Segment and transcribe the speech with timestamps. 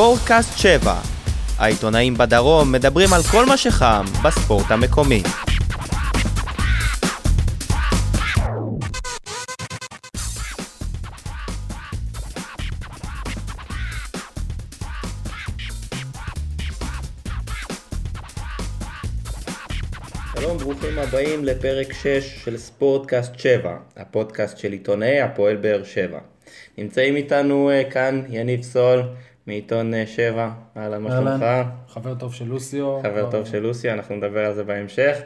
[0.00, 0.94] ספורטקאסט 7.
[1.58, 5.22] העיתונאים בדרום מדברים על כל מה שחם בספורט המקומי.
[20.38, 22.06] שלום, ברוכים הבאים לפרק 6
[22.44, 26.18] של ספורטקאסט 7, הפודקאסט של עיתונאי הפועל באר שבע.
[26.78, 29.02] נמצאים איתנו אה, כאן יניב סול
[29.50, 31.10] מעיתון 7, אהלן, מה.
[31.10, 31.44] שלומך?
[31.88, 32.98] חבר טוב של לוסיו.
[33.02, 35.18] חבר טוב של לוסי, אנחנו נדבר על זה בהמשך.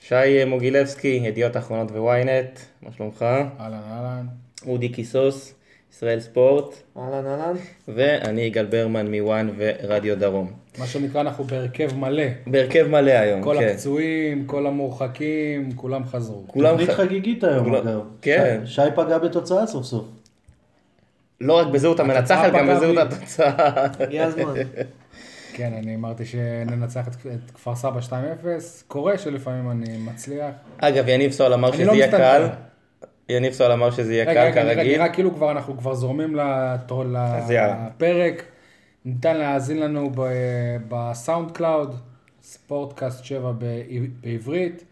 [0.00, 3.22] שי אה, מוגילבסקי, ידיעות אחרונות וויינט, מה שלומך?
[3.60, 4.26] אהלן אהלן.
[4.66, 5.54] אודי קיסוס,
[5.92, 7.54] ישראל ספורט, אהלן אהלן.
[7.88, 10.52] ואני יגאל ברמן מוואן ורדיו דרום.
[10.78, 12.22] מה שנקרא אנחנו בהרכב מלא.
[12.46, 13.68] בהרכב מלא היום, כל כן.
[13.68, 16.44] הפצועים, כל המורחקים, כולם חזרו.
[16.46, 18.00] כולם תוכנית ח- חגיגית היום, אגב.
[18.22, 18.60] כן.
[18.64, 20.04] שי- שי פגע בתוצאה סוף סוף.
[21.40, 22.98] לא רק בזהות המנצחת, גם בזהות.
[22.98, 23.84] התוצאה.
[24.00, 24.54] הגיע הזמן.
[25.52, 27.14] כן, אני אמרתי שננצח את,
[27.54, 28.12] כפר סבא 2-0.
[28.88, 30.54] קורה שלפעמים אני מצליח.
[30.78, 32.10] אגב, יניב סול אמר שזה לא יהיה.
[32.10, 32.48] קל.
[33.28, 34.92] יניב סול אמר שזה יהיה קל כרגיל.
[34.96, 36.36] נראה כאילו כבר אנחנו כבר זורמים.
[37.46, 38.44] לפרק.
[39.04, 40.10] ניתן להאזין לנו
[40.88, 41.96] ב SoundCloud,
[42.42, 43.82] ספורטקאסט 7 ב-
[44.20, 44.84] בעברית,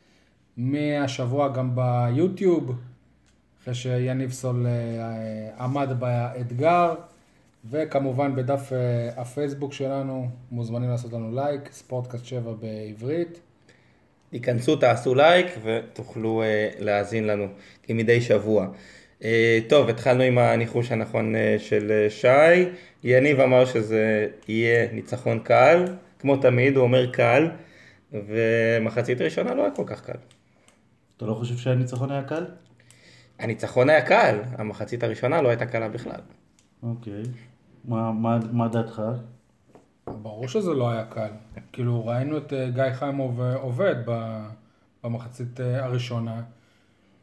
[0.56, 2.72] מהשבוע גם ביוטיוב,
[3.68, 6.94] אחרי שיניב סול אה, עמד באתגר,
[7.70, 13.40] וכמובן בדף אה, הפייסבוק שלנו, מוזמנים לעשות לנו לייק, ספורטקאסט 7 בעברית.
[14.30, 17.46] תיכנסו, תעשו לייק ותוכלו אה, להאזין לנו
[17.82, 18.66] כמדי שבוע.
[19.24, 22.70] אה, טוב, התחלנו עם הניחוש הנכון אה, של אה, שי.
[23.04, 25.84] יניב אמר שזה יהיה ניצחון קל,
[26.18, 27.48] כמו תמיד, הוא אומר קל,
[28.12, 30.18] ומחצית ראשונה לא היה כל כך קל.
[31.16, 32.44] אתה לא חושב שהניצחון היה קל?
[33.38, 36.20] הניצחון היה קל, המחצית הראשונה לא הייתה קלה בכלל.
[36.82, 37.22] אוקיי.
[37.84, 39.02] מה- מה מה דעתך?
[40.22, 41.28] ברור שזה לא היה קל.
[41.72, 44.46] כאילו, ראינו את אה, גיא חיימוב אה, עובד ב-
[45.04, 46.42] במחצית אה, הראשונה,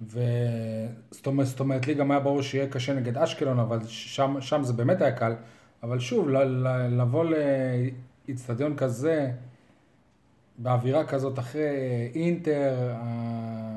[0.02, 4.64] וזאת אומרת, זאת אומרת, לי גם היה ברור שיהיה קשה נגד אשקלון, אבל שם, שם
[4.64, 5.34] זה באמת היה קל.
[5.84, 6.38] אבל שוב, ל-
[6.68, 7.26] ל- לבוא
[8.28, 9.32] לאיצטדיון כזה,
[10.58, 11.66] באווירה כזאת אחרי
[12.16, 13.75] אינטר, ה-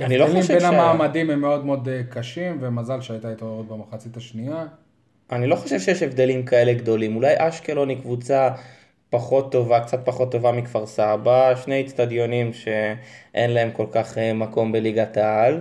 [0.00, 4.16] אני לא חושב בין ש- המעמדים הם מאוד מאוד אה, קשים, ומזל שהייתה התעוררות במחצית
[4.16, 4.64] השנייה.
[5.32, 7.16] אני לא חושב שיש הבדלים כאלה גדולים.
[7.16, 8.50] אולי אשקלון היא קבוצה
[9.10, 14.72] פחות טובה, קצת פחות טובה מכפר סבא, שני אצטדיונים שאין להם כל כך אה, מקום
[14.72, 15.60] בליגת העל.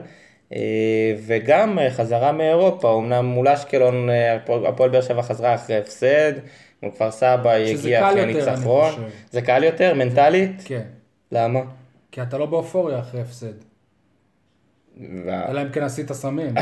[0.53, 0.59] אה,
[1.25, 4.09] וגם חזרה מאירופה, אמנם מול אשקלון
[4.67, 6.33] הפועל באר שבע חזרה אחרי הפסד,
[6.83, 8.91] מול כפר סבא היא הגיעה אחרי ניצחון.
[9.31, 10.61] זה קל יותר, מנטלית?
[10.65, 10.81] כן.
[11.31, 11.59] למה?
[12.11, 13.70] כי אתה לא באופוריה אחרי הפסד.
[15.49, 16.53] אלא אם כן עשית סמים.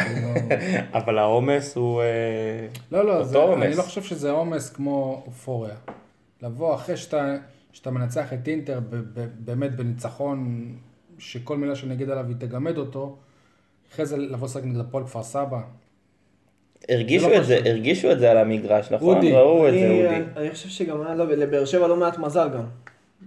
[0.94, 2.02] אבל העומס הוא...
[2.02, 2.06] אה,
[2.92, 3.66] לא, לא, אותו עומס.
[3.66, 5.76] אני לא חושב שזה עומס כמו אופוריה.
[6.42, 7.36] לבוא אחרי שאתה,
[7.74, 10.66] שאתה מנצח את אינטר ב, ב, באמת בניצחון
[11.20, 13.16] שכל מילה שאני אגיד עליו היא תגמד אותו,
[13.94, 15.62] אחרי זה לבוא לשחק נגד הפועל כפר סבא.
[16.90, 17.60] הרגישו לא את זה.
[17.66, 19.18] הרגישו את זה על המגרש, נכון?
[19.28, 20.24] ראו את זה, אני- אודי.
[20.38, 22.64] אני חושב שגם היה לו- לבאר שבע לא מעט מזל גם.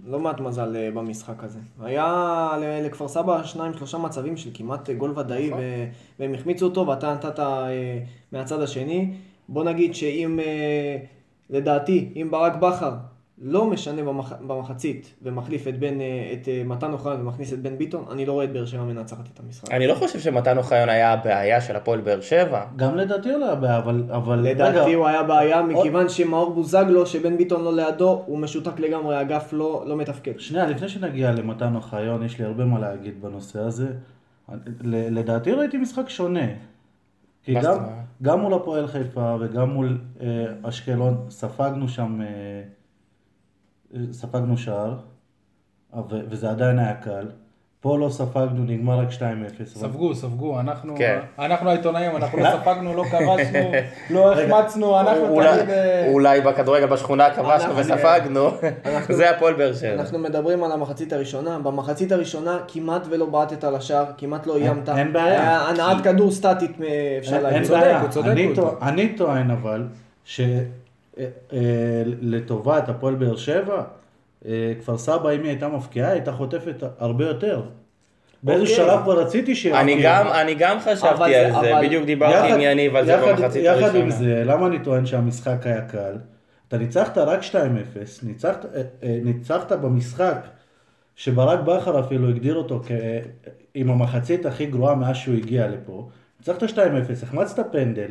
[0.07, 1.59] לא מעט מזל אה, במשחק הזה.
[1.81, 2.51] היה
[2.85, 5.61] לכפר סבא שניים שלושה מצבים של כמעט אה, גול ודאי נכון.
[6.19, 7.99] והם החמיצו אותו ואתה נתת אה,
[8.31, 9.13] מהצד השני.
[9.49, 10.39] בוא נגיד שאם,
[11.49, 12.93] לדעתי, אם ברק בכר
[13.41, 14.33] לא משנה במח...
[14.47, 18.33] במחצית ומחליף את, בן, אה, את אה, מתן אוחיון ומכניס את בן ביטון, אני לא
[18.33, 19.71] רואה את באר שבע מנצחת את המשחק.
[19.71, 22.65] אני לא חושב שמתן אוחיון היה הבעיה של הפועל באר שבע.
[22.75, 24.03] גם לדעתי הוא לא היה בעיה, אבל...
[24.09, 28.39] אבל לדעתי רגע, הוא היה בעיה עוד- מכיוון שמאור בוזגלו, שבן ביטון לא לידו, הוא
[28.39, 30.39] משותק לגמרי, האגף לא, לא מתפקד.
[30.39, 33.87] שנייה, לפני שנגיע למתן אוחיון, יש לי הרבה מה להגיד בנושא הזה.
[34.81, 36.45] ל- לדעתי ראיתי משחק שונה.
[37.43, 37.77] כי גם?
[38.21, 40.27] גם מול הפועל חיפה וגם מול אה,
[40.63, 42.27] אשקלון ספגנו שם, אה,
[44.11, 44.93] ספגנו שער,
[46.09, 47.27] וזה עדיין היה קל.
[47.81, 49.19] פה לא ספגנו, נגמר רק 2-0.
[49.21, 51.19] אבל- ספגו, ספגו, אנחנו, כן.
[51.39, 53.71] אנחנו העיתונאים, אנחנו לא ספגנו, לא כבשנו,
[54.09, 55.69] לא החמצנו, אנחנו אולי- תמיד...
[55.69, 58.49] אה, אולי בכדורגל בשכונה כבשנו וספגנו,
[58.85, 59.93] אנחנו- זה הפועל באר שבע.
[59.93, 64.89] אנחנו מדברים על המחצית הראשונה, במחצית הראשונה כמעט ולא בעטת לשער, כמעט לא איימת.
[64.89, 65.59] אין בעיה.
[65.61, 66.71] הנעת כדור סטטית,
[67.19, 67.55] אפשר להגיד.
[67.57, 68.01] אין צודק, בעיה.
[68.01, 68.83] הוא צודק, אני הוא טוע- צודק.
[68.83, 69.87] אני טוען אבל,
[71.51, 73.83] שלטובת הפועל באר שבע,
[74.45, 77.61] אה, כפר סבא, אם היא הייתה מפקיעה, הייתה חוטפת הרבה יותר.
[78.43, 78.75] באיזה אוקיי.
[78.75, 79.83] שלב כבר רציתי שיפקיעו.
[79.83, 80.99] אני גם, אני גם חשבתי
[81.31, 84.11] זה- על זה, אבל- בדיוק דיברתי עם יניב על זה במחצית יחד עם הראשונה.
[84.11, 86.17] זה, למה אני טוען שהמשחק היה קל?
[86.67, 87.55] אתה ניצחת רק 2-0,
[88.23, 90.37] ניצחת, אה, אה, ניצחת במשחק
[91.15, 92.91] שברק בכר אפילו הגדיר אותו כ...
[93.73, 96.07] עם המחצית הכי גרועה מאז שהוא הגיע לפה.
[96.39, 96.77] ניצחת 2-0,
[97.23, 98.09] החמצת פנדל,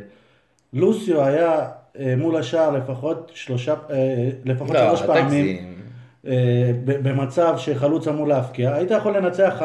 [0.72, 5.72] לוסיו היה אה, מול השער לפחות שלושה, אה, לפחות לא, שלוש פעמים.
[6.26, 9.62] אה, במצב שחלוץ אמור להפקיע, היית יכול לנצח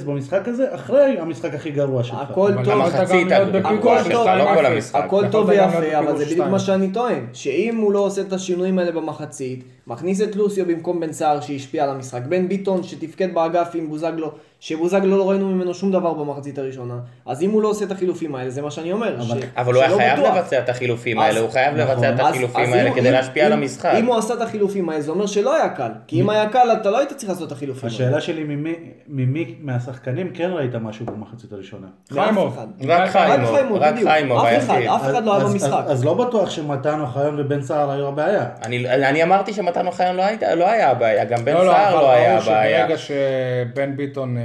[0.00, 2.18] 5-6-0 במשחק הזה, אחרי המשחק הכי גרוע שלך.
[2.18, 2.80] הכל טוב.
[2.80, 4.38] הכל טוב, 2-0.
[4.38, 5.04] לא כל המשחק.
[5.04, 6.50] הכל טוב יכולת גם להיות ויפה, אבל זה בדיוק 2.
[6.50, 7.26] מה שאני טוען.
[7.32, 11.84] שאם הוא לא עושה את השינויים האלה במחצית, מכניס את לוסיו במקום בן סער שהשפיע
[11.84, 14.30] על המשחק, בן ביטון שתפקד באגף עם בוזגלו,
[14.60, 16.94] שבוזגלו לא ראינו ממנו שום דבר במחצית הראשונה,
[17.26, 19.16] אז אם הוא לא עושה את החילופים האלה, זה מה שאני אומר.
[19.16, 20.36] אבל- ש- אבל הוא היה חייב בטוח.
[20.36, 21.94] לבצע את החילופים אז- האלה, הוא חייב נכון.
[21.94, 23.94] לבצע את אז- החילופים אז האלה אם- כדי אם- להשפיע על אם- המשחק.
[23.98, 25.90] אם הוא עשה את החילופים האלה, זה אומר שלא היה קל.
[26.06, 27.94] כי אם היה קל, אתה לא היית צריך לעשות את החילופים האלה.
[27.94, 28.74] השאלה שלי ממי,
[29.08, 31.86] ממי מהשחקנים כן ראית משהו במחצית הראשונה.
[32.12, 32.58] חיימוב.
[32.88, 33.50] רק חיימוב,
[33.80, 35.84] רק חיימוב, אף אחד, לא היה אז- במשחק.
[35.86, 38.46] אז, אז לא בטוח שמתן אוחיון ובן סער היו הבעיה.
[38.64, 41.94] אני, אני אמרתי שמתן אוחיון לא, היית- לא היה הבעיה, גם בן לא, לא, סער
[41.94, 42.78] אבל לא היה הבעיה.
[42.80, 44.42] שברגע שבן ביטון אה,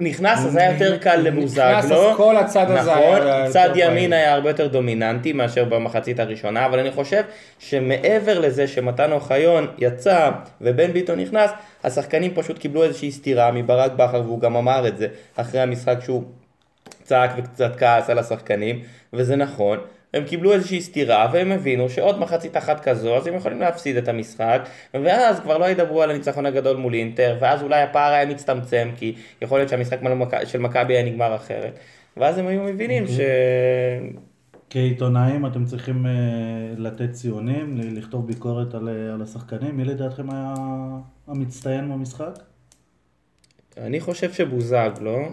[0.00, 1.64] נכנס, אז היה יותר קל נכנס, לבוזגלו.
[1.76, 3.68] אז כל הצד הזה היה נכון, צד.
[3.74, 7.22] ימין היה הרבה יותר דומיננטי מאשר במחצית הראשונה, אבל אני חושב
[7.58, 11.50] שמעבר לזה שמתן אוחיון יצא ובן ביטון נכנס,
[11.84, 15.06] השחקנים פשוט קיבלו איזושהי סטירה מברק בכר, והוא גם אמר את זה
[15.36, 16.24] אחרי המשחק שהוא
[17.02, 18.80] צעק וקצת כעס על השחקנים,
[19.12, 19.78] וזה נכון.
[20.16, 24.08] הם קיבלו איזושהי סטירה והם הבינו שעוד מחצית אחת כזו אז הם יכולים להפסיד את
[24.08, 28.88] המשחק ואז כבר לא ידברו על הניצחון הגדול מול אינטר ואז אולי הפער היה מצטמצם
[28.96, 29.98] כי יכול להיות שהמשחק
[30.44, 31.78] של מכבי היה נגמר אחרת
[32.16, 33.20] ואז הם היו מבינים ש...
[34.70, 36.12] כעיתונאים אתם צריכים אה,
[36.76, 39.76] לתת ציונים, לכתוב ביקורת על, אה, על השחקנים.
[39.76, 40.54] מי לדעתכם היה
[41.26, 42.38] המצטיין במשחק?
[43.76, 45.32] אני חושב שבוזגלו, אמ,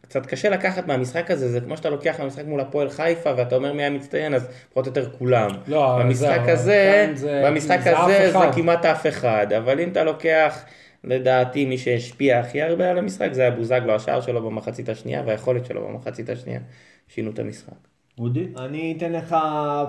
[0.00, 3.72] קצת קשה לקחת מהמשחק הזה, זה כמו שאתה לוקח מהמשחק מול הפועל חיפה ואתה אומר
[3.72, 5.50] מי המצטיין, אז פחות או יותר כולם.
[5.66, 8.38] לא, במשחק זהו, הזה, כאן זה- במשחק זה הזה זה.
[8.54, 10.64] כמעט אף אחד, אבל אם אתה לוקח,
[11.04, 15.66] לדעתי מי שהשפיע הכי הרבה על המשחק זה היה בוזגלו, השער שלו במחצית השנייה והיכולת
[15.66, 16.60] שלו במחצית השנייה,
[17.08, 17.72] שינו את המשחק.
[18.18, 18.46] אודי?
[18.58, 19.36] אני אתן לך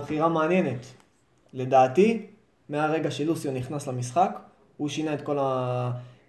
[0.01, 0.85] בחירה מעניינת.
[1.53, 2.21] לדעתי,
[2.69, 4.39] מהרגע שלוסיו נכנס למשחק,
[4.77, 5.37] הוא שינה את כל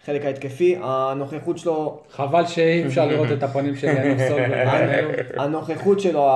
[0.03, 4.41] החלק ההתקפי, הנוכחות שלו, חבל שאי אפשר לראות את הפנים של יניב סול.
[5.43, 6.29] הנוכחות שלו,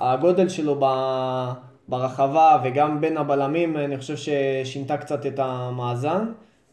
[0.00, 1.50] הגודל שלו ב-
[1.88, 6.24] ברחבה וגם בין הבלמים, אני חושב ששינתה קצת את המאזן.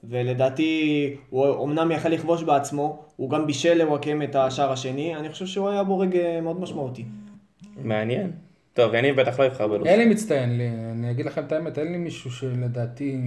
[0.04, 5.46] ולדעתי, הוא אמנם יכל לכבוש בעצמו, הוא גם בישל לוואקם את השער השני, אני חושב
[5.46, 7.06] שהוא היה בורג אה, מאוד משמעותי.
[7.84, 8.32] מעניין.
[8.74, 9.88] טוב, יניב בטח לא יבחר בלוס.
[9.88, 13.18] אין לי מצטיין, לי, אני אגיד לכם את האמת, אין לי מישהו שלדעתי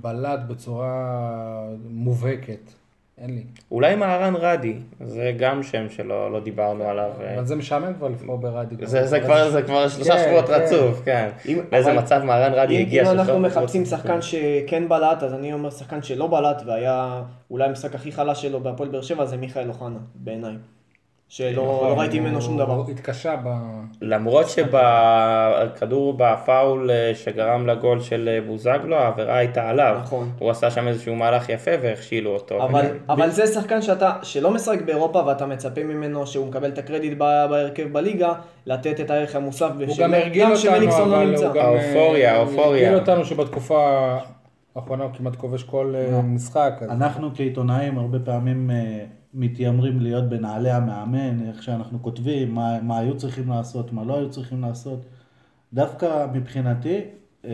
[0.00, 2.72] בלט בצורה מובהקת.
[3.18, 3.42] אין לי.
[3.70, 7.10] אולי מהרן רדי, זה גם שם שלא לא דיברנו עליו.
[7.34, 8.86] אבל זה משעמם כבר לבחור ברדי.
[8.86, 10.52] זה, זה, כבר, זה כבר שלושה כן, שבועות כן.
[10.52, 11.28] רצוף, כן.
[11.48, 13.84] אם- לאיזה אבל- מצב מהרן רדי אם, הגיע אם אנחנו מחפשים.
[13.84, 18.60] שחקן שכן בלט, אז אני אומר שחקן שלא בלט והיה אולי המשחק הכי חלש שלו
[18.60, 20.54] בהפועל באר שבע זה מיכאל אוחנה, בעיניי.
[21.28, 22.72] שלא נכון, לא ראיתי ממנו שום דבר.
[22.74, 23.48] הוא התקשה ב...
[24.02, 29.96] למרות שבכדור בפאול אה, שגרם לגול של אה, בוזגלו, העבירה הייתה עליו.
[30.02, 30.30] נכון.
[30.38, 32.64] הוא עשה שם איזשהו מהלך יפה והכשילו אותו.
[32.64, 36.78] אבל, אני- אבל זה שחקן שאתה, שלא משחק באירופה ואתה מצפה ממנו שהוא מקבל את
[36.78, 38.32] הקרדיט בהרכב בליגה,
[38.66, 39.70] לתת את הערך המוסף.
[39.78, 41.46] הוא ושל- גם הרגיל אותנו, שמליקסון לא אבל נמצא.
[41.46, 41.64] הוא גם...
[41.66, 42.82] האופוריה, אה, האופוריה.
[42.88, 44.18] הרגיל אותנו שבתקופה
[44.76, 46.72] האחרונה הוא כמעט כובש כל אה, משחק.
[46.90, 53.16] אנחנו כעיתונאים הרבה פעמים אה, מתיימרים להיות בנעלי המאמן, איך שאנחנו כותבים, מה, מה היו
[53.16, 55.04] צריכים לעשות, מה לא היו צריכים לעשות.
[55.72, 57.00] דווקא מבחינתי,
[57.44, 57.50] אה,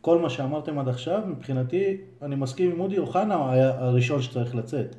[0.00, 4.96] כל מה שאמרתם עד עכשיו, מבחינתי, אני מסכים עם אודי אוחנה היה הראשון שצריך לצאת.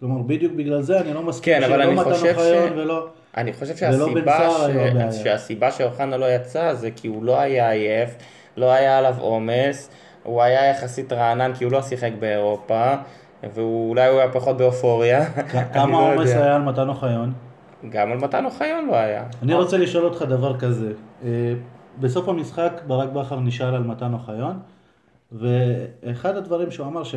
[0.00, 3.08] כלומר, בדיוק בגלל זה אני לא מסכים כן, שלא מתן אוחיון ש- ולא...
[3.36, 5.12] אני חושב שהסיבה, הבעיה.
[5.12, 5.22] ש...
[5.22, 8.16] שהסיבה שאוחנה לא יצא זה כי הוא לא היה עייף,
[8.56, 9.90] לא היה עליו עומס,
[10.22, 12.94] הוא היה יחסית רענן כי הוא לא שיחק באירופה,
[13.54, 15.24] ואולי הוא היה פחות באופוריה.
[15.74, 16.44] כמה לא עומס יודע.
[16.44, 17.32] היה על מתן אוחיון?
[17.88, 19.24] גם על מתן אוחיון לא היה.
[19.42, 20.92] אני רוצה לשאול אותך דבר כזה.
[21.24, 21.54] אה,
[22.00, 24.58] בסוף המשחק ברק בכר נשאל על מתן אוחיון,
[25.32, 27.14] ואחד הדברים שהוא אמר, ש...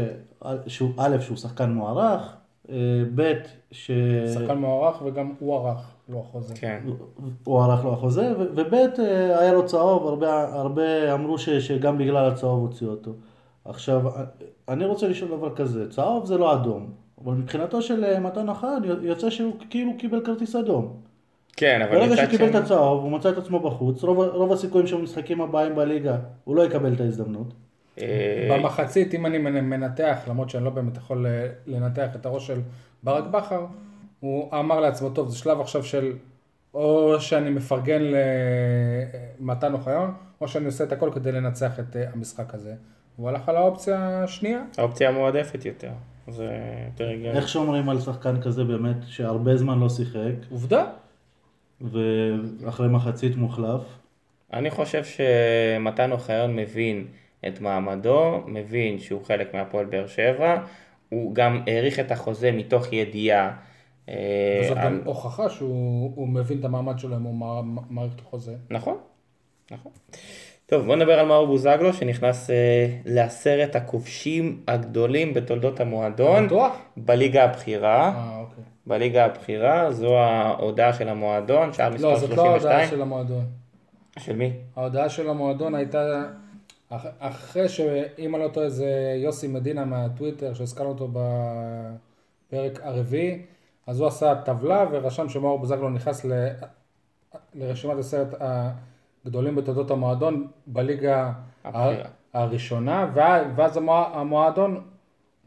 [0.67, 2.36] שהוא, א', שהוא שחקן מוערך,
[2.69, 2.75] אה,
[3.15, 3.34] ב',
[3.72, 3.91] ש...
[4.34, 6.53] שחקן מוערך וגם הוא ערך, לא החוזה.
[6.55, 6.79] כן.
[7.43, 11.98] הוא ערך לו החוזה, ו- וב' אה, היה לו צהוב, הרבה, הרבה אמרו ש, שגם
[11.98, 13.12] בגלל הצהוב הוציאו אותו.
[13.67, 14.01] עכשיו,
[14.69, 16.91] אני רוצה לשאול דבר כזה, צהוב זה לא אדום,
[17.24, 20.93] אבל מבחינתו של אה, מתן אוחיון יוצא שהוא כאילו קיבל כרטיס אדום.
[21.57, 22.55] כן, אבל ברגע שהוא קיבל את.
[22.55, 26.93] הצהוב, הוא מצא את עצמו בחוץ, רוב, רוב הסיכויים שבמשחקים הבאים בליגה הוא לא יקבל
[26.93, 27.53] את ההזדמנות.
[28.01, 32.59] אה, במחצית, אם אני מנתח, למרות שאני לא באמת יכול אה, לנתח את הראש של
[33.03, 33.65] ברק בכר,
[34.19, 36.13] הוא אמר לעצמו, טוב, זה שלב עכשיו של
[36.74, 38.01] או שאני מפרגן
[39.39, 42.74] למתן אוחיון, או שאני עושה את הכל כדי לנצח את המשחק הזה.
[43.17, 44.62] הוא הלך על האופציה השנייה.
[44.77, 45.91] האופציה המועדפת יותר.
[46.27, 46.50] זה
[46.86, 47.38] יותר הגיוני.
[47.38, 50.86] איך שומרים על שחקן כזה באמת, שהרבה זמן לא שיחק, עובדה.
[51.81, 53.81] ואחרי מחצית מוחלף?
[54.53, 57.07] אני חושב שמתן אוחיון מבין
[57.47, 60.55] את מעמדו, מבין שהוא חלק מהפועל באר שבע,
[61.09, 63.51] הוא גם העריך את החוזה מתוך ידיעה.
[64.09, 68.13] אה, וזאת על- גם הוכחה שהוא הוא מבין את המעמד שלו אם הוא מע- מעריך
[68.15, 68.55] את החוזה.
[68.69, 68.97] נכון,
[69.71, 69.91] נכון.
[70.69, 72.55] טוב, בוא נדבר על מאור בוזגלו, שנכנס אה,
[73.05, 76.75] לעשרת הכובשים הגדולים בתולדות המועדון, בטוח?
[76.97, 78.12] בליגה הבכירה.
[78.15, 78.63] אה, אוקיי.
[78.88, 82.89] בליגה הבכירה, זו ההודעה של המועדון, שער מספר לא, זאת לא ההודעה 32.
[82.89, 83.45] של המועדון.
[84.19, 84.53] של מי?
[84.75, 86.24] ההודעה של המועדון הייתה,
[86.89, 88.89] אח- אחרי שאם אני לא טועה זה
[89.24, 93.41] יוסי מדינה מהטוויטר, שהזכרנו אותו בפרק הרביעי,
[93.88, 96.47] אז הוא עשה טבלה ורשם שמאור בוזגלו נכנס ל-
[97.55, 98.33] לרשימת עשרת
[99.27, 101.31] הגדולים בתולדות המועדון בליגה.
[102.34, 103.07] הראשונה,
[103.55, 104.81] ואז המוע- המועדון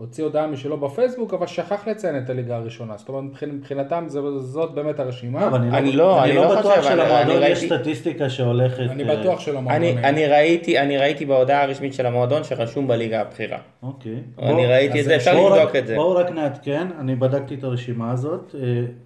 [0.00, 2.94] הוציא הודעה משלו בפייסבוק, אבל שכח לציין את הליגה הראשונה.
[2.96, 5.46] זאת אומרת, מבחינ- מבחינתם זה- זאת באמת הרשימה.
[5.46, 8.78] אבל אני לא- אני לא בטוח חושב, אני- שלמועדון אני יש ראיתי- סטטיסטיקה שהולכת...
[8.90, 10.04] אני אה, בטוח שלמועדון אני.
[10.08, 13.58] אני, ראיתי, אני ראיתי בהודעה הרשמית של המועדון שרשום בליגה הבכירה.
[13.82, 14.12] אוקיי.
[14.38, 15.94] אני בוא- ראיתי את זה, אפשר לבדוק את זה.
[15.94, 18.60] בואו רק נעדכן, אני בדקתי את הרשימה הזאת, אה,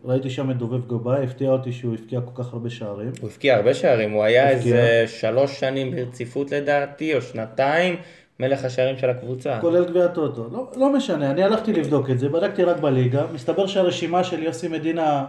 [0.05, 3.11] ראיתי שם את דובב גבאי, הפתיע אותי שהוא הבקיע כל כך הרבה שערים.
[3.21, 4.51] הוא הבקיע הרבה שערים, הוא היה.
[4.51, 7.97] איזה שלוש שנים ברציפות לדעתי, או שנתיים,
[8.41, 9.59] מלך השערים של הקבוצה.
[9.61, 10.49] כולל גביע טוטו.
[10.53, 14.69] לא, לא משנה, אני הלכתי לבדוק את זה, בדקתי רק בליגה, מסתבר שהרשימה של יוסי
[14.69, 15.25] מדינה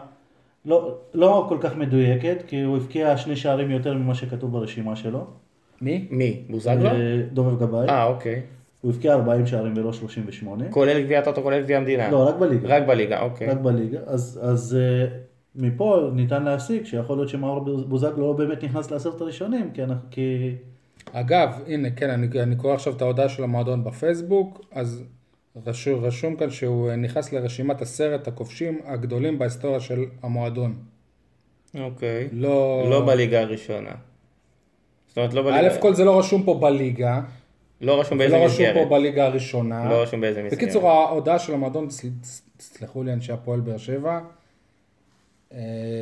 [0.65, 5.25] לא, לא כל כך מדויקת, כי הוא הבקיע שני שערים יותר ממה שכתוב ברשימה שלו.
[5.81, 6.07] מי?
[6.09, 6.43] מי?
[6.49, 6.85] בוזגלו?
[6.89, 6.93] אה,
[7.33, 7.87] דובב גבאי.
[7.89, 8.41] אה, אוקיי.
[8.81, 10.65] הוא הבקיע 40 שערים ולא 38.
[10.69, 12.11] כולל גביע טוטו, כולל גביע המדינה.
[12.11, 12.67] לא, רק בליגה.
[12.77, 13.47] רק בליגה, אוקיי.
[13.47, 13.99] רק בליגה.
[14.05, 15.05] אז, אז אה,
[15.55, 20.55] מפה ניתן להסיק שיכול להיות שמאור בוזגלו לא באמת נכנס לעשרת הראשונים, כי, אנחנו- כי
[21.13, 25.03] אגב, הנה, כן, אני, אני קורא עכשיו את ההודעה של המועדון בפייסבוק, אז
[25.65, 30.75] רשום, רשום כאן שהוא אה, נכנס לרשימת עשרת הכובשים הגדולים בהיסטוריה של המועדון.
[31.79, 32.27] אוקיי.
[32.31, 32.87] לא...
[32.89, 33.91] לא בליגה הראשונה.
[35.07, 35.75] זאת אומרת, לא בליגה...
[35.75, 37.21] א' כל זה לא רשום פה בליגה,
[37.81, 38.83] לא רשום באיזה ולא רשום מסגרת.
[38.83, 39.89] פה בליגה הראשונה.
[39.89, 40.59] לא רשום באיזה מסגרת.
[40.59, 42.07] בקיצור, ההודעה של המועדון, סל-
[42.57, 44.19] תסלחו לי אנשי הפועל באר שבע,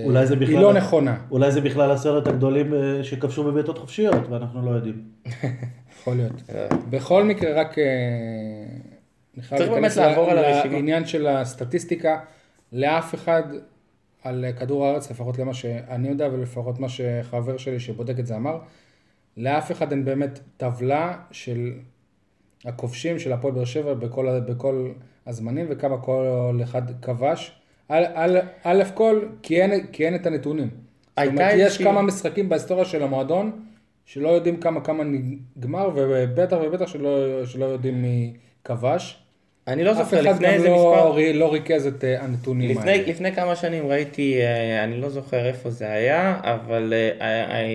[0.06, 0.56] אולי זה בכלל...
[0.56, 5.04] היא לא נכונה, אולי זה בכלל עשרת הגדולים אה, שכבשו בבעיטות חופשיות, ואנחנו לא יודעים.
[6.00, 6.34] יכול להיות.
[6.50, 7.84] אה, בכל מקרה, רק אה,
[9.58, 10.74] צריך באמת לעבור על הרשימה.
[10.74, 12.20] לעניין של הסטטיסטיקה,
[12.74, 13.44] לאף אחד
[14.24, 18.58] על כדור הארץ, לפחות למה שאני יודע ולפחות מה שחבר שלי שבודק את זה אמר,
[19.38, 21.72] לאף אחד אין באמת טבלה של
[22.66, 24.92] הכובשים של הפועל באר שבע בכל, בכל
[25.28, 27.63] הזמנים וכמה כל אחד כבש.
[28.64, 30.68] א', כל, כי אין, כי אין את הנתונים.
[31.20, 33.52] זאת אומרת, יש כמה משחקים בהיסטוריה של המועדון
[34.06, 38.34] שלא יודעים כמה כמה נגמר, ובטח ובטח שלא, שלא יודעים מי
[38.64, 39.20] כבש.
[39.68, 41.12] אני לא אף זוכר אחד לפני גם איזה לא, מספר.
[41.12, 43.04] רי- לא ריכז את אה, הנתונים לפני, האלה.
[43.08, 47.26] לפני כמה שנים ראיתי, אה, אני לא זוכר איפה זה היה, אבל אה,
[47.58, 47.66] היה,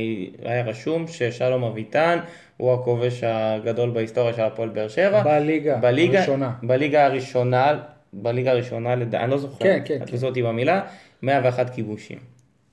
[0.45, 2.19] היה רשום ששלום אביטן
[2.57, 5.23] הוא הכובש הגדול בהיסטוריה של הפועל באר שבע.
[5.23, 6.51] בליגה בליגה הראשונה.
[6.63, 7.79] בליגה הראשונה,
[8.13, 9.15] בליגה הראשונה, לד...
[9.15, 10.05] אני לא זוכר, כן, כן, את כן.
[10.17, 10.81] תפסו אותי במילה,
[11.23, 12.19] 101 כיבושים.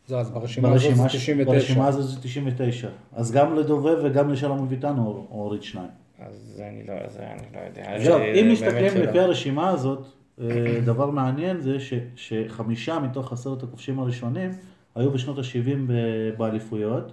[0.07, 1.51] זהו, אז ברשימה הזאת ברשימה, זה ש- 99.
[1.53, 2.87] ברשימה הזאת זה 99.
[3.13, 4.95] אז גם לדובב וגם לשלום אביטן
[5.29, 5.87] הוריד שניים.
[6.19, 7.95] אז אני לא, זה אני לא יודע.
[7.95, 9.03] עכשיו, זה- אם זה מסתכלים.
[9.03, 10.05] לפי הרשימה הזאת,
[10.41, 10.45] אה,
[10.85, 14.51] דבר מעניין זה ש, שחמישה מתוך עשרת הכובשים הראשונים
[14.95, 15.91] היו בשנות ה-70
[16.37, 17.11] באליפויות,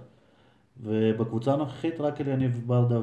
[0.81, 2.95] ובקבוצה הנוכחית רק אליניב ברדה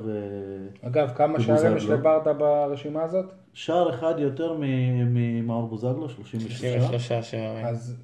[0.82, 1.40] אגב, כמה.
[1.40, 3.24] שערים יש לברדה ברשימה הזאת?
[3.54, 6.60] ושער אחד יותר מ- ממאור בוזגלו, 36.
[6.60, 7.66] 63 שערים.
[7.66, 7.96] אז...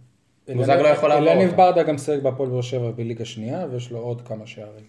[0.57, 1.57] בוזגלו יכול לעבור אלניב אותה.
[1.57, 4.85] ברדה גם שיחק בהפועל באר שבע בליגה שנייה, ויש לו עוד כמה שערים.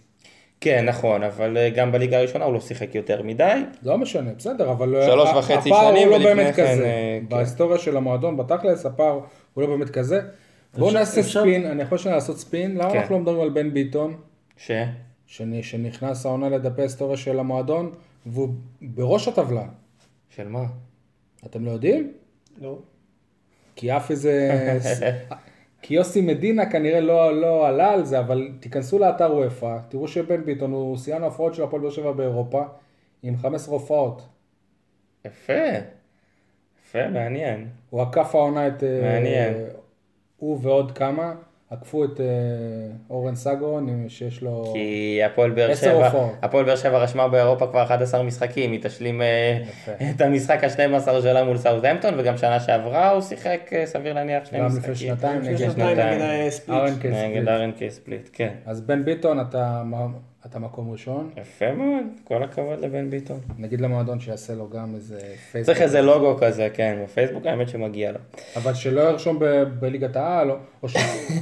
[0.61, 3.61] כן, נכון, אבל אה, גם בליגה הראשונה הוא לא שיחק יותר מדי.
[3.83, 5.01] לא משנה, בסדר, אבל...
[5.05, 6.83] שלוש וחצי הפער שנים, הוא לא ולפני באמת כן, כזה.
[6.85, 7.29] אה, כן.
[7.29, 9.19] בהיסטוריה של המועדון, בתכלס, הפער
[9.53, 10.19] הוא לא באמת כזה.
[10.77, 12.77] בואו נעשה אפשר- ספין, אני יכול לעשות ספין?
[12.77, 12.97] למה כן.
[12.99, 14.13] אנחנו לא מדברים על בן ביטון,
[14.57, 14.71] ש?
[15.27, 17.91] שנ- שנכנס העונה לדפי ההיסטוריה של המועדון,
[18.25, 18.49] והוא
[18.81, 19.65] בראש הטבלה.
[20.29, 20.63] של מה?
[21.45, 22.13] אתם לא יודעים?
[22.61, 22.79] לא.
[23.75, 24.49] כי אף איזה...
[25.81, 30.45] כי יוסי מדינה כנראה לא, לא עלה על זה, אבל תיכנסו לאתר אופ"א, תראו שבן
[30.45, 32.63] ביטון הוא שיאן ההופעות של הפועל באר שבע באירופה,
[33.23, 34.27] עם 15 הופעות.
[35.25, 35.53] יפה.
[36.85, 37.67] יפה, מעניין.
[37.89, 38.83] הוא עקף העונה את...
[38.83, 39.53] אה, מעניין.
[40.37, 41.35] הוא ועוד כמה,
[41.69, 42.25] עקפו את אה,
[43.09, 44.71] אורן סגרון, שיש לו...
[44.73, 46.27] כי הפועל באר עשר שבע.
[46.41, 49.91] הפועל באר שבע רשמה באירופה כבר 11 משחקים, היא תשלים אה, יפה.
[50.15, 54.59] את המשחק ה-12 שלה מול סאוטהמפטון, וגם שנה שעברה הוא שיחק, אה, סביר להניח, שני
[54.59, 54.91] גם משחקים.
[54.91, 55.97] לפני שנתיים לפני נגד שנתיים.
[55.97, 56.77] נגד ספליט.
[56.77, 57.15] RNK ס.
[57.15, 58.53] נגד RNK ספליט, כן.
[58.65, 59.83] אז בן ביטון, אתה
[60.49, 61.29] אתה מקום ראשון.
[61.41, 63.39] יפה מאוד, כל הכבוד לבן ביטון.
[63.59, 65.19] נגיד למועדון שיעשה לו גם איזה
[65.51, 65.65] פייסבוק.
[65.65, 68.17] צריך איזה לוגו כזה, כן, בפייסבוק האמת שמגיע לו.
[68.55, 69.45] אבל שלא ירשום ב-
[69.79, 70.95] בליגת העל, או- או ש-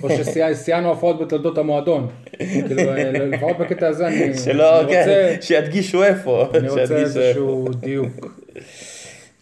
[0.04, 2.08] או שסייענו הפרעות בתולדות המועדון.
[2.38, 6.48] כאילו, אה, לפחות בקטע הזה אני שלא, אני כן, רוצה- שידגישו איפה.
[6.58, 8.45] אני רוצה איזשהו דיוק.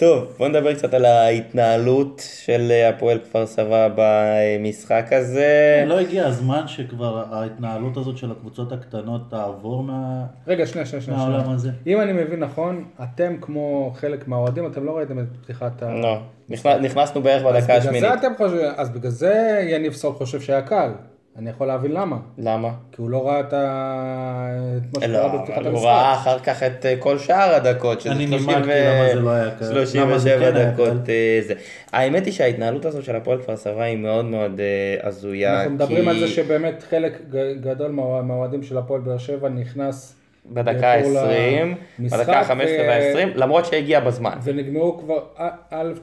[0.04, 5.84] טוב, בוא נדבר קצת על ההתנהלות של הפועל כפר סבא במשחק הזה.
[5.88, 10.26] לא הגיע הזמן שכבר ההתנהלות הזאת של הקבוצות הקטנות תעבור מה...
[10.48, 11.20] רגע, שנייה, שנייה, שנייה.
[11.20, 11.50] מהעולם.
[11.50, 11.70] הזה.
[11.88, 15.94] אם אני מבין נכון, אתם כמו חלק מהאוהדים, אתם לא ראיתם את פתיחת ה...
[15.94, 16.18] לא,
[16.50, 18.02] נכנס- נכנסנו בערך אז בדקה בגלל השמינית.
[18.02, 20.92] זה אתם חושבים, אז בגלל זה יניב סול חושב שהיה קל.
[21.38, 22.18] אני יכול להבין למה.
[22.38, 22.70] למה?
[22.92, 24.48] כי הוא לא ראה את ה-
[24.78, 25.86] את מה לא, שקרה בפתיחת אבל הוא המשחק.
[25.88, 29.74] ראה אחר כך את אה, כל שאר הדקות, שזה אני 30 נימקתי ו- למה זה
[29.74, 31.10] לא 37 כן דקות.
[31.10, 31.54] אה, זה.
[31.92, 35.58] האמת היא שההתנהלות הזאת של הפועל כפר סבא היא מאוד מאוד אה, הזויה.
[35.60, 37.22] אנחנו מדברים כי על זה שבאמת חלק
[37.62, 41.66] גדול מה- מהאוהדים של הפועל באר שבע נכנס בדקה באיחור ה-20,
[42.00, 44.38] למשחק, בדקה ה-15 ו- וה-20, למרות שהגיע בזמן.
[44.44, 45.50] ונגמרו כבר, א-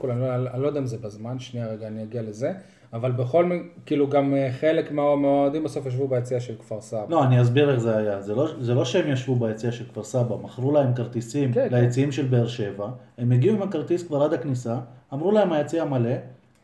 [0.03, 0.13] לא,
[0.55, 2.53] אני לא יודע אם זה בזמן, שנייה רגע, אני אגיע לזה,
[2.92, 7.04] אבל בכל מקרה, כאילו גם אה, חלק מה- מהאוהדים בסוף ישבו ביציע של כפר סבא.
[7.09, 8.20] לא, אני אסביר איך זה היה.
[8.20, 11.75] זה לא, זה לא שהם ישבו ביציע של כפר סבא, מכרו להם כרטיסים כן, כן.
[11.76, 12.87] ליציעים של באר שבע,
[13.18, 14.75] הם הגיעו עם הכרטיס כבר עד הכניסה,
[15.14, 16.11] אמרו להם היציע מלא,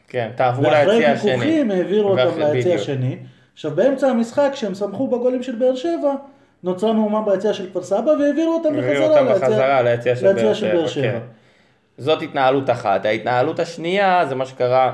[0.09, 1.31] כן, תעברו ואחרי ליציע השני.
[1.31, 2.75] ויכוחים העבירו אותם ואחרי- ליציע.
[2.75, 3.17] השני.
[3.55, 6.15] עכשיו באמצע המשחק, כשהם שמחו בגולים של באר שבע,
[6.63, 8.77] נוצרה מהומה ביציע של כפר סבא והעבירו אותם
[9.31, 11.03] בחזרה ליציע של באר שבע, שבע.
[11.11, 11.19] כן.
[11.99, 13.05] זאת התנהלות אחת.
[13.05, 14.93] ההתנהלות השנייה זה מה שקרה,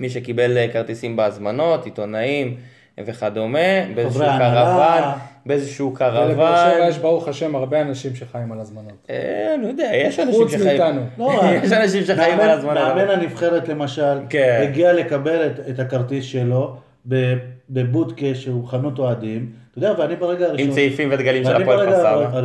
[0.00, 2.56] מי שקיבל אה, כרטיסים בהזמנות, עיתונאים
[3.04, 3.58] וכדומה,
[3.94, 4.24] באיזשהו.
[4.38, 5.02] קרוון,
[5.46, 6.88] באיזשהו ולבאר שבע קרוון.
[6.88, 9.06] יש ברוך השם הרבה אנשים שחיים על הזמנות.
[9.10, 10.66] אה, אני יודע, יש אנשים חוץ שחיים...
[10.66, 11.02] מאיתנו.
[11.18, 12.74] לא, יש אנשים שחיים על הזמן.
[12.74, 14.66] מאמן הנבחרת למשל, כן.
[14.68, 16.76] הגיע לקבל את, את הכרטיס שלו
[17.08, 17.34] ב-
[17.70, 22.00] בבודקה שהוא חנות אוהדים, אתה יודע, ואני ברגע הראשון, עם צעיפים ודגלים של הפועל כפר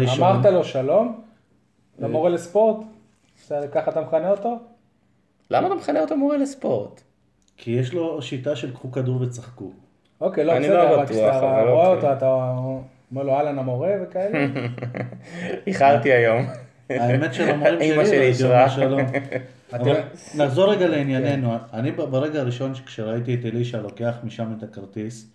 [0.08, 0.28] סבא.
[0.28, 1.22] אמרת לו שלום?
[2.00, 2.78] למורה לספורט?
[3.42, 4.60] בסדר, ככה אתה מכנה אותו?
[5.52, 7.02] למה אתה מכנה אותו מורה לספורט?
[7.64, 9.72] כי יש לו שיטה של קחו כדור וצחקו.
[10.22, 11.96] אוקיי, לא בסדר, לא אבל בטוח, כשאתה רואה אוקיי.
[11.96, 12.56] אותו, אתה
[13.12, 14.48] אומר לו אהלן המורה וכאלה?
[15.68, 16.46] איחרתי היום.
[16.90, 18.60] האמת שלמורים שלי, אמא שלי לא הייתי אישרה.
[18.62, 19.00] אומר שלום.
[19.74, 20.02] אבל אתה-
[20.38, 25.32] נחזור רגע לענייננו, אני ברגע הראשון כשראיתי את אלישע לוקח משם את הכרטיס,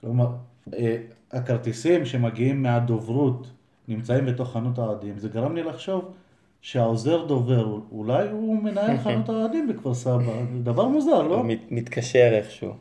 [0.00, 0.26] כלומר,
[0.74, 0.96] אה,
[1.32, 3.46] הכרטיסים שמגיעים מהדוברות
[3.88, 6.12] נמצאים בתוך חנות האוהדים, זה גרם לי לחשוב
[6.62, 10.18] שהעוזר דובר, אולי הוא מנהל חנות האוהדים בכפר סבא,
[10.52, 11.44] זה דבר מוזר, לא?
[11.44, 12.72] מת- מתקשר איכשהו.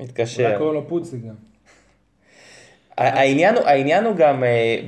[0.00, 0.46] מתקשר.
[0.46, 1.34] אולי קוראים לו פוצי גם.
[2.98, 4.42] העניין הוא, העניין הוא גם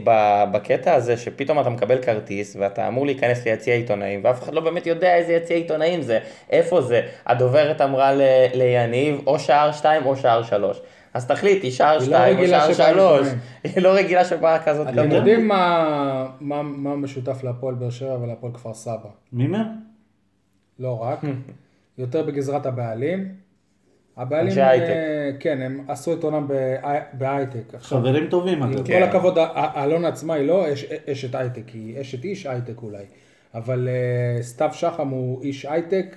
[0.05, 4.61] ב- בקטע הזה שפתאום אתה מקבל כרטיס ואתה אמור להיכנס ליציע עיתונאים ואף אחד לא
[4.61, 6.19] באמת יודע איזה יציע עיתונאים זה,
[6.51, 7.03] איפה זה.
[7.27, 8.21] הדוברת אמרה ל-
[8.55, 10.81] ליניב או שער 2 או שער 3.
[11.15, 13.11] אז תחליטי, שער לא 2 או שער שבאים 3.
[13.27, 13.39] עיתונאים.
[13.65, 15.13] היא לא רגילה שבאה כזאת אתם כמות.
[15.13, 19.09] יודעים מה- מה מה משותף להפועל באר שבע ולהפועל כפר סבא?
[19.33, 19.63] מימר?
[20.79, 21.21] לא רק,
[21.99, 23.29] יותר בגזרת הבעלים.
[24.17, 24.87] הבעלים, אנשי הייטק.
[24.89, 27.75] אה, כן, הם עשו את הונם בהי- בהייטק.
[27.81, 28.87] חברים טובים, עם אגב.
[28.87, 28.99] כן.
[28.99, 32.83] כל הכבוד, ה- ה- אלונה עצמה היא לא אש- אשת הייטק, היא אשת איש הייטק
[32.83, 33.05] אולי.
[33.55, 36.17] אבל אה, סתיו שחם הוא איש הייטק,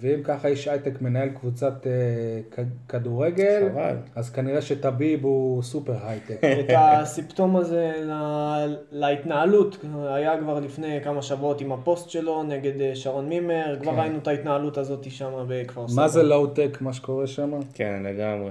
[0.00, 3.96] ואם ככה איש הייטק מנהל קבוצת אה, כדורגל, חבל.
[4.14, 6.40] אז כנראה שטביב הוא סופר הייטק.
[6.60, 12.94] את הסימפטום הזה ל- להתנהלות היה כבר לפני כמה שבועות עם הפוסט שלו נגד אה,
[12.94, 16.02] שרון מימר, כבר ראינו את ההתנהלות הזאת שם בכפר סבא.
[16.02, 17.50] מה זה לואו-טק, מה שקורה שם?
[17.74, 18.50] כן, לגמרי.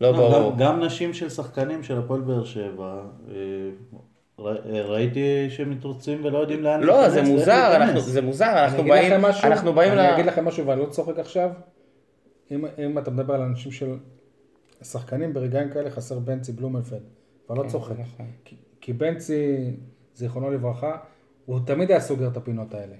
[0.00, 0.52] לא לא, ברור.
[0.52, 2.98] גם, גם נשים של שחקנים של הפועל באר שבע,
[3.30, 3.34] אה,
[4.38, 7.76] ראיתי שהם מתרוצצים ולא יודעים לאן לא, זה מוזר.
[7.76, 9.12] אנחנו- זה מוזר, אני אנחנו באים,
[9.44, 9.98] אנחנו באים ל...
[9.98, 11.50] אני אגיד לכם משהו ואני לא צוחק עכשיו.
[12.50, 13.96] אם, אם אתה מדבר על אנשים של
[14.82, 17.00] שחקנים ברגעים כאלה חסר בנצי בלומנפלד.
[17.50, 17.94] ואני לא צוחק.
[17.98, 18.26] נכון.
[18.44, 19.56] כי, כי בנצי,
[20.14, 20.96] זיכרונו לברכה,
[21.46, 22.94] הוא תמיד היה סוגר את הפינות האלה.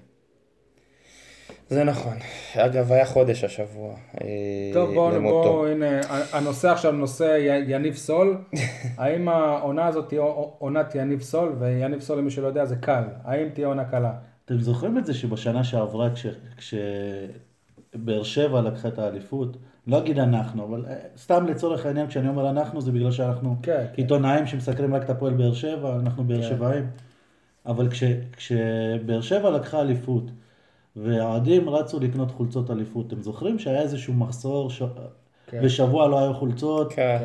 [1.69, 2.13] זה נכון.
[2.55, 3.93] אגב, היה חודש השבוע.
[4.21, 4.27] אה,
[4.73, 5.21] טוב, בואו.
[5.21, 5.99] בואו, הנה,
[6.33, 8.37] הנושא עכשיו נושא יניב סול.
[8.97, 10.21] האם העונה הזאת תהיה
[10.57, 11.55] עונת יניב סול?
[11.59, 13.03] ויניב סול, למי שלא יודע, זה קל.
[13.23, 14.11] האם תהיה עונה קלה?
[14.45, 16.25] אתם זוכרים את זה שבשנה שעברה כש-
[16.57, 22.49] כשבאר שבע לקחה את האליפות, לא אגיד אנחנו, אבל אה, סתם לצורך העניין כשאני אומר
[22.49, 24.01] אנחנו זה בגלל שאנחנו כן, כן.
[24.01, 26.49] עיתונאים שמסקרים רק את הפועל באר שבע, אנחנו באר כן.
[26.49, 26.87] שבעים.
[27.65, 28.03] אבל כש,
[28.37, 30.23] כשבאר שבע לקחה אליפות
[31.03, 34.81] והאוהדים רצו לקנות חולצות אליפות, אתם זוכרים שהיה איזשהו מחסור ש...
[35.51, 35.59] כן.
[35.63, 36.93] ושבוע לא היו חולצות?
[36.93, 37.17] כן.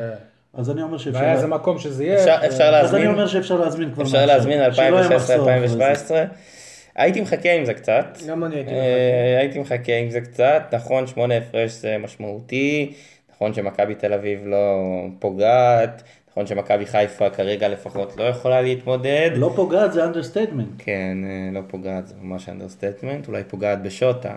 [0.53, 1.19] אז אני אומר שאפשר...
[1.19, 2.19] והיה איזה מקום שזה יהיה.
[2.19, 3.01] אפשר- אפשר אז להזמין.
[3.01, 4.25] אני אומר שאפשר להזמין כבר אפשר.
[4.25, 5.93] להזמין שלא יהיה מחסור אחרי זה.
[5.93, 6.11] 2016-2017.
[6.95, 8.05] הייתי מחכה עם זה קצת.
[8.27, 10.63] גם אני הייתי אה, הייתי מחכה עם זה קצת.
[10.73, 12.93] נכון, שמונה הפרש זה משמעותי.
[13.35, 14.57] נכון שמכבי תל אביב לא
[15.19, 16.03] פוגעת,
[16.33, 19.31] נכון שמכבי חיפה כרגע לפחות לא יכולה להתמודד.
[19.35, 20.67] לא פוגעת זה understatement.
[20.77, 24.35] כן, אה, לא פוגעת, זה ממש understatement, אולי פוגעת בשוטה,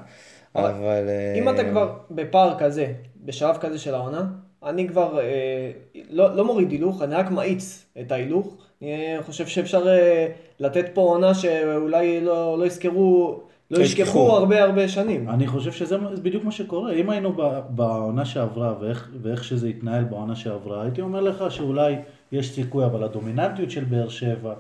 [0.55, 1.09] אבל...
[1.09, 2.93] אה, אם אתה כבר בפער כזה,
[3.25, 4.25] בשלב כזה של העונה,
[4.65, 5.71] אני כבר אה,
[6.11, 8.57] לא, לא מוריד הילוך, אני רק מאיץ את ההילוך.
[8.83, 10.27] אני חושב שאפשר אה,
[10.61, 14.31] לתת פה עונה שאולי לא, לא יזכרו, לא לא ישכחו.
[14.37, 15.29] הרבה הרבה שנים.
[15.29, 16.93] אני חושב שזה בדיוק מה שקורה.
[16.93, 17.33] אם היינו
[17.69, 21.97] בעונה שעברה ואיך, ואיך שזה התנהל בעונה שעברה, הייתי אומר לך שאולי
[22.33, 24.55] יש סיכוי, אבל הדומיננטיות של באר שבע,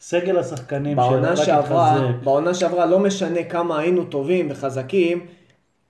[0.00, 5.26] סגל השחקנים בעונה שעברה, התחזק, בעונה שעברה לא משנה כמה היינו טובים וחזקים,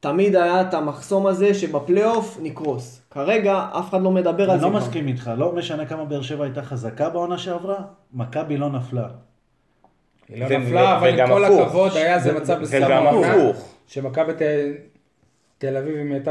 [0.01, 3.03] תמיד היה את המחסום הזה שבפלייאוף נקרוס.
[3.11, 4.79] כרגע אף אחד לא מדבר על אני זה לא כבר.
[4.79, 7.77] מסכים איתך, לא משנה כמה באר שבע הייתה חזקה בעונה שעברה,
[8.13, 9.09] מכבי לא נפלה.
[10.29, 11.61] היא לא ו- נפלה, אבל וגם עם כל הפוך.
[11.67, 13.75] הכבוד, היה איזה ו- מצב מסוים וגם הפוך.
[13.87, 14.43] שמכבי ת-
[15.59, 16.31] תל אביב, אם היא הייתה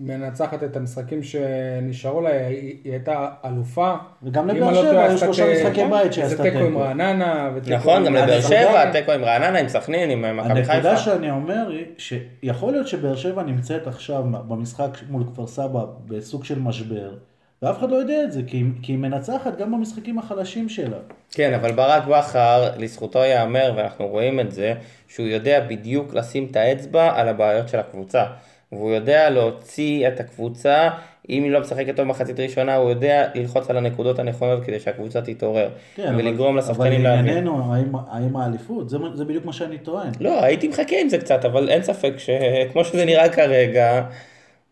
[0.00, 3.94] מנצחת את המשחקים שנשארו לה, היא היא הייתה אלופה.
[4.22, 6.78] וגם לבאר לא שבע עשתה שלושה ת- משחקי בית איזה שעשתה תיקו עם תיקו.
[6.78, 7.50] רעננה.
[7.70, 8.92] נכון, גם באר לבאר שבע.
[8.92, 10.96] תיקו עם רעננה, עם סכנין, עם מכבי הנקודה חיפה.
[10.96, 16.58] שאני אומר היא, שיכול להיות שבאר שבע נמצאת עכשיו במשחק מול כפר סבא בסוג של
[16.58, 17.14] משבר,
[17.62, 20.96] ואף אחד לא יודע את זה, כי, כי היא מנצחת גם במשחקים החלשים שלה.
[21.32, 24.74] כן, אבל ברק בכר, לזכותו ייאמר, ואנחנו רואים את זה,
[25.08, 28.24] שהוא יודע בדיוק לשים את האצבע על הבעיות של הקבוצה.
[28.72, 30.88] והוא יודע להוציא את הקבוצה,
[31.30, 35.20] אם היא לא משחקת טוב מחצית ראשונה, הוא יודע ללחוץ על הנקודות הנכונות כדי שהקבוצה
[35.22, 35.68] תתעורר.
[35.94, 37.26] כן, ולגרום אבל, לשחקנים אבל להבין.
[37.26, 40.10] לענייננו, האם, האם האליפות, זה, זה בדיוק מה שאני טוען.
[40.20, 44.02] לא, הייתי מחכה עם זה קצת, אבל אין ספק שכמו שזה נראה כרגע,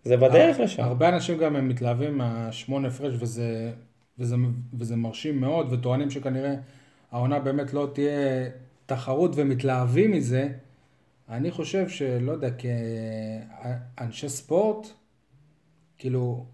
[0.04, 0.82] זה בדרך לשם.
[0.82, 3.72] הרבה אנשים גם הם מתלהבים מהשמונה הפרש וזה,
[4.18, 4.36] וזה,
[4.78, 6.54] וזה מרשים מאוד וטוענים שכנראה
[7.10, 8.48] העונה באמת לא תהיה
[8.86, 10.48] תחרות ומתלהבים מזה.
[11.28, 12.48] אני חושב שלא יודע,
[13.96, 14.86] כאנשי ספורט,
[15.98, 16.46] כאילו,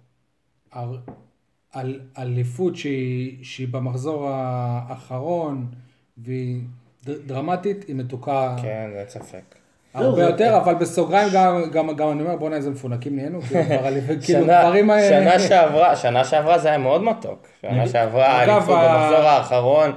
[1.74, 5.70] על אליפות שהיא, שהיא במחזור האחרון
[6.16, 6.60] והיא
[7.04, 9.63] דרמטית, היא מתוקה כן, אין ספק.
[9.94, 11.28] הרבה לא, זה- יותר, אבל בסוגריים
[11.72, 15.08] גם, אני אומר, בוא'נה איזה מפונקים נהיינו, כאילו, אליפות, כאילו, דברים האלה...
[15.36, 17.46] שנה שעברה, שנה שעברה זה היה מאוד מתוק.
[17.62, 19.90] שנה שעברה ה- במחזור האחרון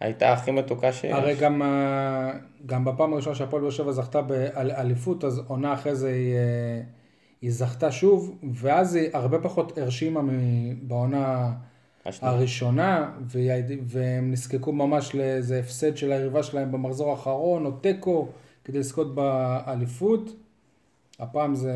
[0.00, 1.12] הייתה הכי מתוקה שיש.
[1.12, 2.30] הרי גם, אה,
[2.66, 6.80] גם בפעם הראשונה שהפועל באר שבע זכתה באליפות, אז עונה אחרי זה היא, אה,
[7.42, 10.20] היא זכתה שוב, ואז היא הרבה פחות הרשימה
[10.82, 11.50] בעונה.
[12.22, 13.52] הראשונה, והיא-
[13.86, 18.28] והם נזקקו ממש לאיזה הפסד של היריבה שלהם במחזור האחרון, או תיקו,
[18.66, 20.30] כדי לזכות באליפות.
[21.20, 21.72] הפעם זה,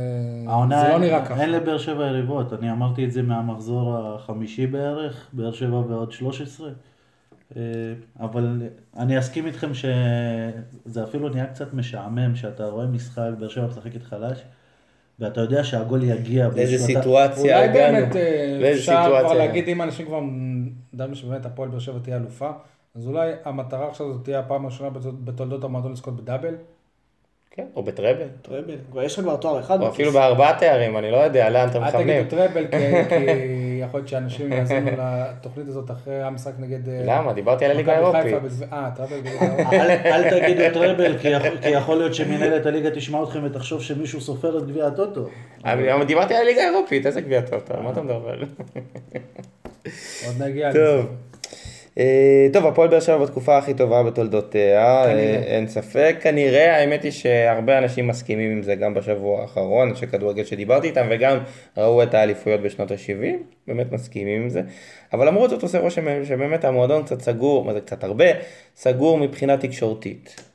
[0.46, 1.40] העונה זה לא אין- נראה ככה.
[1.42, 6.70] אין לבאר שבע יריבות, אני אמרתי את זה מהמחזור החמישי בערך, באר שבע ועוד 13.
[7.56, 7.62] אה,
[8.20, 8.62] אבל
[8.96, 14.38] אני אסכים איתכם שזה אפילו נהיה קצת משעמם, שאתה רואה משחק, באר שבע משחקת חלש,
[15.18, 16.48] ואתה יודע שהגול יגיע.
[16.56, 17.98] לאיזה סיטואציה אולי הגענו.
[17.98, 22.50] באמת אה, אפשר כבר להגיד, אם אנשים כבר מדברים שבאמת הפועל באר שבע תהיה אלופה,
[22.94, 26.54] אז אולי המטרה עכשיו זאת תהיה הפעם הראשונה בתול- בתולדות המועדון לזכות בדאבל.
[27.50, 28.26] כן, או בטראבל.
[28.42, 29.80] טראבל, כבר יש לך כבר תואר אחד.
[29.80, 29.94] או בכיס.
[29.94, 32.24] אפילו בארבעה תארים, אני לא יודע לאן אתם אל מכוונים.
[32.24, 32.76] תגידו טראבל, כי
[33.10, 33.24] כי
[33.82, 36.88] יכול להיות שאנשים יאזינו לתוכנית הזאת אחרי המשחק נגד...
[36.88, 37.32] אה, למה?
[37.32, 38.34] דיברתי על הליגה האירופית.
[38.72, 39.14] אה, טראבל.
[39.72, 44.20] אל, אל תגידו טראבל, כי, יכול- כי יכול להיות שמנהלת הליגה תשמע אתכם ותחשוב שמישהו
[44.20, 45.26] סופר את גביע הטוטו.
[46.06, 48.34] דיברתי על הליגה האירופית, איזה גביע טוטו, על מה אתה מדבר?
[50.26, 51.02] עוד נגיע לזה.
[52.00, 52.06] טוב.
[52.06, 55.18] אה, טוב, הפועל באר שבע בתקופה הכי טובה בתולדותיה, כנראה.
[55.18, 56.16] אה, אין ספק.
[56.20, 61.06] כנראה, האמת היא שהרבה אנשים מסכימים עם זה גם בשבוע האחרון, אנשי כדורגל שדיברתי איתם,
[61.10, 61.38] וגם
[61.76, 63.36] ראו את האליפויות בשנות ה-70,
[63.66, 64.62] באמת מסכימים עם זה.
[65.12, 68.26] אבל למרות זאת עושה רושם שבאמת המועדון קצת סגור, מה זה קצת הרבה,
[68.76, 70.50] סגור מבחינה תקשורתית.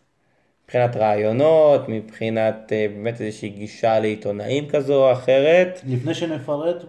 [0.65, 5.81] מבחינת רעיונות, מבחינת אה, באמת איזושהי גישה לעיתונאים כזו או אחרת.
[5.87, 6.83] לפני שנפרט,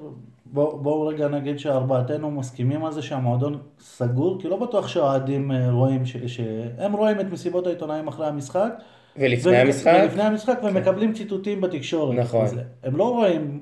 [0.52, 5.70] בואו בוא רגע נגיד שארבעתנו מסכימים על זה שהמועדון סגור, כי לא בטוח שהאוהדים אה,
[5.70, 8.72] רואים, ש, שהם רואים את מסיבות העיתונאים אחרי המשחק.
[9.16, 9.92] ולפני ו- המשחק?
[9.92, 10.00] כן.
[10.02, 12.18] ולפני המשחק, ומקבלים ציטוטים בתקשורת.
[12.18, 12.44] נכון.
[12.44, 13.60] אז הם לא רואים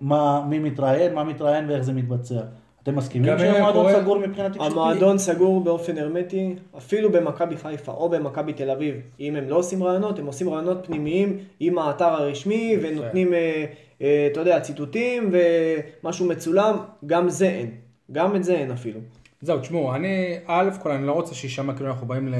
[0.00, 2.40] מה, מי מתראיין, מה מתראיין ואיך זה מתבצע.
[2.86, 4.72] אתם מסכימים שהמועדון סגור מבחינה תקשורתית?
[4.72, 8.94] המועדון סגור באופן הרמטי, אפילו במכבי חיפה או במכבי תל אביב.
[9.20, 13.64] אם הם לא עושים רעיונות, הם עושים רעיונות פנימיים עם האתר הרשמי ונותנים, אה,
[14.02, 17.70] אה, אתה יודע, ציטוטים ומשהו מצולם, גם זה אין.
[18.12, 19.00] גם את זה אין אפילו.
[19.40, 22.34] זהו, תשמעו, אני, א' כל אני לא רוצה שיישמע כאילו אנחנו באים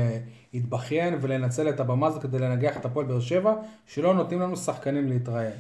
[0.55, 3.55] להתבכיין ולנצל את הבמה הזאת כדי לנגח את הפועל באר שבע,
[3.87, 5.53] שלא נותנים לנו שחקנים להתראיין.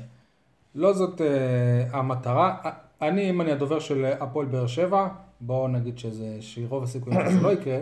[0.74, 2.56] לא זאת uh, המטרה.
[3.02, 5.08] אני, אם אני הדובר של הפועל באר שבע,
[5.40, 7.78] בואו נגיד שזה, שרוב הסיכויים שזה לא יקרה,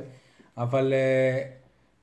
[0.59, 1.47] אבל uh,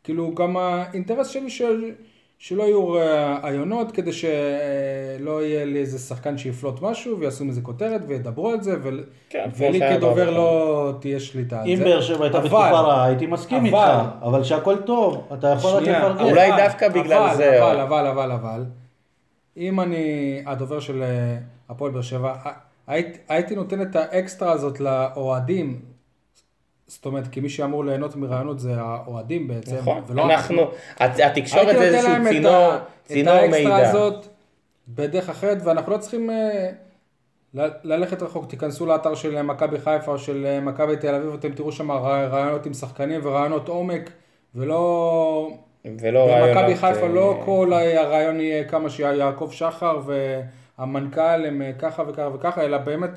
[0.04, 1.92] כאילו גם האינטרס שלי של,
[2.40, 8.50] שלא יהיו רעיונות כדי שלא יהיה לי איזה שחקן שיפלוט משהו ויעשו מזה כותרת וידברו
[8.52, 9.04] על זה ול...
[9.30, 10.30] כן, ולי כדובר.
[10.32, 11.84] לא תהיה שליטה על אם זה.
[11.84, 15.82] באר שבע הייתה בתקופה רעה, הייתי מסכים איתך, אבל- אבל שהכל טוב, אתה יכול רק
[15.82, 16.24] לפרגן.
[16.24, 18.66] אולי אבל- דווקא בגלל אבל, זה, אבל, או- אבל, אבל, אבל,
[19.58, 20.04] אם אני
[20.46, 21.38] הדובר של אה,
[21.70, 22.34] הפועל באר שבע,
[22.88, 25.80] הייתי, הייתי נותן את האקסטרה הזאת לאוהדים,
[26.88, 30.62] זאת אומרת, כי מי שאמור ליהנות מרעיונות זה האוהדים בעצם, נכון, ולא אנחנו,
[31.00, 33.90] הת- התקשורת הייתי זה נותן איזשהו להם את צינור, ה- צינור את האקסטרה מידע.
[33.90, 34.26] הזאת
[34.88, 36.70] בדרך אחרת, ואנחנו לא צריכים אה,
[37.54, 38.46] ל- ללכת רחוק.
[38.50, 42.26] תיכנסו לאתר של מכבי חיפה או של אה, מכבי תל אביב, אתם תראו שם רע-
[42.28, 44.10] רעיונות עם שחקנים ורעיונות עומק,
[44.56, 45.52] ולא...
[46.02, 46.58] ולא רעיונות.
[46.58, 50.00] במכבי חיפה אה, לא כל הרעיון יהיה כמה שיעקב שחר
[50.80, 53.10] והמנכ"ל הם אה, ככה וככה וככה, אלא באמת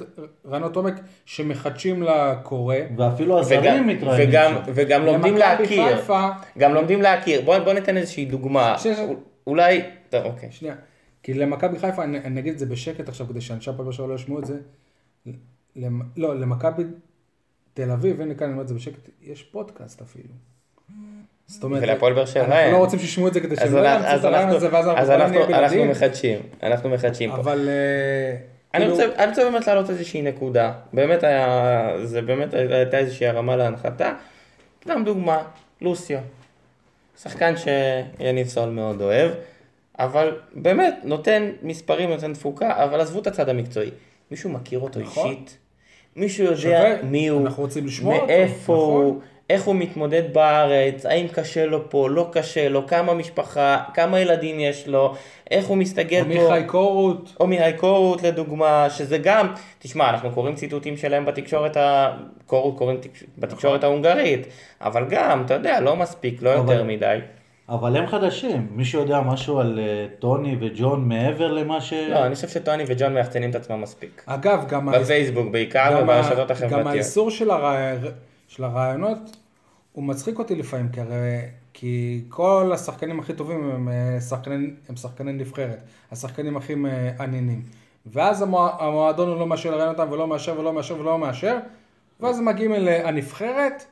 [0.47, 2.77] רעיונות עומק שמחדשים לקורא.
[2.97, 4.55] ואפילו וגם, הזרים מתראיינים וגם.
[4.75, 9.11] וגם לומדים להכיר, חיפה- גם לומדים להכיר, בוא, בוא ניתן איזושהי דוגמה, שנייה, שנייה.
[9.47, 10.75] אולי, טוב, אוקיי, שנייה,
[11.23, 14.15] כי למכבי חיפה, אני, אני אגיד את זה בשקט עכשיו כדי שאנשי הפועל באר לא
[14.15, 14.59] ישמעו את זה,
[15.77, 16.83] למ, לא, למכבי
[17.75, 20.35] תל אביב, הנה כאן אני אומר את זה בשקט, יש פודקאסט אפילו.
[21.47, 22.73] זאת אומרת, ולהפועל באר שבע אנחנו.
[22.73, 24.89] לא רוצים שישמעו את זה כדי שהם לא אנחנו- יאמצו את הרעיון אנחנו- הזה, ואז
[24.89, 25.91] אנחנו אנחנו נהיה אנחנו בלעדיים.
[25.91, 27.37] מחדשים, אנחנו מחדשים פה.
[27.37, 27.69] אבל...
[27.69, 28.37] אה,
[28.75, 33.27] אני כאילו- רוצה, אני רוצה באמת להעלות איזושהי נקודה, באמת היה, זה באמת הייתה איזושהי
[33.27, 34.13] הרמה להנחתה,
[34.85, 35.43] סתם דוגמה,
[35.81, 36.19] לוסיו,
[37.23, 39.31] שחקן שיניב סול מאוד אוהב,
[39.99, 43.91] אבל באמת נותן מספרים, נותן תפוקה, אבל עזבו את הצד המקצועי,
[44.31, 45.31] מישהו מכיר אותו נכון.
[45.31, 45.59] אישית?
[46.17, 47.67] מישהו יודע שווה, מי הוא, אנחנו
[48.03, 49.05] מאיפה נכון.
[49.05, 54.21] הוא, איך הוא מתמודד בארץ, האם קשה לו פה, לא קשה לו, כמה משפחה, כמה
[54.21, 55.15] ילדים יש לו,
[55.51, 56.29] איך הוא מסתגל פה.
[56.29, 62.11] מיכאי קורות, או מהייקורות לדוגמה, שזה גם, תשמע, אנחנו קוראים ציטוטים שלהם בתקשורת, ה...
[62.47, 63.25] קורות קוראים תקש...
[63.39, 64.47] בתקשורת ההונגרית,
[64.81, 67.19] אבל גם, אתה יודע, לא מספיק, לא אבל- יותר מדי.
[67.69, 71.93] אבל הם חדשים, מישהו יודע משהו על אה, טוני וג'ון מעבר למה ש...
[71.93, 74.23] לא, אני חושב שטוני וג'ון מייחצנים את עצמם מספיק.
[74.27, 76.87] אגב, גם, ה- בפייסבוק בעיקר גם, ה- וברשתות גם החברתיות.
[76.87, 77.77] האיסור של, הרע...
[78.55, 79.37] של הרעיונות,
[79.93, 81.39] הוא מצחיק אותי לפעמים, כי, הרי...
[81.73, 84.71] כי כל השחקנים הכי טובים הם, אה, שחקני...
[84.89, 87.63] הם שחקני נבחרת, השחקנים הכי אה, עניינים.
[88.07, 88.77] ואז המוע...
[88.81, 91.59] המועדון הוא לא מאשר לראיין אותם ולא מאשר ולא מאשר ולא מאשר,
[92.21, 93.85] ואז מגיעים אל אה, הנבחרת,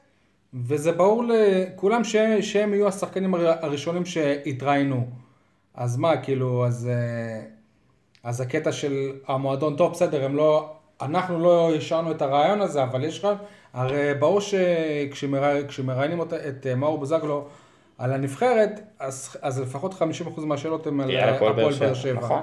[0.54, 5.06] וזה ברור לכולם שהם, שהם יהיו השחקנים הר- הראשונים שהתראיינו.
[5.74, 6.88] אז מה, כאילו, אז,
[8.22, 13.04] אז הקטע של המועדון, טוב, בסדר, הם לא, אנחנו לא השארנו את הרעיון הזה, אבל
[13.04, 13.38] יש רעיון,
[13.72, 17.46] הרי ברור שכשמראיינים אותה- את אה, מאור בוזגלו
[17.98, 20.02] על הנבחרת, אז, אז לפחות 50%
[20.46, 22.20] מהשאלות הן על הפועל באר שבע.
[22.20, 22.42] נכון.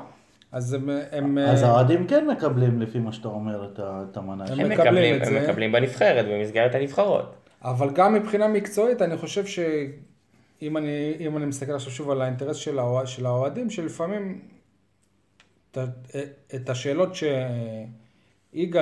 [0.51, 3.69] אז הם, הם, אז אה, האוהדים כן מקבלים, לפי מה שאתה אומר,
[4.11, 4.59] את המנה הם שלהם.
[4.59, 5.41] הם מקבלים מקבלים, את הם זה.
[5.49, 7.33] מקבלים בנבחרת, במסגרת הנבחרות.
[7.63, 12.57] אבל גם מבחינה מקצועית, אני חושב שאם אני, אם אני מסתכל עכשיו שוב על האינטרס
[12.57, 14.39] של, האוה- של האוהדים, שלפעמים
[15.71, 15.77] את,
[16.55, 17.45] את השאלות שיגאל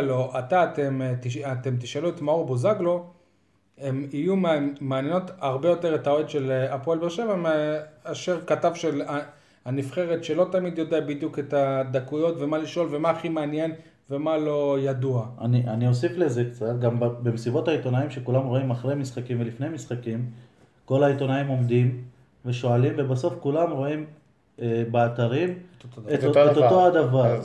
[0.09, 3.05] או אתה, אתם, תש- אתם תשאלו את מאור בוזגלו,
[3.77, 9.01] הם יהיו מע- מעניינות הרבה יותר את האוהד של הפועל באר שבע, מאשר כתב של
[9.65, 13.71] הנבחרת שלא תמיד יודע בדיוק את הדקויות ומה לשאול ומה הכי מעניין
[14.09, 15.25] ומה לא ידוע.
[15.41, 20.25] אני, אני אוסיף לזה קצת, גם ב- במסיבות העיתונאים שכולם רואים אחרי משחקים ולפני משחקים,
[20.85, 22.01] כל העיתונאים עומדים
[22.45, 24.05] ושואלים, ובסוף כולם רואים
[24.61, 25.53] אה, באתרים
[26.13, 26.65] את, אותו את דבר.
[26.65, 27.41] אותו הדבר.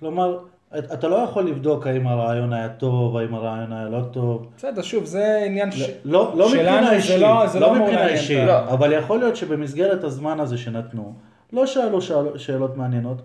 [0.00, 4.46] כלומר, את- אתה לא יכול לבדוק האם הרעיון היה טוב, האם הרעיון היה לא טוב.
[4.56, 5.90] בסדר, שוב, זה עניין ש...
[6.04, 9.18] לא, לא מבחינה זה אישית, לא- זה לא אמור מבחינה אישית, את ה- אבל יכול
[9.18, 11.14] להיות שבמסגרת הזמן הזה שנתנו,
[11.52, 13.22] לא שאלו שאל, שאלות מעניינות.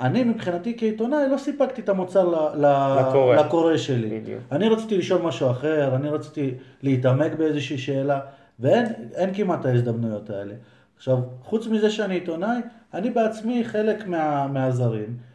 [0.00, 2.66] אני מבחינתי כעיתונאי לא סיפקתי את המוצר ל,
[3.00, 3.36] לקורא.
[3.36, 4.20] לקורא שלי.
[4.20, 4.40] בדיוק.
[4.52, 8.20] אני רציתי לשאול משהו אחר, אני רציתי להתעמק באיזושהי שאלה,
[8.60, 10.54] ואין אין כמעט ההזדמנויות האלה.
[10.96, 12.58] עכשיו, חוץ מזה שאני עיתונאי,
[12.94, 15.31] אני בעצמי חלק מה, מהזרים.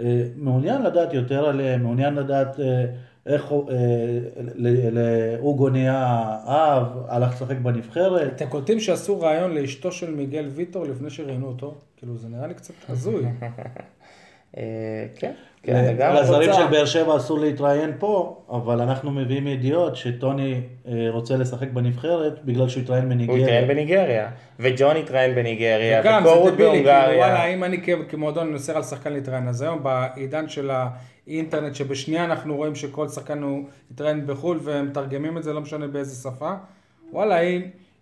[0.00, 2.84] אה, מעוניין לדעת יותר עליהם, מעוניין לדעת אה,
[3.26, 8.32] איך אה, לאוגו נהיה אב, הלך לשחק בנבחרת.
[8.32, 11.74] אתם קולטים שעשו ראיון לאשתו של מיגל ויטור לפני שראיינו אותו?
[11.96, 13.24] כאילו, זה נראה לי קצת הזוי.
[14.56, 14.62] אה,
[15.16, 16.20] כן, כן, לגמרי.
[16.20, 16.52] לזרים.
[16.52, 22.44] של באר שבע אסור להתראיין פה, אבל אנחנו מביאים ידיעות שטוני אה, רוצה לשחק בנבחרת
[22.44, 23.68] בגלל שהוא התראיין הוא התראיין בניגריה.
[23.68, 27.46] בניגריה, וג'ון התראיין בניגריה, וקורות כאילו, וואלה, בהונגריה.
[27.46, 32.74] אם אני כמועדון אוסר על שחקן להתראיין, אז היום בעידן של האינטרנט, שבשנייה אנחנו רואים
[32.74, 36.52] שכל שחקן הוא התראיין בחו"ל ומתרגמים את זה, לא משנה באיזה שפה,
[37.12, 37.40] וואלה,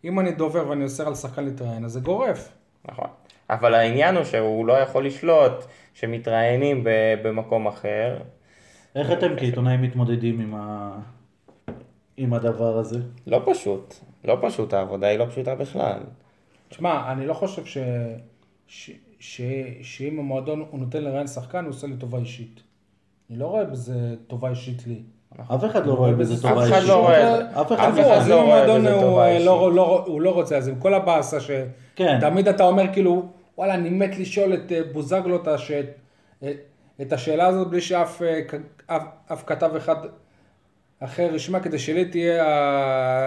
[0.05, 2.53] אם אני דובר ואני אוסר על שחקן להתראיין, אז זה גורף.
[2.89, 3.09] נכון.
[3.51, 5.53] אבל העניין הוא שהוא לא יכול לשלוט
[5.95, 8.19] שמתראיינים ב- במקום אחר.
[8.95, 10.99] איך אתם כעיתונאים מתמודדים עם, ה...
[12.17, 12.99] עם הדבר הזה?
[13.27, 16.01] לא פשוט, לא פשוט, העבודה היא לא פשוטה בכלל.
[16.69, 17.79] תשמע, אני לא חושב ש...
[18.67, 18.91] ש...
[19.19, 19.41] ש...
[19.83, 22.63] שאם המועדון הוא נותן לראיין שחקן, הוא עושה לי טובה אישית.
[23.31, 25.03] אני לא רואה בזה טובה אישית לי.
[25.55, 26.89] אף אחד לא רואה בזה טובה אף אחד אישית.
[26.89, 29.47] לא רואה- אף אחד אף לא לא רואה המועדון בזה טובה אישית.
[29.47, 31.37] לא, לא, הוא לא רוצה, אז עם כל הבאסה
[31.97, 32.17] כן.
[32.21, 35.49] שתמיד אתה אומר כאילו, וואלה, אני מת לשאול את אה, בוזגלו את
[36.43, 36.53] אה,
[37.03, 38.23] את השאלה הזאת בלי שאף
[38.89, 38.99] אה,
[39.47, 39.97] כתב אחד
[41.01, 42.45] אחר ישמע, כדי שלי תהיה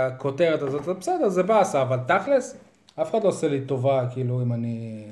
[0.08, 2.58] הכותרת הזאת, בסדר, זה באסה, אבל תכלס,
[3.02, 5.04] אף אחד לא עושה לי טובה, כאילו, אם אני...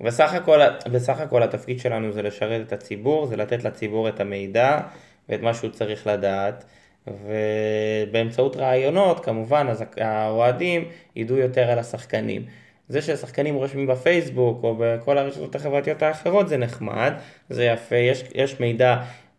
[0.00, 0.60] בסך הכל,
[0.92, 4.78] בסך הכל התפקיד שלנו זה לשרת את הציבור, זה לתת לציבור את המידע
[5.28, 6.64] ואת מה שהוא צריך לדעת.
[7.06, 10.84] ובאמצעות רעיונות, כמובן, אז האוהדים
[11.16, 12.44] ידעו יותר על השחקנים.
[12.88, 17.12] זה שהשחקנים רושמים בפייסבוק או בכל הרשתות החברתיות האחרות זה נחמד,
[17.50, 18.96] זה יפה, יש, יש מידע,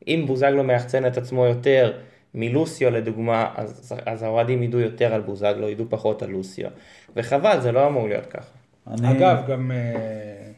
[0.07, 1.93] אם בוזגלו מייחצן את עצמו יותר
[2.33, 6.69] מלוסיו לדוגמה, אז, אז האוהדים ידעו יותר על בוזגלו, ידעו פחות על לוסיו.
[7.15, 8.51] וחבל, זה לא אמור להיות ככה.
[8.87, 9.71] אני- אגב, גם...
[9.71, 10.51] אה,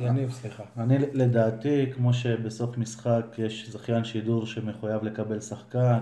[0.00, 0.62] יניב, סליחה.
[0.78, 5.98] אני לדעתי, כמו שבסוף משחק יש זכיין שידור שמחויב לקבל שחקן,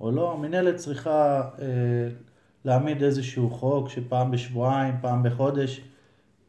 [0.00, 1.66] או לא, המנהלת צריכה אה,
[2.64, 5.80] להעמיד איזשהו חוק שפעם בשבועיים, פעם בחודש,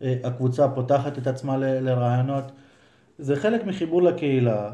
[0.02, 2.52] אה, הקבוצה פותחת את עצמה ל- לרעיונות.
[3.18, 4.72] זה חלק מחיבור לקהילה,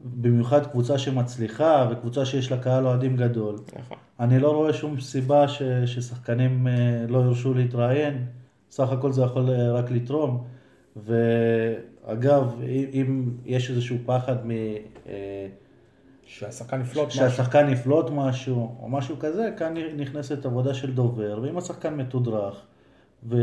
[0.00, 3.56] ובמיוחד קבוצה שמצליחה, וקבוצה שיש לה קהל אוהדים גדול.
[3.78, 3.96] נכון.
[4.20, 8.26] אני לא רואה שום סיבה ש, ששחקנים אה, לא יורשו להתראיין,
[8.70, 10.44] סך הכל זה יכול אה, רק לתרום.
[10.96, 14.50] ואגב, אם, אם יש איזשהו פחד מ...
[15.08, 15.46] אה,
[16.24, 17.20] שהשחקן יפלוט משהו.
[17.20, 22.66] שהשחקן יפלוט משהו, או משהו כזה, כאן נכנסת עבודה של דובר, ואם השחקן מתודרך,
[23.28, 23.36] ו...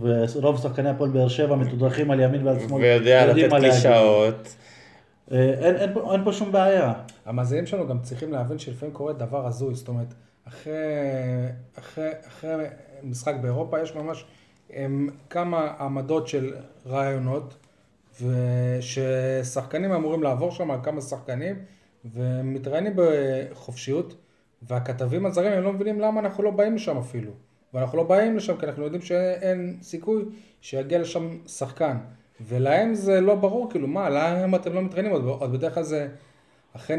[0.00, 3.50] ורוב שחקני הפועל באר שבע מתודרכים על ימין ועל שמאל, ויודע לתת.
[3.50, 4.56] קלישאות.
[5.32, 6.92] אה, אין, אין, אין פה שום בעיה.
[7.26, 10.14] המאזינים שלנו גם צריכים להבין שלפעמים קורה דבר הזוי, זאת אומרת,
[10.48, 10.72] אחרי,
[11.78, 12.64] אחרי, אחרי
[13.04, 14.24] משחק באירופה יש ממש
[14.70, 16.54] הם, כמה עמדות של
[16.86, 17.56] רעיונות,
[18.22, 21.56] וששחקנים אמורים לעבור שם, כמה שחקנים,
[22.04, 24.14] ומתראיינים בחופשיות,
[24.62, 27.32] והכתבים הזרים הם לא מבינים למה אנחנו לא באים לשם אפילו.
[27.74, 30.24] ואנחנו לא באים לשם כי אנחנו יודעים שאין סיכוי
[30.60, 31.96] שיגיע לשם שחקן.
[32.40, 35.12] ולהם זה לא ברור, כאילו, מה, למה אתם לא מתראיינים?
[35.12, 36.08] עוד בדרך כלל זה
[36.76, 36.96] אחרי.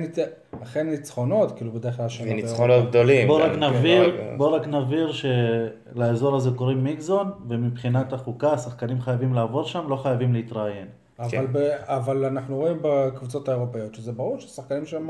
[0.64, 3.28] אחרי ניצחונות, כאילו, בדרך כלל השנה וניצחונות גדולים.
[3.28, 8.14] בוא גם, רק כן, נבהיר, לא רק- בוא רק נבהיר שלאזור הזה קוראים מיקזון, ומבחינת
[8.14, 10.88] החוקה השחקנים חייבים לעבור שם, לא חייבים להתראיין.
[11.20, 11.46] אבל, כן.
[11.52, 11.58] ב...
[11.84, 15.10] אבל אנחנו רואים בקבוצות האירופאיות שזה ברור ששחקנים שם...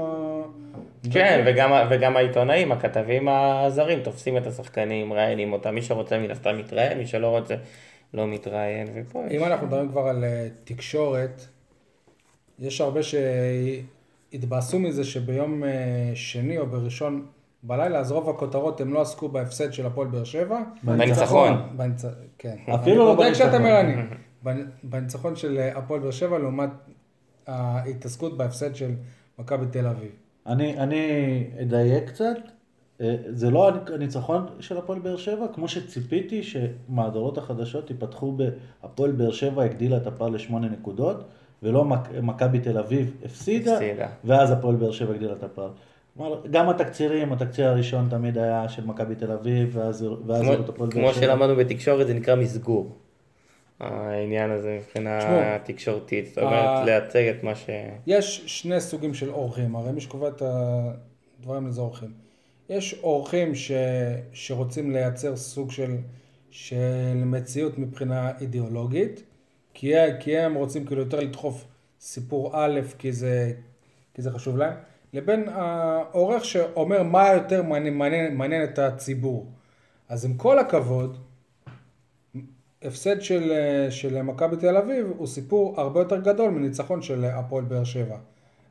[1.11, 6.57] כן, וגם, וגם העיתונאים, הכתבים הזרים, תופסים את השחקנים, מראיינים אותם, מי שרוצה מן הסתם
[6.57, 7.55] מתראיין, מי שלא רוצה
[8.13, 9.33] לא מתראיין, ופה יש...
[9.33, 11.41] אם אנחנו מדברים כבר על אה, תקשורת,
[12.59, 12.99] יש הרבה
[14.35, 17.25] שהתבאסו מזה שביום אה, שני או בראשון
[17.63, 20.59] בלילה, אז רוב הכותרות הם לא עסקו בהפסד של הפועל באר שבע.
[20.83, 21.77] בניצחון.
[21.77, 22.05] בניצ...
[22.37, 22.55] כן.
[22.75, 24.67] אפילו לא אני בודק שאתה בניצחון.
[24.83, 26.69] בניצחון של אה, הפועל באר שבע לעומת
[27.47, 28.91] ההתעסקות בהפסד של
[29.39, 30.11] מכבי תל אביב.
[30.47, 31.03] אני, אני
[31.61, 32.37] אדייק קצת,
[33.01, 38.37] אה, זה לא הניצחון של הפועל באר שבע, כמו שציפיתי שמהדורות החדשות ייפתחו
[38.81, 41.23] בהפועל באר שבע הגדילה את הפער לשמונה נקודות,
[41.63, 44.07] ולא מכ- מכבי תל אביב הפסידה, הפסידה.
[44.23, 45.71] ואז הפועל באר שבע הגדילה את הפער.
[46.17, 50.69] כלומר, גם התקצירים, התקציר הראשון תמיד היה של מכבי תל אביב, ואז ואז כמו, את
[50.69, 51.21] הפועל באר כמו שבע.
[51.21, 52.95] שלמדנו בתקשורת, זה נקרא מסגור.
[53.79, 55.19] העניין הזה מבחינה
[55.63, 57.69] תקשורתית, זאת אומרת, לייצג את מה ש...
[58.07, 60.41] יש שני סוגים של אורחים, הרי מי שקובע את
[61.39, 62.11] הדברים לזה אורחים.
[62.69, 63.71] יש אורחים ש...
[64.33, 65.95] שרוצים לייצר סוג של,
[66.49, 69.23] של מציאות מבחינה אידיאולוגית,
[69.77, 71.65] כי, כי הם רוצים כאילו יותר לדחוף
[71.99, 73.51] סיפור א', כי זה,
[74.13, 74.73] כי זה חשוב להם,
[75.13, 79.45] לבין העורך שאומר מה יותר מעניין, מעניין, מעניין את הציבור.
[80.09, 81.17] אז עם כל הכבוד,
[82.83, 83.53] הפסד של,
[83.89, 88.17] של מכבי תל אביב הוא סיפור הרבה יותר גדול מניצחון של הפועל באר שבע.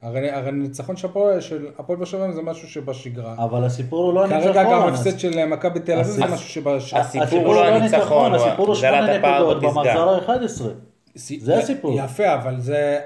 [0.03, 3.45] הרי, הרי ניצחון של הפועל, של הפועל באר שבע זה משהו שבשגרה.
[3.45, 4.53] אבל הסיפור הוא לא הניצחון.
[4.53, 7.01] כרגע גם הפסד של מכבי תל אביב זה משהו שבשגרה.
[7.01, 9.63] הסיפור הוא לא הניצחון, הוא הסיפור הוא שמונה נקודות.
[9.63, 10.94] במחזור ה-11.
[11.15, 11.99] זה הסיפור.
[11.99, 13.01] יפה, אבל זה...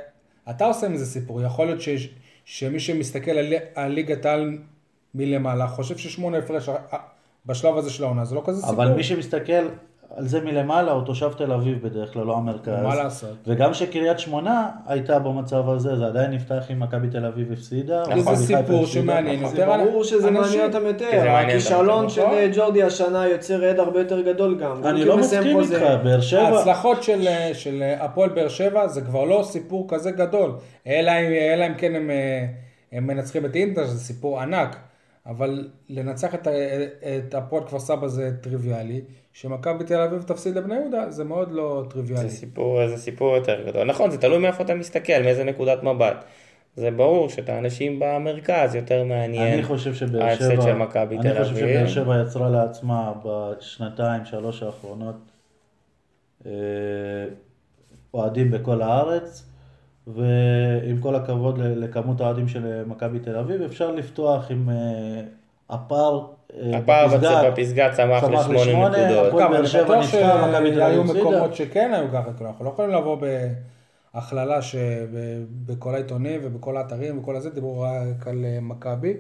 [0.50, 1.42] אתה עושה מזה סיפור.
[1.42, 4.58] יכול להיות שיש, שמי שמסתכל על, על ליגת העל
[5.14, 6.68] מלמעלה חושב ששמונה הפרש
[7.46, 8.74] בשלב הזה של העונה זה לא כזה סיפור.
[8.74, 9.68] אבל מי שמסתכל
[10.16, 12.82] על זה מלמעלה הוא תושב תל אביב בדרך כלל, לא המרכז.
[12.82, 13.36] מה לעשות?
[13.46, 18.02] וגם שקריית שמונה הייתה במצב הזה, זה עדיין נפתח עם מכבי תל אביב הפסידה.
[18.02, 18.86] או זה חיפה סיפור.
[18.86, 19.76] שמעניין זה יותר.
[19.76, 22.34] ברור שזה מעניין אותם זה יותר, הכישלון של נכון.
[22.34, 24.86] אה, ג'ורדי השנה יוצר עד הרבה יותר גדול גם.
[24.86, 25.60] אני לא מסכים.
[25.60, 26.40] איתך, באר שבע...
[26.40, 30.52] ההצלחות של, של הפועל באר שבע זה כבר לא סיפור כזה גדול,
[30.86, 31.12] אלא
[31.66, 32.10] אם, כן הם,
[32.92, 34.76] אה, מנצחים את אינטר, זה סיפור ענק.
[35.26, 39.00] אבל לנצח את הפועל כפר סבא זה טריוויאלי,
[39.40, 42.28] שמכבי תל אביב תפסיד לבני יהודה זה מאוד לא טריוויאלי.
[42.28, 43.84] זה סיפור, זה סיפור יותר גדול.
[43.84, 46.24] נכון, זה תלוי מאיפה אתה מסתכל, מאיזה נקודת מבט.
[46.76, 51.28] זה ברור שאת האנשים במרכז יותר מעניין אני חושב שבאר ההפסד שבע, של מכבי תל
[51.28, 51.88] אני חושב שבאר אביב.
[51.88, 55.16] שבע יצרה לעצמה בשנתיים, שלוש האחרונות
[56.46, 56.52] אה,
[58.14, 59.44] אוהדים בכל הארץ,
[60.06, 65.22] ועם כל הכבוד לכמות האוהדים של מכבי תל אביב, אפשר לפתוח עם אה,
[65.70, 66.26] הפער
[66.62, 69.26] אה, הפער בפסגה, בפסגה צמח צמח לשמונה נקודות.
[69.26, 71.20] הפועל גם באר אני שבע בטוח ניצחה, מכבי תל שהיו אביב הפסידה.
[71.20, 73.16] מקומות שכן היו ככה, כאילו, אנחנו לא יכולים לבוא
[74.14, 79.14] בהכללה שבכל העיתונים ובכל האתרים וכל הזה דיברו רק על אה, מכבי,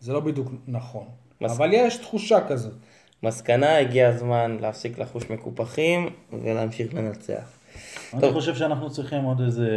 [0.00, 1.04] זה לא בדיוק נכון.
[1.40, 2.72] מס- אבל יש תחושה כזאת.
[3.22, 6.10] מסקנה, הגיע הזמן להפסיק לחוש מקופחים
[6.42, 7.50] ולהמשיך לנצח.
[8.12, 8.32] אני טוב.
[8.32, 9.68] חושב שאנחנו צריכים עוד איזה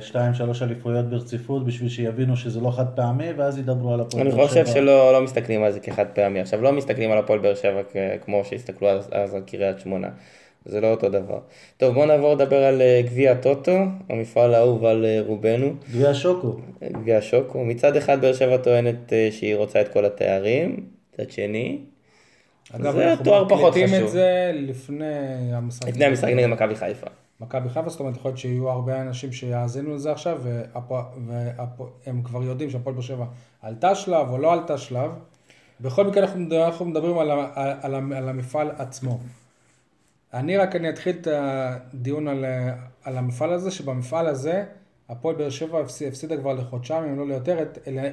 [0.00, 4.36] שתיים, שלוש אליפויות ברציפות בשביל שיבינו שזה לא חד פעמי, ואז ידברו על הפועל אני
[4.36, 4.74] באר חושב שבע.
[4.74, 6.40] שלא לא מסתכלים על זה כחד פעמי.
[6.40, 7.82] עכשיו, לא מסתכלים על הפועל באר שבע
[8.24, 10.08] כמו שהסתכלו אז, אז על קריית שמונה.
[10.64, 11.38] זה לא אותו דבר.
[11.76, 13.78] טוב, בואו נעבור לדבר על אה, גביע הטוטו,
[14.08, 16.56] המפעל האהוב על אה, רובנו, גביע שוקו.
[16.84, 17.64] גביע שוקו.
[17.64, 21.78] מצד אחד באר שבע טוענת אה, שהיא רוצה את כל התארים, מצד שני,
[22.72, 24.06] אגב, זה אנחנו תואר פחות מקליטים חשוב.
[24.06, 25.04] את זה לפני
[25.52, 25.88] המשחק.
[25.88, 27.06] לפני המשחק נגד מכבי חיפה.
[27.40, 30.40] מכבי חיפה, זאת אומרת, יכול להיות שיהיו הרבה אנשים שיאזינו לזה עכשיו,
[32.06, 33.24] והם כבר יודעים שהפועל באר שבע
[33.62, 35.10] עלתה שלב או לא עלתה שלב.
[35.80, 37.38] בכל מקרה אנחנו אנחנו מדברים על, על,
[37.94, 39.18] ה- על המפעל עצמו.
[40.34, 42.44] אני רק, אני אתחיל את הדיון על,
[43.04, 44.64] על המפעל הזה, שבמפעל הזה,
[45.08, 48.12] הפועל באר שבע הפס- הפסידה כבר לחודשיים, אם לא ליותר, את אל-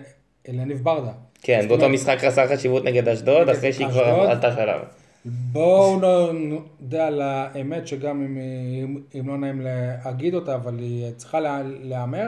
[0.50, 1.12] אליניב ברדה.
[1.42, 4.04] כן, באותו משחק חסר חשיבות נגד אשדוד, אחרי שהיא כבר.
[4.22, 4.82] עלתה שלב.
[5.26, 6.00] בואו
[6.34, 8.38] נודה על האמת, שגם אם,
[8.84, 9.62] אם, אם לא נעים
[10.06, 12.28] להגיד אותה, אבל היא צריכה לה- להיאמר.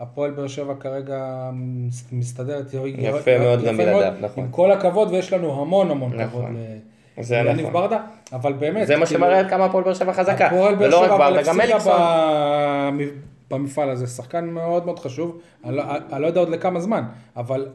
[0.00, 4.44] הפועל באר שבע כרגע מס- מסתדרת יפה מאוד גם בלעדיו, נכון.
[4.44, 6.28] עם כל הכבוד, ויש לנו המון המון נכון.
[6.46, 6.56] כבוד
[7.20, 7.72] זה ליניב נכון.
[7.72, 8.00] ברדה,
[8.32, 10.46] אבל באמת, זה מה כאילו, שמראה עד כמה הפועל באר שבע חזקה.
[10.46, 11.78] הפועל באר שבע אבל הפסידה
[13.50, 15.84] במפעל הזה, שחקן מאוד מאוד חשוב, אני לא-
[16.18, 17.04] לא יודע עוד לכמה זמן,
[17.36, 17.66] אבל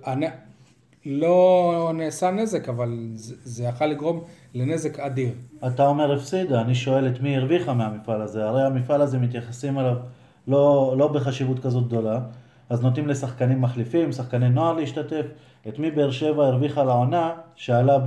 [1.06, 4.24] לא נעשה נזק, אבל זה זה יכול לגרום
[4.54, 5.34] לנזק אדיר.
[5.68, 9.96] אתה אומר הפסידה, אני שואל את מי הרוויחה מהמפעל הזה, הרי המפעל הזה מתייחסים אליו
[10.48, 12.20] לא, לא בחשיבות כזאת גדולה,
[12.70, 15.26] אז נותנים לשחקנים מחליפים, שחקני נוער להשתתף,
[15.68, 17.98] את מי באר שבע הרוויחה לעונה שעלה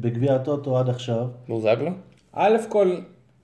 [0.00, 1.90] בגביע הטוטו עד עכשיו, בוזגלו?
[2.32, 2.96] א' כל,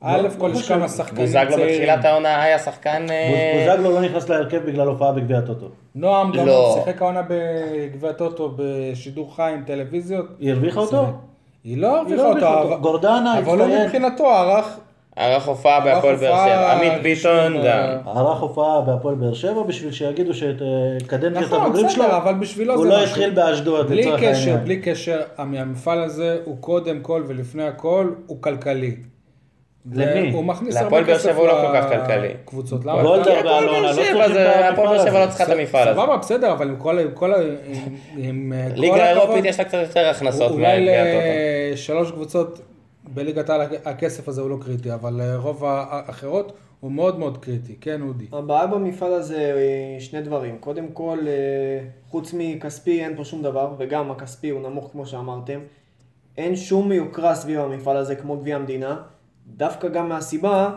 [0.05, 0.69] א' כל יש.
[0.69, 1.69] כמה שחקנים בוזגלו צעירים.
[1.75, 3.07] בתחילת העונה היה שחקן...
[3.11, 5.67] אה, בוז- בוזגלו לא נכנס להרכב בגלל הופעה בגביע הטוטו.
[5.95, 6.79] נועם גם לא.
[6.85, 10.27] שיחק העונה בגביע טוטו בשידור חי עם טלוויזיות.
[10.41, 11.07] היא הרוויחה אותו?
[11.65, 13.85] היא לא הרוויחה לא אותו, גורדנה אבל הוא הצטיין.
[13.85, 14.79] מבחינתו ערך,
[15.17, 16.73] ערך הופעה בהפועל באר שבע.
[16.73, 18.17] עמית ביטון גם.
[18.17, 20.67] ערך הופעה בהפועל באר שבע בשביל שיגידו שאת אה,
[21.07, 23.09] קדנציית נכון, הבוגרים שלו, בסדר, אבל בשבילו הוא זה לא משהו.
[23.09, 24.65] התחיל באשדוד בלי לצורך קשר, העניין.
[24.65, 28.97] בלי קשר, המפעל הזה הוא קודם כל ולפני הכל, הוא כלכלי.
[29.93, 30.33] למי?
[30.33, 32.29] הוא מכניס להפועל הרבה באר כסף שבע הוא לא כל כך כלכלי.
[32.29, 32.85] לקבוצות.
[32.85, 33.03] למה?
[33.03, 35.37] גולדה כי הפועל ואלונה באר לא שבע צריכים את הפועל באר המפעל שבע לא הזה.
[35.37, 36.01] צריכה את המפעל הזה.
[36.01, 37.33] סבבה, בסדר, אבל עם כל אה, כל
[38.77, 40.87] ליגה הכבוד, אירופית יש לה קצת יותר הכנסות אולי.
[41.73, 42.61] לשלוש קבוצות
[43.15, 48.03] בליגת העל הכסף הזה הוא לא קריטי, אבל לרוב האחרות הוא מאוד מאוד קריטי, כן
[48.03, 48.25] אודי.
[48.33, 50.59] הבעיה במפעל הזה היא שני דברים.
[50.61, 51.33] קודם כל, אה,
[52.11, 55.61] חוץ מכספי אין פה שום דבר, וגם הכספי הוא נמוך כמו שאמרתם.
[56.39, 58.97] אין שום יוקרה סביב המפעל הזה כמו גביע המדינה,
[59.47, 60.71] דווקא גם מהסיבה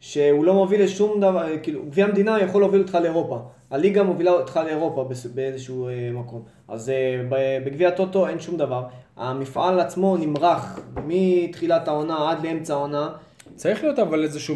[0.00, 3.38] שהוא לא מוביל לשום דבר, כאילו, גביע המדינה יכול להוביל אותך לאירופה.
[3.70, 6.42] הליגה מובילה אותך לאירופה באיזשהו אה, מקום.
[6.68, 7.22] אז אה,
[7.64, 8.84] בגביע הטוטו אין שום דבר.
[9.16, 13.10] המפעל עצמו נמרח מתחילת העונה עד לאמצע העונה.
[13.54, 14.54] צריך להיות אבל איזשהו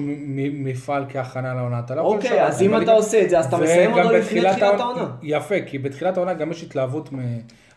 [0.52, 3.46] מפעל כהכנה לעונה, אתה לא יכול אוקיי, לשנות, אז אם אתה עושה את זה, אז
[3.46, 5.06] אתה מסיים אותו לפני תחילת העונה.
[5.22, 7.08] יפה, כי בתחילת העונה גם יש התלהבות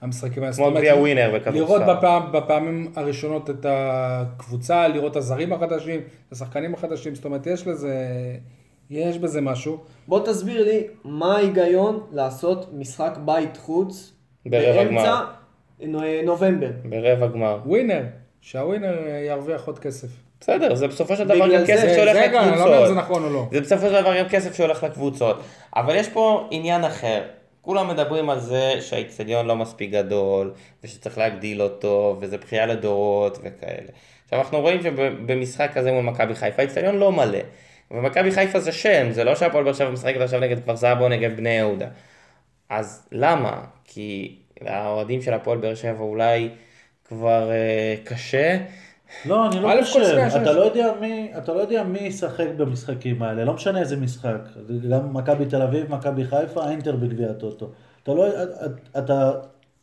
[0.01, 0.53] מהמשחקים האלה.
[0.55, 1.59] כמו גביע ווינר בכדורסל.
[1.59, 7.47] לראות בפעם, בפעמים הראשונות את הקבוצה, לראות את הזרים החדשים, את השחקנים החדשים, זאת אומרת,
[7.47, 7.95] יש לזה,
[8.89, 9.77] יש בזה משהו.
[10.07, 14.13] בוא תסביר לי מה ההיגיון לעשות משחק בית חוץ
[14.45, 15.25] ברבע באמצע גמר.
[15.79, 16.69] נו- נובמבר.
[16.89, 17.59] ברבע גמר.
[17.65, 18.03] ווינר,
[18.41, 18.95] שהווינר
[19.27, 20.07] ירוויח עוד כסף.
[20.41, 22.91] בסדר, זה בסופו של דבר גם כסף שהולך זה גם, אני לא אומר אם זה
[22.93, 22.97] לקבוצות.
[22.97, 23.47] נכון או לא.
[23.51, 25.39] זה בסופו של דבר גם כסף שהולך לקבוצות.
[25.75, 27.21] אבל יש פה עניין אחר.
[27.67, 30.53] כולם מדברים על זה שהאיצטדיון לא מספיק גדול,
[30.83, 33.87] ושצריך להגדיל אותו, וזה בכייה לדורות וכאלה.
[34.23, 37.39] עכשיו אנחנו רואים שבמשחק כזה מול מכבי חיפה, האיצטדיון לא מלא.
[37.91, 41.09] ומכבי חיפה זה שם, זה לא שהפועל באר שבע משחקת עכשיו נגד כפר סבא או
[41.09, 41.87] נגד בני יהודה.
[42.69, 43.63] אז למה?
[43.83, 46.49] כי האוהדים של הפועל באר שבע אולי
[47.05, 48.57] כבר אה, קשה.
[49.25, 50.53] לא, אני לא חושב, אתה.
[50.53, 54.39] לא יודע מי, אתה לא יודע מי ישחק במשחקים האלה, לא משנה איזה משחק,
[54.89, 57.69] גם מכבי תל אביב, מכבי חיפה, האינטר בגביע הטוטו.
[58.03, 58.27] אתה לא,
[58.97, 59.31] אתה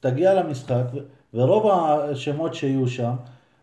[0.00, 0.84] תגיע למשחק,
[1.34, 3.12] ורוב השמות שיהיו שם,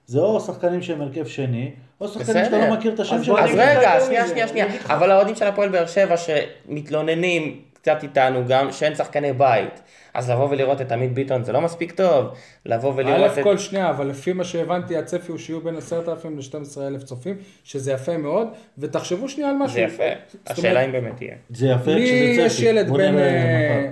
[0.05, 2.67] זה או שחקנים שהם הרכב שני, או שחקנים שאתה.
[2.67, 3.43] לא מכיר את השם שלהם.
[3.43, 4.67] אז רגע, שנייה, שנייה, שנייה.
[4.85, 9.81] אבל האוהדים של הפועל באר שבע שמתלוננים קצת איתנו גם שאין שחקני בית.
[10.13, 12.25] אז לבוא ולראות את עמית ביטון זה לא מספיק טוב.
[12.65, 13.43] לבוא ולראות א' את...
[13.43, 18.17] כל שנייה, אבל לפי מה שהבנתי, הצפי הוא שיהיו בין 10,000 ל-12,000 צופים, שזה יפה
[18.17, 18.47] מאוד,
[18.77, 19.75] ותחשבו שנייה על משהו.
[19.75, 20.03] זה יפה.
[20.47, 21.35] השאלה אם באמת יהיה.
[21.49, 22.45] זה יפה לי כשזה צפי.
[22.45, 23.91] יש ילד בן נראה אה.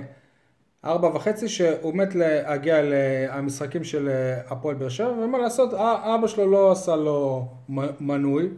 [0.84, 6.26] ארבע וחצי שהוא מת להגיע למשחקים של אה, הפועל באר שבע, ומה לעשות, א- אבא
[6.26, 7.48] שלו לא עשה לו
[8.00, 8.48] מנוי,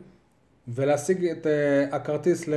[0.68, 2.48] ולהשיג את אה, הכרטיס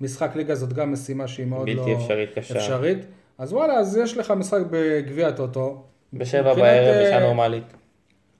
[0.00, 2.56] למשחק ליגה זאת גם משימה שהיא מאוד בלתי לא אפשרית, קשה.
[2.56, 2.98] אפשרית.
[3.42, 5.82] אז וואלה, אז יש לך משחק בגביע הטוטו.
[6.12, 7.64] בשבע בערב, אה, בשעה נורמלית.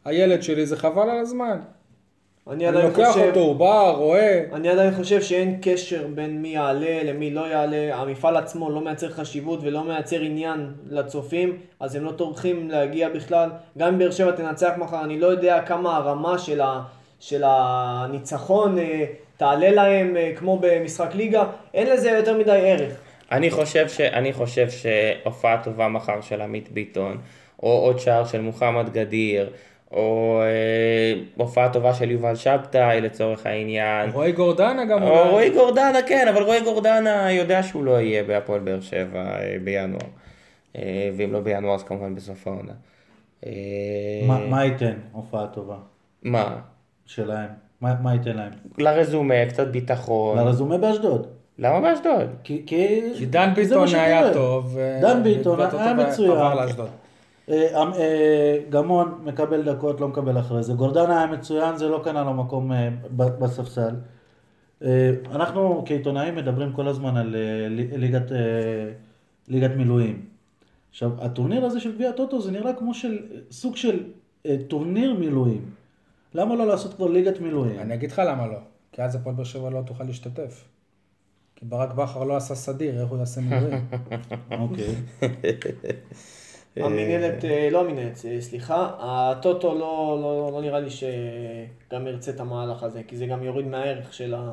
[0.04, 1.60] הילד שלי זה חבל על הזמן.
[2.46, 3.20] אני אני עדיין לוקח חושב...
[3.20, 4.44] אותו, הוא בא, רואה.
[4.52, 9.10] אני עדיין חושב שאין קשר בין מי יעלה למי לא יעלה, המפעל עצמו לא מייצר
[9.10, 13.50] חשיבות ולא מייצר עניין לצופים, אז הם לא טורחים להגיע בכלל.
[13.78, 16.82] גם אם באר שבע תנצח מחר, אני לא יודע כמה הרמה של, ה,
[17.20, 19.04] של הניצחון אה,
[19.36, 21.44] תעלה להם אה, כמו במשחק ליגה,
[21.74, 23.01] אין לזה יותר מדי ערך.
[23.32, 24.00] אני חושב, ש...
[24.00, 27.18] אני חושב שהופעה טובה מחר של עמית ביטון,
[27.62, 29.50] או עוד שער של מוחמד גדיר,
[29.92, 35.98] או אה, הופעה טובה של יובל שבתאי לצורך העניין, רועי גורדנה גם או רועי גורדנה,
[36.08, 40.00] כן, אבל רועי גורדנה יודע שהוא לא יהיה בהפועל באר שבע אה, בינואר.
[40.76, 42.72] אה, ואם לא בינואר אז כמובן בסוף העונה.
[43.46, 43.50] אה,
[44.26, 45.76] מה- מה ייתן הופעה טובה
[46.22, 46.56] מה?
[47.06, 47.48] שלהם?
[47.80, 48.50] מה מה ייתן להם?
[48.78, 50.38] לרזומה, קצת ביטחון.
[50.38, 51.26] לרזומה באשדוד.
[51.58, 52.28] למה באשדוד?
[52.44, 54.32] כי, כי, כי דן ביטון היה.
[54.32, 54.70] טוב.
[54.74, 56.30] ו- דן ביטון היה מצוין.
[56.30, 56.88] עבר לאשדוד.
[57.48, 60.72] אה, אה, גמון מקבל דקות, לא מקבל אחרי זה.
[60.72, 63.94] גורדנה היה מצוין, זה לא קנה לו מקום אה, ב- בספסל.
[64.84, 68.38] אה, אנחנו כעיתונאים מדברים כל הזמן על אה, לי- ליגת, אה,
[69.48, 70.22] ליגת מילואים.
[70.90, 73.18] עכשיו, הטורניר הזה של גביע הטוטו זה נראה כמו של,
[73.50, 74.00] סוג של
[74.46, 75.64] אה, טורניר מילואים.
[76.34, 77.78] למה לא לעשות כבר ליגת מילואים?
[77.80, 78.58] אני אגיד לך למה לא.
[78.92, 80.64] כי אז הפועל באר שבע לא תוכל להשתתף.
[81.62, 83.86] כי ברק בכר לא עשה סדיר, איך הוא יעשה מילואים?
[84.60, 84.94] אוקיי.
[86.86, 92.40] המינהלת, אה, לא המינהלת, אה, סליחה, הטוטו לא, לא, לא נראה לי שגם ירצה את
[92.40, 94.52] המהלך הזה, כי זה גם יוריד מהערך של, ה,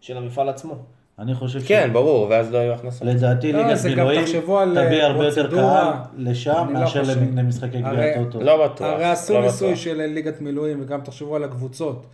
[0.00, 0.74] של המפעל עצמו.
[1.18, 1.68] אני חושב ש...
[1.68, 3.08] כן, ברור, ואז לא יהיו הכנסות.
[3.08, 5.50] לדעתי לא, ליגת מילואים תחשבו על, תביא אה, הרבה יותר.
[5.50, 7.02] קהל לשם לא מאשר.
[7.36, 8.40] למשחקי גביע הטוטו.
[8.40, 8.86] לא בטוח.
[8.86, 9.76] הרי עשו לא ניסוי.
[9.76, 12.06] של ליגת מילואים, וגם תחשבו על הקבוצות.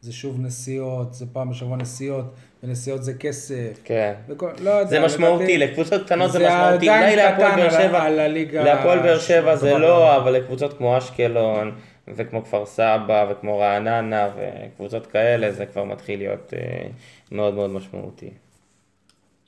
[0.00, 2.24] זה שוב נסיעות, זה פעם בשבוע נסיעות,
[2.62, 3.80] ונסיעות זה כסף.
[3.84, 4.14] כן.
[4.28, 6.88] וכל, לא יודע, זה משמעותי, לדעתי- לקבוצות קטנות זה זה משמעותי.
[6.90, 10.20] עדיין אולי להפועל באר על שבע, על הליגה להפועל באר שבע זה לא, בעולם.
[10.20, 11.72] אבל לקבוצות כמו אשקלון,
[12.08, 16.86] וכמו כפר סבא, וכמו רעננה, וקבוצות כאלה, זה כבר מתחיל להיות אה,
[17.32, 18.30] מאוד מאוד משמעותי.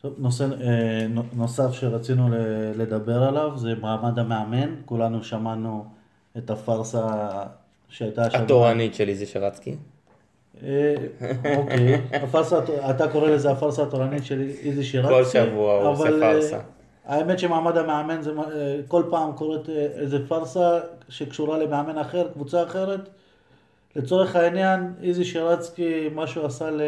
[0.03, 2.29] טוב, נושא אה, נו- נוסף שרצינו
[2.77, 4.75] לדבר עליו זה מעמד המאמן.
[4.85, 5.85] כולנו שמענו
[6.39, 7.07] את הפארסה
[7.89, 8.45] שהייתה השבוע.
[8.45, 9.75] התורנית של איזי שרצקי.
[10.67, 10.95] אה,
[11.57, 15.15] אוקיי, הפארסה, הת- אתה קורא לזה הפארסה התורנית של איזי שירצקי.
[15.15, 16.59] כל שבוע הוא עושה אה, פארסה.
[17.07, 18.45] האמת שמעמד המאמן זה אה,
[18.89, 23.01] כל פעם קורית איזה פארסה שקשורה למאמן אחר, קבוצה אחרת.
[23.97, 26.81] לצורך העניין, איזי שירצקי, מה שהוא עשה ל-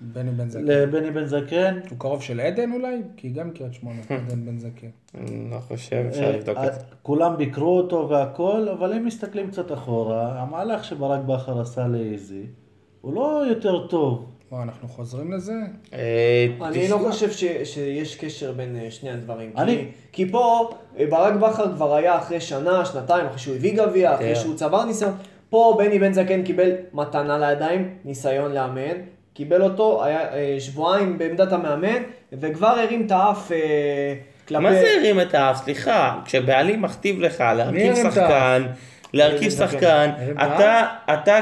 [0.00, 0.64] בני בן זקן.
[0.64, 3.02] לבני בן זקן, הוא קרוב של עדן אולי?
[3.16, 4.86] כי גם קריית שמונה, עדן בן זקן.
[5.18, 6.80] אני לא חושב, אפשר לבדוק את זה.
[7.02, 12.42] כולם ביקרו אותו והכל, אבל אם מסתכלים קצת אחורה, המהלך שברק בכר עשה לאיזי,
[13.04, 14.24] הוא לא יותר טוב.
[14.52, 15.52] וואו, אנחנו חוזרים לזה?
[15.92, 17.30] אה, אני לא חושב
[17.64, 19.50] שיש קשר בין אה, שני הדברים.
[19.56, 24.14] אני- כי, פה אה, ברק בכר כבר היה אחרי שנה, שנתיים, אחרי שהוא הביא גביע,
[24.14, 24.40] אחרי כן.
[24.40, 25.12] שהוא צבר ניסיון.
[25.50, 28.96] פה בני בן זקן קיבל מתנה לידיים, ניסיון לאמן.
[29.34, 30.20] קיבל אותו, היה
[30.60, 32.02] שבועיים בעמדת המאמן,
[32.32, 33.52] וכבר הרים את האף
[34.48, 34.62] כלפי...
[34.62, 35.56] מה זה הרים את האף?
[35.64, 38.62] סליחה, כשבעלים מכתיב לך להרכיב שחקן,
[39.14, 40.84] להרכיב זה שחקן, הרים את אתה,
[41.14, 41.40] אתה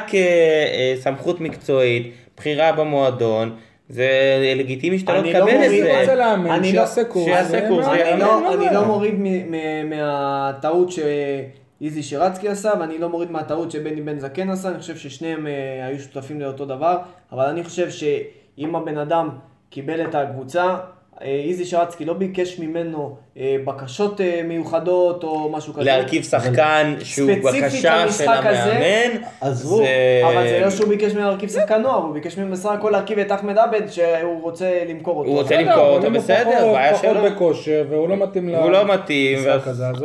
[0.96, 3.56] כסמכות מקצועית, בחירה במועדון,
[3.88, 4.08] זה
[4.56, 6.00] לגיטימי שאתה לא אני לא תקבל את מוריד- אם זה.
[6.00, 7.24] רוצה לאמן, אני לא- שיעשה קורס.
[7.24, 7.68] שיעשה.
[7.68, 8.74] קורס, אני לא, אני?
[8.74, 14.50] לא מוריד מ- מ- מהטעות שאיזי שירצקי עשה, ואני לא מוריד מהטעות שבני בן זקן
[14.50, 15.52] עשה, אני חושב ששניהם אה,
[15.86, 16.98] היו שותפים לאותו דבר,
[17.32, 19.28] אבל אני חושב שאם הבן אדם
[19.70, 20.76] קיבל את הקבוצה, אה,
[21.20, 25.84] איזי שירצקי לא ביקש ממנו אה, בקשות אה, מיוחדות או משהו כזה.
[25.84, 27.70] להרכיב שחקן שהוא בקשה
[28.12, 29.86] של המאמן, עזבו, זה-
[30.24, 33.18] אבל זה לא שהוא ביקש ממנו להרכיב שחקן נוער, הוא ביקש ממנו בסך הכל להרכיב
[33.18, 35.30] את אחמד עבד שהוא רוצה למכור אותו.
[35.30, 37.22] הוא רוצה למכור אבל אותו, הוא בסדר, פחות- בעיה פחות שלו.
[37.30, 39.38] בכושר, והוא לא מתאים הוא לא מתאים,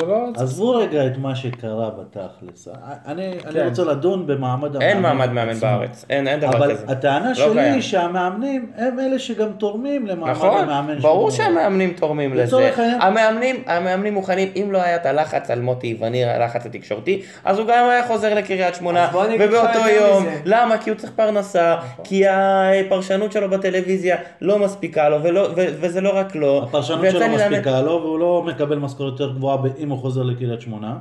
[0.01, 0.29] הוא לא...
[0.35, 2.67] עזבו רגע את מה שקרה בתכלס.
[3.05, 3.65] אני, אני כן.
[3.67, 4.81] רוצה לדון במעמד המאמן.
[4.91, 5.53] אין מעמד מאמן.
[5.53, 6.85] בארץ, אין אין דבר אבל כזה.
[6.87, 7.61] הטענה לא שלי.
[7.61, 12.43] היא שהמאמנים הם אלה שגם תורמים למעמד נכון, המאמן ברור שהמאמנים תורמים לזה.
[12.43, 17.21] לצורך העניין- המאמנים, המאמנים מוכנים, אם לא היה את הלחץ על מוטי וניר, הלחץ התקשורתי,
[17.45, 20.41] אז הוא גם היה חוזר לקריית שמונה, לך ובאותו יום, מזה.
[20.45, 20.77] למה?
[20.77, 26.17] כי הוא צריך פרנסה, כי הפרשנות שלו בטלוויזיה לא מספיקה לו, ולא- ו- וזה לא
[26.17, 26.63] רק לו.
[26.63, 30.23] הפרשנות ויצא שלו מספיקה לו, והוא לא מקבל משכורת יותר גבוהה ב- אם הוא חוזר
[30.23, 30.97] לקריית שמונה.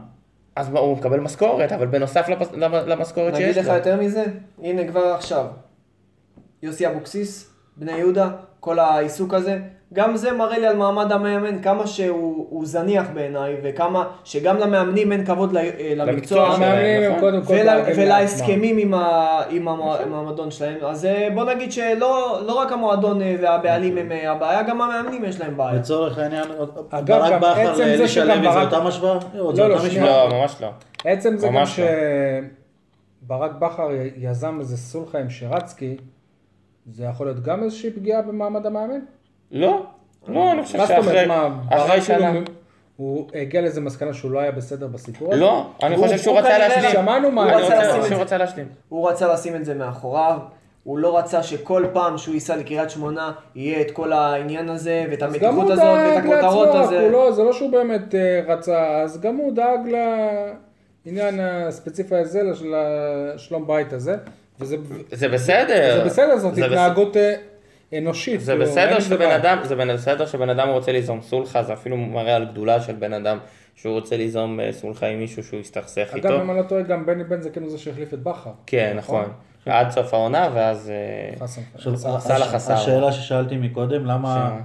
[0.57, 3.75] אז הוא מקבל משכורת, אבל בנוסף לפס- למ- למשכורת נגיד שיש לך לו.
[3.75, 4.25] יותר מזה,
[4.63, 5.45] הנה כבר עכשיו,
[6.63, 8.29] יוסי אבוקסיס, בני יהודה,
[8.61, 9.59] כל העיסוק הזה,
[9.93, 15.13] גם זה מראה לי על מעמד המאמן, כמה שהוא הוא זניח בעיניי, וכמה שגם למאמנים
[15.13, 16.79] אין כבוד ל- אה, למקצוע שלהם.
[17.05, 17.21] הם נכון.
[17.21, 18.03] קודם כל ול- דואגים לעצמם.
[18.03, 20.77] ולהסכמים עם ה- עם המוע- עם המועדון שלהם.
[20.87, 25.25] אז אה, בוא נגיד שלא לא רק המועדון אה, והבעלים הם אה, הבעיה, גם המאמנים
[25.25, 25.73] יש להם בעיה.
[25.73, 26.45] לצורך העניין,
[26.91, 29.19] אגב, ברק גם בכר לאלישע שגם לוי זה אותה משוואה?
[29.35, 29.79] לא, לא?
[30.07, 30.69] לא, ממש לא.
[31.05, 31.61] עצם זה גם לא.
[31.67, 35.97] שברק בכר יזם איזה סולחה עם שרצקי,
[36.93, 39.01] זה יכול להיות גם איזושהי פגיעה במעמד המאמן?
[39.53, 39.87] לא,
[40.29, 42.31] לא, אני חושב מה זאת אומרת, שאחרי מה, אחרי שנה...
[42.33, 42.41] כאילו,
[42.97, 45.41] הוא הגיע לאיזה מסקנה שהוא לא היה בסדר בסיפור הזה?
[45.41, 46.91] לא, אני חושב שהוא הוא רצה להשלים.
[46.93, 48.69] שמענו מה- אני הוא רצה להשלים.
[48.89, 50.39] הוא רצה לשים את זה מאחוריו,
[50.85, 55.23] הוא לא רצה שכל פעם שהוא ייסע לקריית שמונה יהיה את כל העניין הזה, ואת
[55.23, 57.09] המתיחות הזאת, ואת הכותרות הזה.
[57.13, 59.81] לא, זה לא שהוא באמת אה, רצה, אז גם הוא דאג
[61.07, 62.75] לעניין הספציפי הזה, של
[63.35, 64.17] השלום בית הזה,
[64.61, 64.77] וזה
[65.13, 65.97] זה בסדר.
[65.99, 67.35] זה בסדר, זאת זה בס- התנהגות אה,
[67.93, 68.41] אנושית.
[68.41, 69.31] זה כאילו, בסדר שבן.
[69.31, 73.13] אדם, זה בסדר שבן אדם רוצה ליזום סולחה, זה אפילו מראה על גדולה של בן
[73.13, 73.39] אדם
[73.75, 76.29] שהוא רוצה ליזום אה, סולחה עם מישהו שהוא הסתכסך איתו.
[76.29, 78.51] אגב, אם אני לא טועה, גם בני בן זה כאילו זה שהחליף את בכר.
[78.67, 79.25] כן, נכון.
[79.67, 80.93] עד סוף העונה, ואז...
[81.41, 81.47] אה,
[82.19, 82.75] סאלח חסר.
[82.75, 84.07] השאלה ששאלתי מקודם,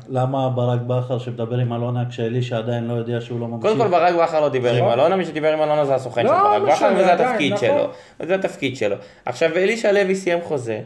[0.09, 3.61] למה, ברק בכר שמדבר עם אלונה כשאלישע עדיין לא יודע שהוא לא ממשיך?
[3.61, 6.29] קודם כל ברק בכר לא דיבר עם אלונה, מי שדיבר עם אלונה זה הסוכן לא,
[6.29, 7.67] של ברק בכר, משנה, וזה התפקיד נכון.
[7.67, 8.27] שלו.
[8.27, 8.95] זה התפקיד שלו.
[9.25, 10.79] עכשיו, אלישע לוי סיים חוזה,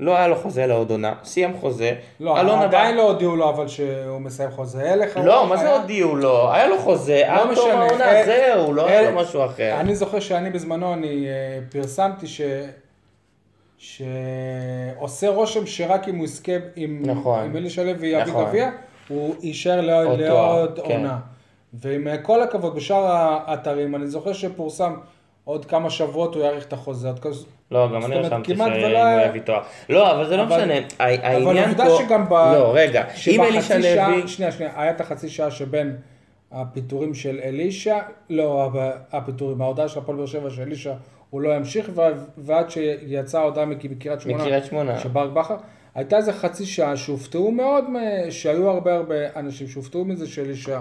[0.00, 3.68] לא היה לו חוזה לעוד עונה, סיים חוזה, לא, עדיין בא- לא הודיעו לו אבל
[3.68, 4.92] שהוא מסיים חוזה.
[4.92, 6.52] הלך לא, מה זה הודיעו לו?
[6.52, 9.76] היה לו חוזה, עד תום העונה, אה, זהו, לא היה אה, לו משהו אחר.
[9.80, 12.40] אני זוכר שאני בזמנו, אני אה, פרסמתי ש...
[13.78, 17.44] שעושה רושם שרק אם הוא יזכה עם, נכון.
[17.44, 18.44] עם אלישע לוי יביא נכון.
[18.44, 18.70] גביע,
[19.08, 20.92] הוא יישאר לעוד, עוד לעוד כן.
[20.96, 21.18] עונה.
[21.74, 24.94] ועם אה, כל הכבוד, בשאר האתרים, אני זוכר שפורסם
[25.44, 27.08] עוד כמה שבועות הוא יאריך את החוזה.
[27.08, 29.60] עוד כזה- לא, גם אני רשמתי כמעט שאם ולא הוא היה- יביא תואר.
[29.88, 30.74] לא, אבל זה לא אבל- משנה.
[30.74, 30.80] ה-
[31.14, 31.98] אבל העניין עובדה פה...
[32.06, 32.32] שגם ב...
[32.32, 33.04] לא, רגע.
[33.28, 34.28] אם אלישע לוי...
[34.28, 35.96] שנייה, שנייה, היה את החצי שעה שבין
[36.52, 37.98] הפיטורים של אלישע,
[38.30, 38.70] לא,
[39.12, 40.92] הפיטורים, ההודעה של הפועל באר שבע שאלישע
[41.30, 41.90] הוא לא ימשיך,
[42.38, 44.98] ועד שיצאה ההודעה מק- מקריית שמונה, מקריית שמונה.
[44.98, 45.56] של ברק בכר,
[45.94, 47.84] הייתה איזה חצי שעה שהופתעו מאוד,
[48.30, 50.80] שהיו הרבה הרבה אנשים שהופתעו מזה שאלישע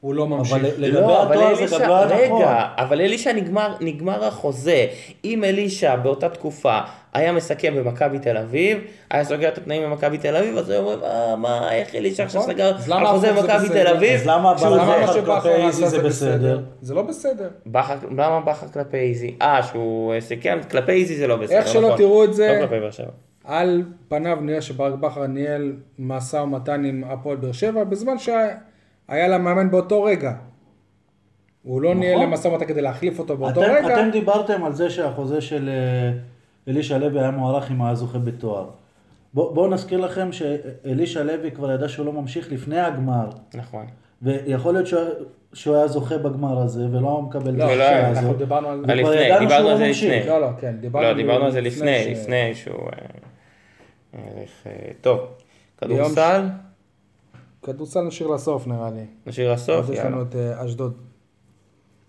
[0.00, 0.56] הוא לא ממשיך.
[0.56, 2.42] אבל לגבי לא, אבל התואר זה אלישע, גם לא היה נכון.
[2.42, 4.86] רגע, אבל אלישע נגמר, נגמר החוזה.
[5.24, 6.78] אם אלישע באותה תקופה
[7.14, 8.78] היה מסכם במכבי תל אביב,
[9.10, 12.40] היה סוגר את התנאים במכבי תל אביב, אז היו אומרים, אה, מה, איך אלישע עכשיו
[12.40, 12.54] נכון.
[12.54, 13.84] סגר על חוזה במכבי בסדר?
[13.84, 14.12] תל אביב?
[14.12, 16.60] אז למה בכר כלפי איזי זה בסדר?
[16.80, 17.48] זה לא בסדר.
[18.16, 19.34] למה בכר כלפי איזי?
[19.42, 21.96] אה, שהוא סיכם, כלפי איזי זה לא בסדר, איך שלא נכון.
[21.98, 23.10] תראו את זה, לא כלפי באר שבע.
[23.44, 28.18] על פניו נראה שברק בכר ניהל משא ומתן עם הפועל באר שבע, בזמן
[29.10, 30.32] שהיה לה מאמן באותו רגע.
[31.62, 33.94] הוא לא ניהל משא ומתן כדי להחליף אותו באותו אתם, רגע.
[34.00, 36.18] אתם דיברתם על זה שהחוזה של אה,
[36.68, 38.66] אלישע לוי היה מוערך אם היה זוכה בתואר.
[39.34, 43.86] בוא- בואו נזכיר לכם שאלישע לוי כבר ידע שהוא לא ממשיך לפני הגמר, נכון.
[44.22, 45.00] ויכול להיות שהוא,
[45.52, 48.38] שהוא היה זוכה בגמר הזה ולא היה מקבל את לא, ולא השעה היה, אנחנו הזאת.
[48.38, 48.80] דיברנו על...
[48.84, 49.88] כבר לפני, דיברנו על לא זה.
[49.88, 50.26] לפני.
[50.26, 51.06] לא, לא, כן, דיברנו...
[51.06, 52.88] לא, דיברנו על זה לפני, לפני שהוא...
[54.14, 54.18] אה,
[54.66, 55.20] אה, טוב,
[55.78, 56.46] כדורסל,
[57.72, 59.04] כדורסל נשאיר לסוף נראה לי.
[59.26, 60.10] נשאיר לסוף, אז יש יאללה.
[60.10, 60.92] לנו את אה, אשדוד.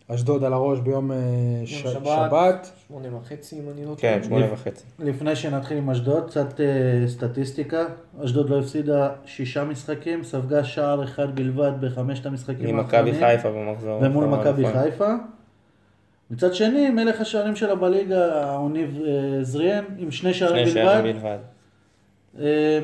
[0.08, 1.18] אשדוד על הראש ביום אה,
[1.66, 2.72] ש- שבת.
[2.88, 3.98] שמונה וחצי אם אני לא טועה.
[3.98, 4.84] כן, שמונה וחצי.
[5.00, 6.66] לפני שנתחיל עם אשדוד, קצת אה,
[7.08, 7.86] סטטיסטיקה.
[8.26, 14.00] אשדוד לא הפסידה שישה משחקים, ספגה שער אחד בלבד בחמשת המשחקים ממכבי חיפה במחזור.
[14.04, 14.82] ומול מכבי נכון.
[14.84, 15.14] חיפה.
[16.32, 21.38] מצד שני, מלך השערים שלה בליגה, אוניב אה, זריאן, עם שני שערים שני שערים בלבד.
[22.34, 22.82] בלבד.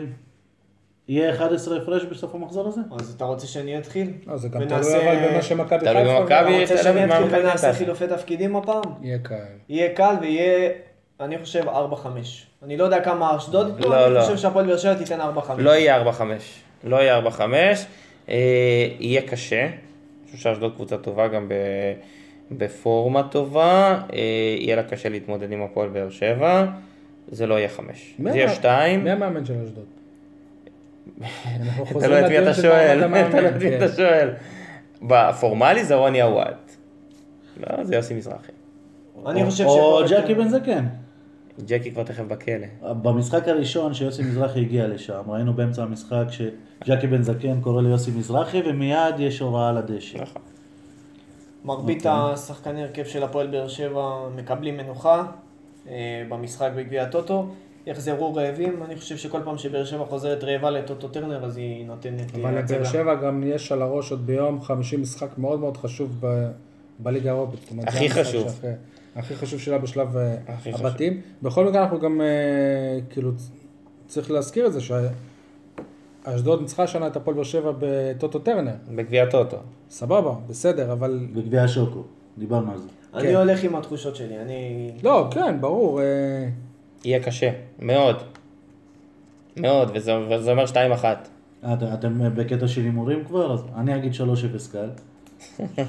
[1.07, 2.81] יהיה 11 הפרש בסוף המחזור הזה?
[2.99, 4.11] אז אתה רוצה שאני אתחיל?
[4.27, 6.19] לא, זה גם ונעשה- תלוי אבל במה שמכבי תלוי חיפה.
[6.19, 6.63] במכבי.
[6.63, 7.73] אתה רוצה שאני אתחיל ונעשה?
[7.73, 8.81] חילופי תפקידים הפעם?
[9.01, 9.35] יהיה קל.
[9.69, 10.69] יהיה קל ויהיה,
[11.19, 12.07] אני חושב, 4-5.
[12.63, 14.21] אני לא יודע כמה אשדוד ייתנו, לא, אני לא.
[14.21, 15.25] חושב שהפועל באר שבע תיתן 4-5.
[15.57, 16.21] לא יהיה 4-5.
[16.83, 17.85] לא יהיה 4-5.
[18.29, 18.35] אה,
[18.99, 19.61] יהיה קשה.
[19.63, 19.71] אני
[20.37, 21.53] חושב שאשדוד קבוצה טובה גם ב...
[22.51, 23.99] בפורמה טובה.
[24.13, 24.19] אה,
[24.59, 26.65] יהיה לה קשה להתמודד עם הפועל באר שבע.
[27.27, 28.15] זה לא יהיה 5.
[28.19, 29.03] מי זה יהיה המ- 2.
[29.03, 29.85] מי המאמן של אשדוד?
[32.09, 32.97] לא את מי אתה של שואל.
[32.99, 33.77] לא המאמן, את מי כן.
[33.85, 34.29] אתה שואל.
[35.01, 36.71] בפורמלי זה רוני עוואט.
[37.57, 38.51] לא, זה יוסי מזרחי.
[39.27, 40.85] אני חושב או שפה- ג'קי בן זקן.
[41.65, 42.67] ג'קי כבר תכף בכלא.
[42.81, 48.61] במשחק הראשון שיוסי מזרחי הגיע לשם, ראינו באמצע המשחק שג'קי בן זקן קורא ליוסי מזרחי
[48.65, 50.17] ומיד יש הוראה לדשא.
[50.21, 50.41] נכון.
[51.65, 52.11] מרבית אוקיי.
[52.33, 55.23] השחקני הרכב של הפועל באר שבע מקבלים מנוחה
[55.89, 55.93] אה,
[56.29, 57.47] במשחק בגביע הטוטו.
[57.85, 62.35] יחזרו רעבים, אני חושב שכל פעם שבאר שבע חוזרת רעבה לטוטו טרנר אז היא נותנת
[62.35, 62.57] אה, אבל.
[62.59, 66.51] לבאר שבע גם יש על הראש עוד ביום חמישי משחק מאוד מאוד חשוב ב-
[66.99, 67.71] בליגה האירופית.
[67.87, 68.47] הכי חשוב.
[68.49, 68.71] שאחרי-
[69.15, 70.85] הכי חשוב שלה בשלב אה, הכי חשוב.
[70.85, 71.21] הבתים.
[71.41, 72.27] בכל מקרה אנחנו גם, אה,
[73.09, 73.31] כאילו,
[74.07, 74.79] צריך להזכיר את זה
[76.25, 78.71] שאשדוד ניצחה השנה את הפועל באר שבע בטוטו טרנר.
[78.95, 79.57] בגביע טוטו.
[79.89, 81.27] סבבה, בסדר, אבל...
[81.33, 82.03] בגביע השוקו,
[82.37, 82.87] דיברנו על זה.
[83.13, 83.35] אני כן.
[83.35, 84.91] הולך עם התחושות שלי, אני...
[85.03, 85.99] לא, כן, ברור.
[87.05, 87.49] אה, יהיה קשה,
[87.79, 88.15] מאוד.
[89.57, 90.75] מאוד, וזה, וזה אומר 2-1.
[91.73, 93.53] את- אתם בקטע של הימורים כבר?
[93.53, 94.17] אז אני אגיד 3-0
[94.71, 94.89] קל.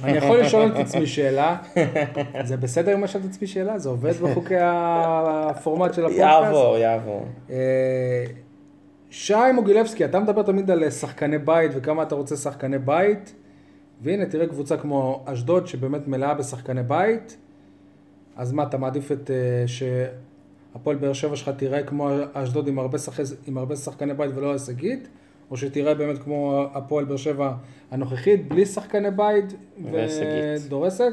[0.05, 1.57] אני יכול לשאול את עצמי שאלה,
[2.45, 3.79] זה בסדר אם אשאל את עצמי שאלה?
[3.79, 6.21] זה עובד בחוקי הפורמט של הפודקאסט?
[6.45, 7.27] יעבור, יעבור.
[7.51, 8.25] אה,
[9.11, 13.35] שי מוגילבסקי, אתה מדבר תמיד על שחקני בית וכמה אתה רוצה שחקני בית,
[14.03, 17.37] והנה תראה קבוצה כמו אשדוד שבאמת מלאה בשחקני בית,
[18.37, 19.31] אז מה, אתה מעדיף את
[20.77, 23.24] שהפועל באר שבע שלך תיראה כמו אשדוד עם הרבה, שחק...
[23.47, 25.09] עם הרבה שחקני בית ולא הישגית,
[25.51, 27.55] או שתיראה באמת כמו הפועל באר שבע
[27.91, 29.45] הנוכחית, בלי שחקני בית.
[29.93, 31.12] ודורסת?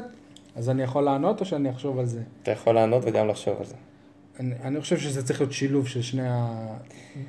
[0.56, 2.22] אז אני יכול לענות או שאני אחשוב על זה?
[2.42, 3.74] אתה יכול לענות וגם לחשוב על זה.
[4.40, 6.28] אני, אני חושב שזה צריך להיות שילוב של שני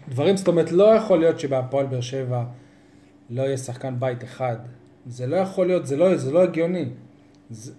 [0.08, 2.44] הדברים, זאת אומרת, לא יכול להיות שבהפועל באר שבע
[3.30, 4.56] לא יהיה שחקן בית אחד.
[5.08, 6.86] זה לא יכול להיות, זה לא, זה לא הגיוני.
[7.50, 7.72] זה,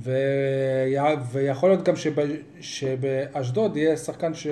[0.00, 2.14] ויכול להיות גם שב,
[2.60, 4.50] שבאשדוד יהיה שחקן שהוא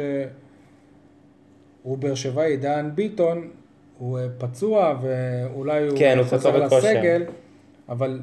[1.98, 3.50] באר שבעי, דן ביטון,
[3.98, 6.76] הוא אה, פצוע ואולי הוא כן, הוא חוזר בכושר.
[6.88, 7.22] לסגל,
[7.88, 8.20] אבל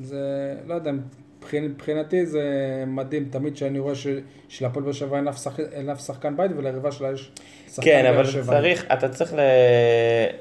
[0.00, 0.18] זה,
[0.66, 2.44] לא יודע, מבחינ- מבחינתי זה
[2.86, 4.06] מדהים, תמיד שאני רואה ש-
[4.48, 7.30] שלהפועל באר שבע אין אף שחק- אין אף שחקן בית וליריבה שלה יש
[7.68, 8.44] שחקן כן, באר אבל שבעי.
[8.60, 9.38] צריך, אתה צריך ל...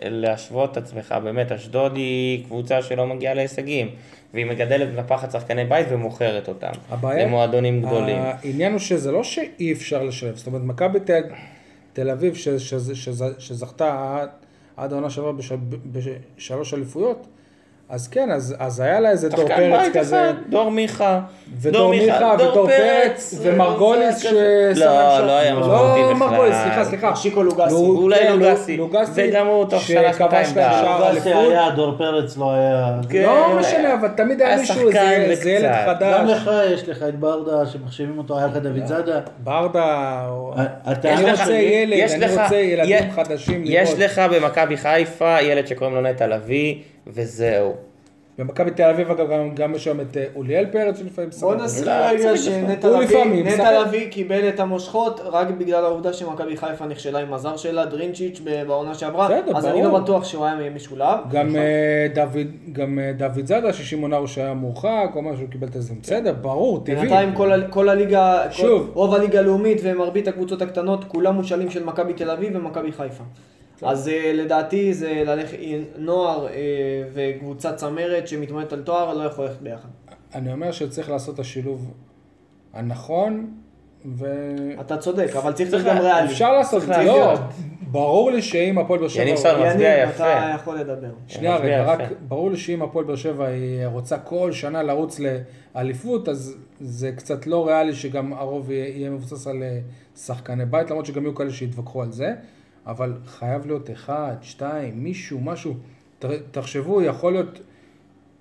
[0.09, 3.89] להשוות את עצמך, באמת, אשדוד היא קבוצה שלא מגיעה להישגים,
[4.34, 6.72] והיא מגדלת מנפחת שחקני בית ומוכרת אותם.
[6.90, 8.18] הבעיה- למועדונים גדולים.
[8.18, 11.22] העניין הוא שזה לא שאי אפשר לשלב, זאת אומרת, מכבי תל,
[11.94, 12.34] תל אביב
[13.40, 14.18] שזכתה
[14.78, 15.52] עד, העונה שעברה בש,
[15.92, 17.28] בשלוש אליפויות,
[17.92, 21.20] אז כן, אז, אז היה לה איזה דור פרץ כזה, אחד, דור מיכה.
[21.62, 24.18] ודור מיכה, ודור פרץ, ומרגוליס.
[24.20, 24.34] ששחק
[24.76, 25.20] לא.
[25.28, 26.28] לא היה משמעותי לא בכלל.
[26.30, 27.16] מרגוליס, סליחה, סליחה.
[27.16, 27.74] שיקו לוגסי.
[27.74, 28.78] לו- אולי לוגסי.
[28.78, 30.82] לוגסי, וגם הוא תוך שנה, שכבש שנתיים להם דף.
[30.82, 31.52] שער לוגסי אליפות.
[31.52, 32.98] היה, דור פרץ לא היה.
[33.10, 33.22] כן.
[33.24, 35.98] לא משנה, אבל תמיד היה מישהו, איזה ילד וקצת.
[36.02, 36.32] גם חדש.
[36.32, 39.20] לך יש לך את ברדה שמחשיבים אותו, היה לך דוד זאדה.
[39.44, 40.26] ברדה,
[40.92, 43.94] אתה- אני רוצה ילד, יש אני לך- רוצה ילדים חדשים יש.
[43.98, 46.76] לך במכבי חיפה ילד שקוראים לו נטע לביא,
[47.08, 47.74] וזהו.
[48.38, 51.64] במכבי תל אביב אגב גם- גם יש שם את אה, אוליאל פרץ שלפעמים בוא משחק.
[51.64, 53.43] נזכיר לא, רגע שנטע לביא.
[53.43, 58.41] נטע לביא קיבל את המושכות רק בגלל העובדה שמכבי חיפה נכשלה עם הזר שלה, דרינצ'יץ'
[58.43, 59.84] ב- בעונה שעברה, בסדר, אז אני.
[59.84, 61.18] לא בטוח שהוא היה משולב.
[61.32, 65.82] גם אה, דוד, גם אה, דוד זאדה, ששמעון הרוש היה מורחק, או משהו, קיבל את
[65.82, 66.95] זה, בסדר, ברור, טבעי.
[66.95, 67.34] בינתיים
[67.70, 68.91] כל, הליגה, כל, שוב.
[68.93, 73.24] רוב הליגה הלאומית ומרבית הקבוצות הקטנות, כולם מושאלים של מכבי תל אביב ומכבי חיפה.
[73.82, 76.52] אז uh, לדעתי זה ללכת עם נוער uh,
[77.14, 79.90] וקבוצת צמרת שמתמודדת על תואר, לא יכול ללכת ביחד.
[80.36, 81.94] אני אומר שצריך לעשות את השילוב
[82.74, 83.54] הנכון,
[84.80, 86.28] אתה צודק, אבל צריך להיות גם ריאלי.
[86.28, 87.34] ואפשר לעשות את זה, לא.
[87.92, 89.24] ברור לי שאם הפועל באר שבע...
[89.24, 90.56] יניב יניב, מצביע אתה יפה.
[90.56, 91.12] יכול לדבר.
[91.28, 92.00] שנייה רגע, רק.
[92.28, 95.20] ברור לי שאם הפועל באר שבע היא רוצה כל שנה לרוץ
[95.76, 99.80] לאליפות, אז זה קצת לא ריאלי שגם הרוב יהיה יהיה מבוסס על אה,
[100.16, 102.34] שחקני בית, למרות שגם יהיו כאלה שיתווכחו על זה,
[102.88, 105.74] אבל חייב להיות אחד, שתיים, מישהו, משהו.
[106.52, 107.60] תחשבו, יכול להיות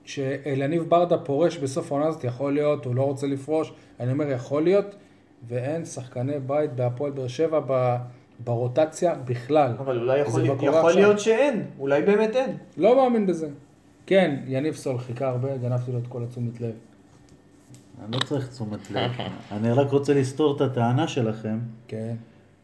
[0.05, 4.63] שאלניב ברדה פורש בסוף העונה הזאת, יכול להיות, הוא לא רוצה לפרוש, אני אומר יכול
[4.63, 4.95] להיות,
[5.49, 7.97] ואין שחקני בית בהפועל באר שבע ב-
[8.45, 9.75] ברוטציה בכלל.
[9.79, 10.89] אבל אולי יכול, יכול עכשיו.
[10.95, 12.57] להיות שאין, אולי באמת אין.
[12.77, 13.49] לא מאמין בזה.
[14.07, 16.73] כן, יניב סול חיכה הרבה, גנבתי לו את כל התשומת לב.
[18.05, 19.11] אני לא צריך תשומת לב.
[19.53, 21.59] אני רק רוצה לסתור את הטענה שלכם.
[21.89, 22.15] כן.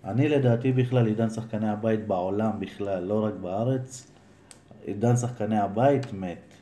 [0.07, 4.11] אני לדעתי בכלל עידן שחקני הבית בעולם בכלל, לא רק בארץ.
[4.84, 6.54] עידן שחקני הבית מת.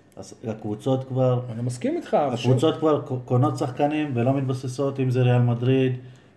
[0.44, 5.22] הקבוצות כבר, אני מסכים איתך, אבל שוב, הקבוצות כבר קונות שחקנים ולא מתבססות, אם זה
[5.22, 5.92] ריאל מדריד,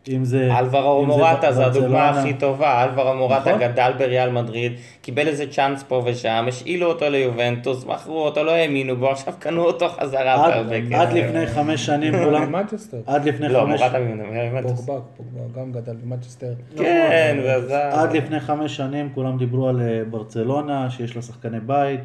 [0.09, 0.57] אם זה...
[0.59, 2.09] אלברו זה מורטה זה הדוגמה.
[2.09, 3.61] הכי טובה, אלברו מורטה נכון.
[3.61, 8.95] גדל בריאל מדריד, קיבל איזה צ'אנס פה ושם, השאילו אותו ליובנטוס, מכרו אותו, לא האמינו
[8.95, 11.13] בו, עכשיו קנו אותו חזרה עד- בהרבה עד.
[11.13, 12.45] לפני חמש שנים כולם...
[12.45, 12.97] במנצ'סטר.
[13.07, 13.81] עד לפני לא, חמש...
[13.81, 14.85] מורטה מיובנטוס.
[14.85, 16.53] פוגבה, פוגבה גם גדל במנצ'סטר.
[16.77, 17.89] כן, זה עזר.
[17.91, 21.99] עד לפני חמש שנים כולם דיברו על אה, ברצלונה, שיש לה שחקני בית.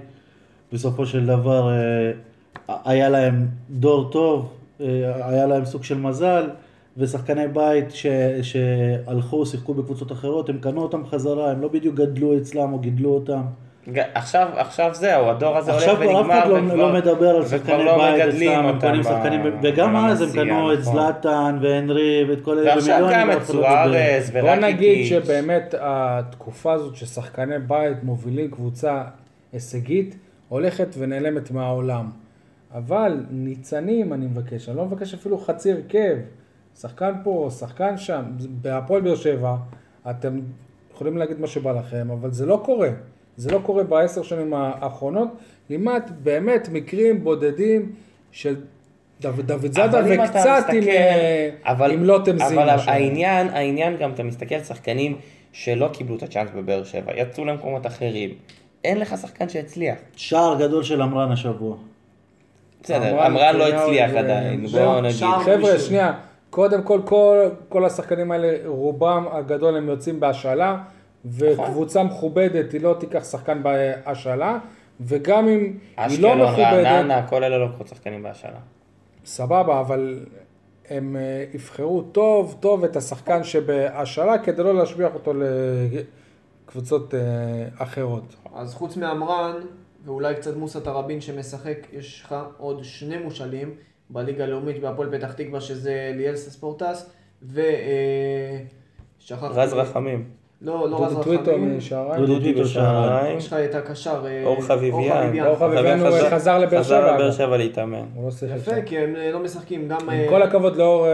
[0.72, 4.48] בסופו של דבר אה, היה להם דור טוב,
[4.80, 4.86] אה,
[5.28, 6.48] היה להם סוג של מזל,
[6.96, 8.06] ושחקני בית ש,
[8.42, 13.10] שהלכו, שיחקו בקבוצות אחרות, הם קנו אותם חזרה, הם לא בדיוק גדלו אצלם או גידלו
[13.10, 13.42] אותם.
[13.92, 17.28] ג- עכשיו, עכשיו זהו, הדור הזה הולך עכשיו כבר אף ונגמר, אחד לא, לא מדבר
[17.36, 20.92] על שחקני לא בית אצלם, הם קונים ב- שחקנים, וגם אז הם קנו את נכון.
[20.94, 23.44] זלאטן והנרי ואת כל אלה ועכשיו גם את לא.
[23.44, 24.62] סוארז בוא ורקיטיץ'.
[24.64, 29.02] נגיד שבאמת התקופה הזאת ששחקני בית מובילים קבוצה
[29.52, 30.16] הישגית,
[30.48, 32.10] הולכת ונעלמת מהעולם.
[32.74, 36.16] אבל ניצנים אני מבקש, אני לא מבקש אפילו חצי הרכב.
[36.80, 39.56] שחקן פה, שחקן שם, בהפועל באר שבע,
[40.10, 40.40] אתם
[40.94, 42.88] יכולים להגיד מה שבא לכם, אבל זה לא קורה.
[43.36, 45.28] זה לא קורה בעשר שנים האחרונות,
[45.70, 47.92] למעט באמת מקרים בודדים
[48.32, 48.56] של
[49.20, 52.62] דוד, דוד זאדה אבל וקצת עם, מסתכל- אה, אבל- עם לוטם זינה.
[52.74, 52.90] אבל שם.
[52.92, 55.16] העניין, העניין גם, אתה מסתכל על שחקנים
[55.52, 58.30] שלא קיבלו את הצ'אנס בבאר שבע, יצאו למקומות אחרים.
[58.84, 59.98] אין לך שחקן שהצליח.
[60.16, 61.76] שער גדול של עמרן השבוע.
[62.82, 65.16] בסדר, אמרן לא הצליח זה- עדיין, בואו נגיד.
[65.44, 65.78] חבר'ה.
[65.78, 66.12] שנייה,
[66.52, 70.82] קודם כל, כל, כל השחקנים האלה, רובם הגדול הם יוצאים בהשאלה,
[71.24, 74.58] וקבוצה מכובדת היא לא תיקח שחקן בהשאלה,
[75.00, 78.58] וגם אם היא לא אשקלון, מכובדת, רעננה, כל אלה לוקחות שחקנים בהשאלה.
[79.24, 80.24] סבבה, אבל
[80.88, 85.32] הם אה, יבחרו טוב טוב את השחקן שבהשאלה כדי לא להשביח אותו
[86.66, 87.20] לקבוצות אה,
[87.78, 88.36] אחרות.
[88.54, 89.54] אז חוץ מעמרן,
[90.04, 93.74] ואולי קצת מוסא תראבין שמשחק, יש לך עוד שני מושאלים
[94.12, 97.10] בליגה הלאומית בהפועל פתח תקווה, שזה ליאלסה ספורטס,
[97.42, 97.60] ו...
[97.60, 98.58] אה.
[99.30, 100.24] רז רחמים.
[100.62, 101.76] לא, לא רז דודו טוויטו רחמים.
[101.76, 102.20] משעריים.
[102.20, 103.38] דודו דודי טוויטו בשעריים.
[103.38, 104.26] יש לך את הקשר.
[104.26, 105.46] אה, אור חביביאן.
[105.46, 107.30] אור חביביאן הוא חזר לבאר שבע, חזר לבאר.
[107.30, 108.04] שבע להתאמן.
[108.14, 108.56] הוא לא שיחק.
[108.56, 110.10] יפה, כי הם אה, לא משחקים גם...
[110.10, 111.06] עם כל הכבוד לאור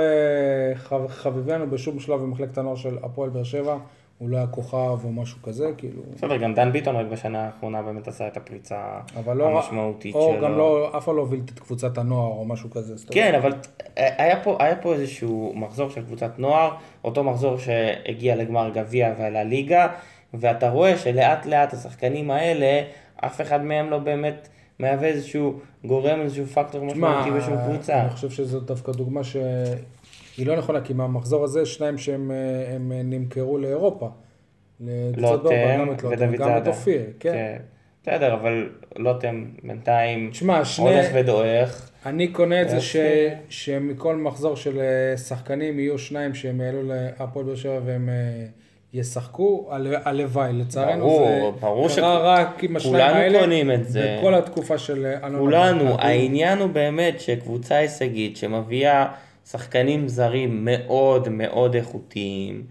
[0.75, 3.77] חב- חביביאן, הוא בשום שלב במחלקת הנוער של הפועל באר שבע,
[4.19, 6.03] הוא לא היה כוכב או משהו כזה, כאילו.
[6.15, 9.01] בסדר, גם דן ביטון רק בשנה האחרונה באמת עשה את הפריצה
[9.35, 10.35] לא, המשמעותית שלו.
[10.43, 12.95] גם לא, אף פעם לא הוביל את קבוצת הנוער או משהו כזה.
[13.11, 13.53] כן, אבל
[13.97, 19.45] היה פה, היה פה איזשהו מחזור של קבוצת נוער, אותו מחזור שהגיע לגמר גביע ועלה
[19.45, 19.89] ליגה,
[20.35, 22.83] ואתה רואה שלאט לאט השחקנים האלה,
[23.17, 24.49] אף אחד מהם לא באמת
[24.79, 28.01] מהווה איזשהו גורם, איזשהו פקטור משמעותי בשום קבוצה.
[28.01, 29.21] אני חושב שזו דווקא דוגמה
[30.39, 34.09] שהיא לא נכונה, כי מהמחזור הזה, שניים שהם אה, הם נמכרו לאירופה.
[34.81, 35.21] לוטם
[35.87, 36.71] לוטם, ודוד גם את זאדה.
[36.71, 37.57] אופיר, כן.
[38.03, 40.85] בסדר, אבל לוטם בינתיים תשמע, שני...
[40.91, 41.91] הולך ודועך.
[42.07, 42.97] אני קונה את זה ש...
[43.49, 48.47] שמכל מחזור של אה, שחקנים יהיו שניים שהם יעלו להפועל באר שבע והם אה,
[48.93, 53.89] ישחקו, הל- הלוואי, לצערנו ברור, זה ברור קרה רק עם השניים כולנו האלה, קונים את
[53.89, 54.17] זה.
[54.19, 55.95] בכל התקופה של אה, אלון כולנו.
[55.99, 59.07] העניין הוא באמת שקבוצה הישגית שמביאה
[59.51, 62.63] שחקנים זרים מאוד מאוד איכותיים,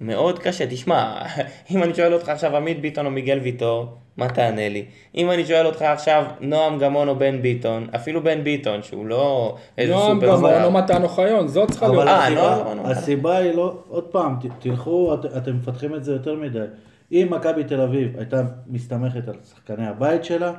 [0.00, 0.66] מאוד קשה.
[0.66, 1.22] תשמע,
[1.70, 4.84] אם אני שואל אותך עכשיו עמית ביטון או מיגל ויטור, מה תענה לי?
[5.14, 9.56] אם אני שואל אותך עכשיו נועם גמון או בן ביטון, אפילו בן ביטון שהוא לא
[9.78, 10.64] איזה נועם סופר גמון זר.
[10.64, 12.08] או מתן אוחיון, זאת צריכה להיות.
[12.08, 12.90] אה, הסיבה, לא, לא, לא.
[12.90, 16.64] הסיבה היא לא, עוד פעם, תלכו, את, אתם מפתחים את זה יותר מדי.
[17.12, 20.52] אם מכבי תל אביב הייתה מסתמכת על שחקני הבית שלה,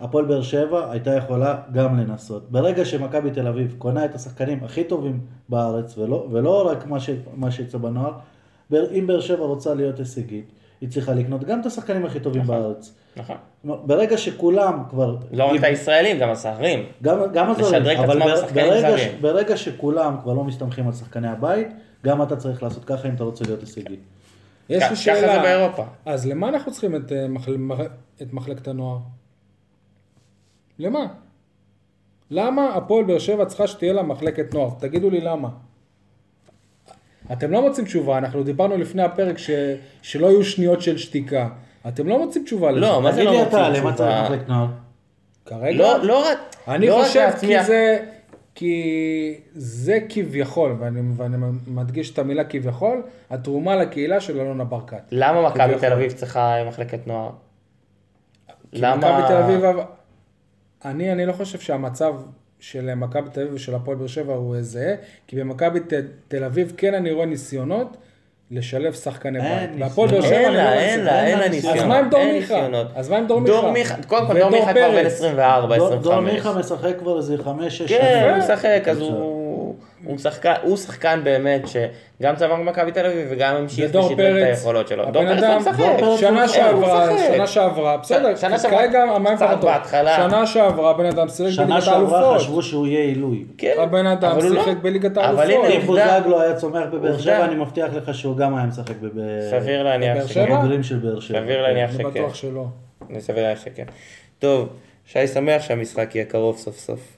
[0.00, 2.50] הפועל באר שבע הייתה יכולה גם לנסות.
[2.50, 7.10] ברגע שמכבי תל אביב קונה את השחקנים הכי טובים בארץ, ולא, ולא רק מה, ש,
[7.34, 8.12] מה שיצא בנוער,
[8.72, 10.44] אם באר שבע רוצה להיות הישגית,
[10.80, 12.94] היא צריכה לקנות גם את השחקנים הכי טובים בארץ.
[13.16, 13.36] נכון.
[13.64, 15.16] ברגע שכולם כבר...
[15.32, 16.84] לא רק את הישראלים, גם הזרים.
[17.02, 18.98] גם, גם הזרים, לשדרג את עצמם לשחקנים ברגע, זרים.
[19.18, 21.68] ש, ברגע שכולם כבר לא מסתמכים על שחקני הבית,
[22.04, 23.96] גם אתה צריך לעשות ככה אם אתה רוצה להיות הישגי.
[24.68, 25.34] יש כ- לי ככה שאלה.
[25.34, 25.84] זה באירופה.
[26.06, 27.56] אז למה אנחנו צריכים את, אה, מחל...
[28.22, 28.98] את מחלקת הנוער?
[30.78, 31.06] למה?
[32.30, 34.70] למה הפועל באר שבע צריכה שתהיה לה מחלקת נוער?
[34.78, 35.48] תגידו לי למה.
[37.32, 39.50] אתם לא מוצאים תשובה, אנחנו דיברנו לפני הפרק ש...
[40.02, 41.48] שלא יהיו שניות של שתיקה.
[41.88, 42.80] אתם לא מוצאים תשובה לזה.
[42.80, 43.92] לא, מה זה תגיד לא לי מוצאים אתה, למה תשובה?
[43.96, 44.66] צריך מחלקת נוער?
[45.46, 45.78] כרגע?
[45.78, 46.38] לא, לא רק...
[46.68, 47.98] אני לא רק חושב כי להצמיח- זה,
[48.54, 48.84] כי
[49.54, 55.02] זה כביכול, ואני, ואני מדגיש את המילה כביכול, התרומה לקהילה של אלונה ברקת.
[55.10, 55.74] למה מכבי.
[55.80, 57.30] תל אביב צריכה מחלקת נוער?
[58.72, 58.96] כי למה...
[58.96, 59.60] מכבי תל אביב,
[60.84, 62.14] אני, אני לא חושב שהמצב
[62.60, 64.94] של מכבי תל אביב ושל הפועל באר שבע הוא זהה,
[65.26, 65.92] כי במכבי ת-
[66.28, 67.96] תל אביב כן אני רואה ניסיונות
[68.50, 69.70] לשלב שחקני בית.
[69.78, 70.22] והפועל באר.
[70.22, 71.78] שבע אין לה, לא אין לה, אין לה ניסיונות.
[71.80, 72.66] אז מה עם דור מיכה?
[72.94, 73.96] אז מה עם דור דור מיכה?
[73.96, 75.06] מיכה, קודם כל דור מיכה כבר בן פרץ.
[75.12, 76.32] 24, דור- דור 25.
[76.34, 78.54] מיכה משחק כבר איזה חמש, שש כן, הוא שנים.
[78.54, 78.98] משחק, אז.
[79.00, 79.35] הוא...
[80.04, 84.88] הוא שחקן, הוא שחקן באמת שגם צבר במכבי תל אביב וגם המשיך ושדרג את היכולות
[84.88, 85.04] שלו.
[85.10, 85.72] דור פרץ לא אדם, משחק.
[86.20, 87.18] שנה הוא שעברה.
[87.18, 89.60] שנה שעברה, בסדר, שנה שעברה, כרגע המים קצת פחות.
[89.64, 90.16] בהתחלה.
[90.16, 92.40] שנה שעברה הבן אדם שיחק שנה בליגת שעברה האלופות.
[92.40, 93.44] חשבו שהוא יהיה עילוי.
[93.58, 94.64] כן, הבן אדם אבל הוא לא.
[94.64, 95.64] שיחק בליגת אבל האלופות.
[95.64, 95.86] הנה, אם.
[95.86, 97.18] בוזגלו היה צומח בבאר.
[97.18, 99.10] שבע, אני מבטיח לך שהוא גם היה משחק בב-
[99.50, 100.46] סביר להניח בבאר שכן.
[100.46, 100.56] שבע?
[100.58, 101.38] בבוגרים של באר שבע.
[101.40, 102.10] סביר להניח אני שכן.
[102.10, 102.64] בטוח שלא.
[103.10, 103.84] אני סביר להניח שכן.
[104.38, 104.68] טוב,
[105.06, 107.15] שי שמח שהמשחק יהיה קרוב סוף סוף.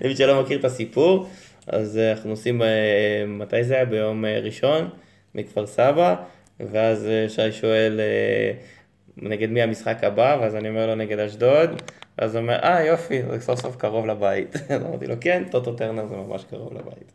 [0.00, 1.28] למי שלא מכיר את הסיפור,
[1.66, 3.84] אז אה, אנחנו נוסעים, אה, מתי זה היה?
[3.84, 4.88] ביום אה, ראשון,
[5.34, 6.14] מכפר סבא,
[6.60, 8.00] ואז שי שואל
[9.16, 11.70] נגד מי המשחק הבא, ואז אני אומר לו נגד אשדוד,
[12.18, 14.56] ואז הוא אומר, אה יופי, זה סוף סוף קרוב לבית.
[14.68, 17.12] אז אמרתי לו, כן, טוטו טרנר זה ממש קרוב לבית.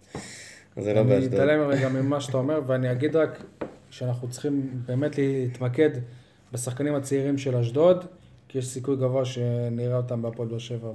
[0.77, 1.34] זה לא אני באשדוד.
[1.34, 3.43] אתעלם רגע ממה שאתה אומר, ואני אגיד רק
[3.89, 5.89] שאנחנו צריכים באמת להתמקד
[6.53, 8.05] בשחקנים הצעירים של אשדוד,
[8.49, 10.89] כי יש סיכוי גבוה שנראה אותם בהפועל באר שבע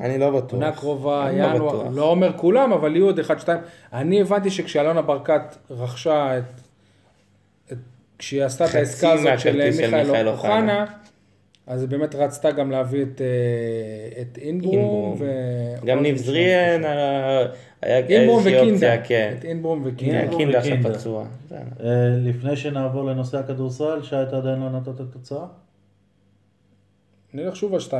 [0.00, 0.50] אני לא בטוח.
[0.50, 1.86] בעונה הקרובה, אני לא ינואר, בטוח.
[1.94, 3.58] לא אומר כולם, אבל יהיו עוד אחד, שתיים.
[3.92, 6.44] אני הבנתי שכשאלונה ברקת רכשה את...
[7.72, 7.78] את
[8.18, 10.84] כשהיא עשתה את העסקה הזאת של של מיכאל אוחנה.
[11.66, 14.74] אז היא באמת רצתה גם להביא את, אה, את אינברום.
[14.74, 15.16] אינברום.
[15.18, 15.86] ו...
[15.86, 16.16] גם ניב.
[16.16, 17.46] זריאן, אה,
[17.82, 18.72] היה איזושהי וקינדה.
[18.72, 19.34] אופציה, כן.
[19.38, 20.20] את אינברום וקינדה.
[20.20, 20.76] כן, קינדה עכשיו.
[20.82, 21.24] פצוע.
[21.52, 21.58] אה,
[22.18, 25.46] לפני שנעבור לנושא הכדורסל, שי, אתה עדיין לא נתת תוצאה?
[27.36, 27.92] נלך שוב על 2-0,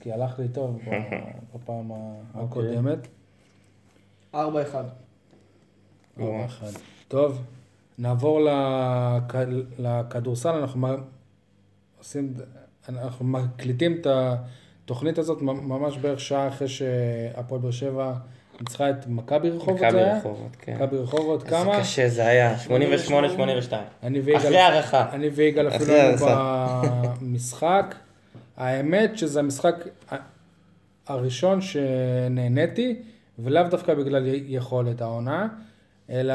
[0.00, 0.78] כי הלך לי טוב
[1.54, 2.42] בפעם אוקיי.
[2.44, 2.98] הקודמת.
[4.34, 4.36] 4-1.
[4.36, 4.84] ארבע אחד.
[7.08, 7.42] טוב,
[7.98, 9.36] נעבור לכ...
[9.78, 11.02] לכדורסל, אנחנו מ-
[11.98, 12.34] עושים,
[12.88, 14.06] אנחנו מקליטים את
[14.84, 18.12] התוכנית הזאת ממש בערך שעה אחרי שהפועל באר שבע
[18.60, 20.18] ניצחה את מכבי רחובות זה מכבי היה?
[20.18, 20.74] רחובות, כן.
[20.76, 21.80] מכבי רחובות, איזה כמה?
[21.80, 22.70] קשה זה היה, 88-82.
[24.02, 25.10] אני ויגאל, אחרי הערכה.
[25.12, 26.26] אני ויגאל אפילו היינו.
[27.20, 27.94] במשחק.
[28.56, 29.74] האמת שזה המשחק
[31.06, 32.96] הראשון שנהניתי,
[33.38, 35.48] ולאו דווקא בגלל יכולת העונה,
[36.10, 36.34] אלא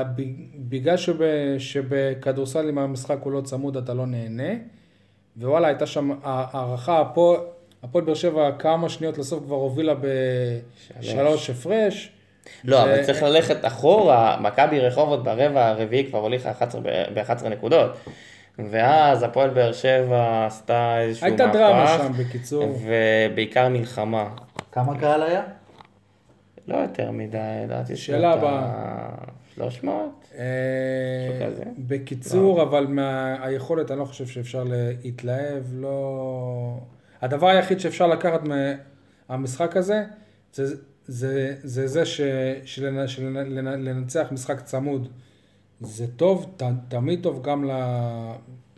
[0.56, 1.18] בגלל שב,
[1.58, 4.54] שבכדורסל אם המשחק הוא לא צמוד אתה לא נהנה.
[5.38, 7.40] ווואלה, הייתה שם הערכה, הפועל
[7.84, 9.94] הפועל באר שבע כמה שניות לסוף כבר הובילה
[11.00, 12.12] בשלוש הפרש.
[12.64, 16.52] לא, ו- אבל צריך ללכת אחורה, מכבי רחובות ברבע הרביעי כבר הוליכה
[17.14, 17.92] ב-11 נקודות.
[18.70, 21.42] ואז הפועל באר שבע עשתה איזשהו מהפך.
[21.44, 22.78] הייתה דרמה שם, בקיצור.
[22.86, 24.30] ובעיקר מלחמה.
[24.72, 25.44] כמה קהל היה?
[26.68, 27.96] לא יותר מדי, לדעתי.
[27.96, 28.60] שאלה הבאה.
[28.66, 30.28] ה- 300?
[30.38, 30.44] אה?
[31.78, 36.78] בקיצור, אבל מהיכולת אני לא חושב שאפשר להתלהב, לא...
[37.22, 38.42] הדבר היחיד שאפשר לקחת
[39.30, 40.04] מהמשחק הזה,
[40.54, 40.76] זה
[41.10, 42.22] זה, זה, זה ש,
[42.66, 45.08] שלנ, שלנצח משחק צמוד.
[45.82, 47.70] זה טוב, ת, תמיד טוב גם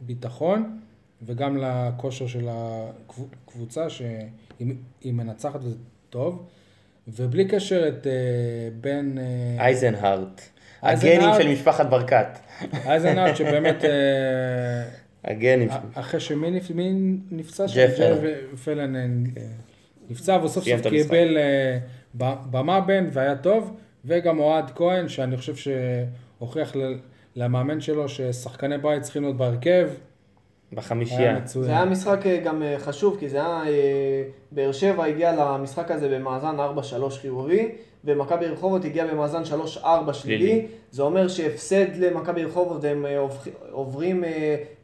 [0.02, 0.80] לביטחון
[1.26, 4.18] וגם לכושר של הקבוצה, שהיא
[5.02, 5.76] היא מנצחת וזה
[6.10, 6.45] טוב.
[7.08, 8.12] ובלי קשר את אה,
[8.82, 9.16] בן...
[9.18, 10.41] אה, אייזנהארט.
[10.84, 11.22] אייזנהארט.
[11.24, 12.28] הגנים של משפחת ברקת.
[12.86, 13.89] אייזנארט שבאמת, אה,
[15.26, 15.70] הגנים.
[15.70, 16.91] של- אחרי שמי נפ- מי
[17.32, 17.66] נפצע?
[17.76, 18.16] ג'ף פלן.
[18.64, 19.02] פלן אה,
[20.10, 20.88] נפצע וסוף סוף.
[20.89, 21.78] קיבל אה,
[22.18, 23.74] ב- במה בן והיה טוב,
[24.06, 26.10] וגם אוהד כהן, שאני חושב שהוכיח
[26.75, 26.95] ל-
[27.35, 29.89] למאמן שלו ששחקני בית צריכים להיות בהרכב, היה
[30.73, 31.35] בחמישייה.
[31.45, 31.85] זה היה.
[31.85, 36.55] משחק אה, גם אה, חשוב, כי זה היה, אה, באר שבע הגיע למשחק הזה במאזן
[36.59, 36.61] 4-3
[37.21, 37.71] חיובי,
[38.05, 39.41] ומכבי רחובות הגיע במאזן
[39.77, 40.47] 3-4 שלילי.
[40.91, 43.37] זה אומר שהפסד למכבי רחובות, הם עוב-
[43.71, 44.23] עוברים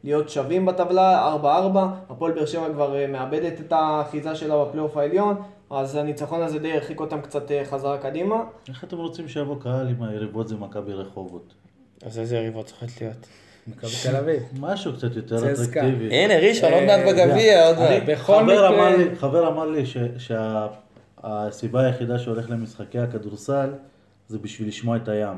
[0.04, 1.78] להיות שווים בטבלה, 4-4.
[2.10, 5.36] הפועל באר שבע כבר מאבדת את האחיזה שלה בפלייאוף העליון,
[5.70, 8.36] אז הניצחון הזה די הרחיק אותם קצת אה, חזרה קדימה.
[8.68, 11.54] איך אתם רוצים שיבוא קהל אם היריבות זה מכבי רחובות?
[12.02, 13.26] אז איזה יריבות צריכות להיות?
[13.68, 14.42] מכבי תל אביב.
[14.60, 15.52] משהו קצת יותר.
[15.52, 16.14] אטרקטיבי.
[16.14, 18.02] הנה, ראשון, עוד אה, מעט בגביע, עוד מעט.
[18.06, 19.82] בכל חבר מקרה- אמר לי- חבר אמר לי
[20.18, 23.70] שהסיבה היחידה שהולך למשחקי הכדורסל
[24.28, 25.36] זה בשביל לשמוע את הים.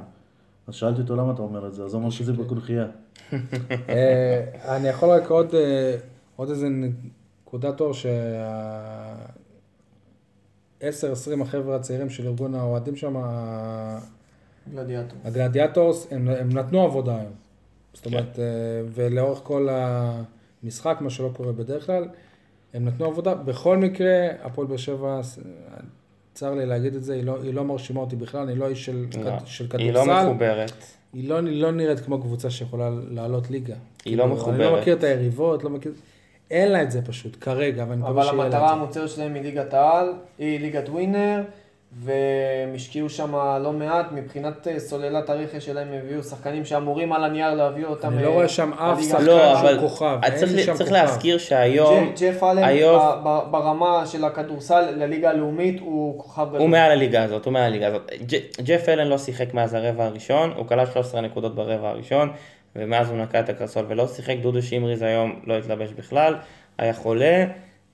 [0.67, 2.87] אז שאלתי אותו למה אתה אומר את זה, אז הוא אמר שזה בקונכייה.
[3.89, 4.45] אה,
[4.77, 5.97] אני יכול רק עוד, אה,
[6.37, 8.09] עוד איזה נקודת אור שה...
[10.81, 10.85] 10-20
[11.43, 13.99] החבר'ה הצעירים של ארגון האוהדים שם, ה-
[14.75, 15.19] גלדיאטור.
[15.25, 17.33] הגלדיאטורס, הם, הם נתנו עבודה היום.
[17.95, 18.45] זאת אומרת, אה,
[18.95, 19.69] ולאורך כל
[20.63, 22.09] המשחק, מה שלא קורה בדרך כלל,
[22.75, 23.35] הם נתנו עבודה.
[23.35, 24.09] בכל מקרה,
[24.43, 25.21] הפועל באר שבע,
[26.35, 28.85] צר לי להגיד את זה, היא לא, היא לא מרשימה אותי בכלל, אני לא איש
[28.87, 29.85] של, לא, כד- של כדורסל.
[29.85, 30.73] היא לא מחוברת.
[31.13, 33.75] היא לא, היא לא נראית כמו קבוצה שיכולה לעלות ליגה.
[33.75, 33.79] היא
[34.17, 34.61] לא כאילו, אני מחוברת.
[34.73, 35.93] לא מכיר את היריבות, לא מכיר...
[36.51, 38.75] אין לה את זה פשוט, כרגע, ואני מקווה אבל שיהיה לה המטרה את זה.
[38.75, 40.07] המוצהרת שלהם היא ליגת העל,
[40.39, 41.41] היא ליגת ווינר,
[41.93, 42.15] והם
[42.75, 47.55] השקיעו שם לא מעט, מבחינת אה, סוללת הרכש שלהם הם הביאו שחקנים שאמורים על הנייר
[47.55, 48.13] להביא אותם.
[48.13, 49.03] אני לא אה, רואה שם אף.
[49.03, 51.03] שחקן לא, שהוא אבל כוכב, אין צריך לי ל- שם צריך כוכב.
[51.03, 53.01] להזכיר שהיום, ג'ף אלן היום-
[53.51, 56.61] ברמה של הכדורסל לליגה הלאומית הוא כוכב גדול.
[56.61, 58.11] הוא מעל הליגה הזאת, הוא מעל הליגה הזאת.
[58.33, 62.31] ג'- ג'ף אלן לא שיחק מאז הרבע הראשון, הוא כלל 13 נקודות ברבע הראשון,
[62.77, 64.37] ומאז הוא נקע את הקרסול ולא שיחק.
[64.43, 66.35] דודו שמריז היום לא התלבש בכלל,
[66.79, 67.45] היה חולה,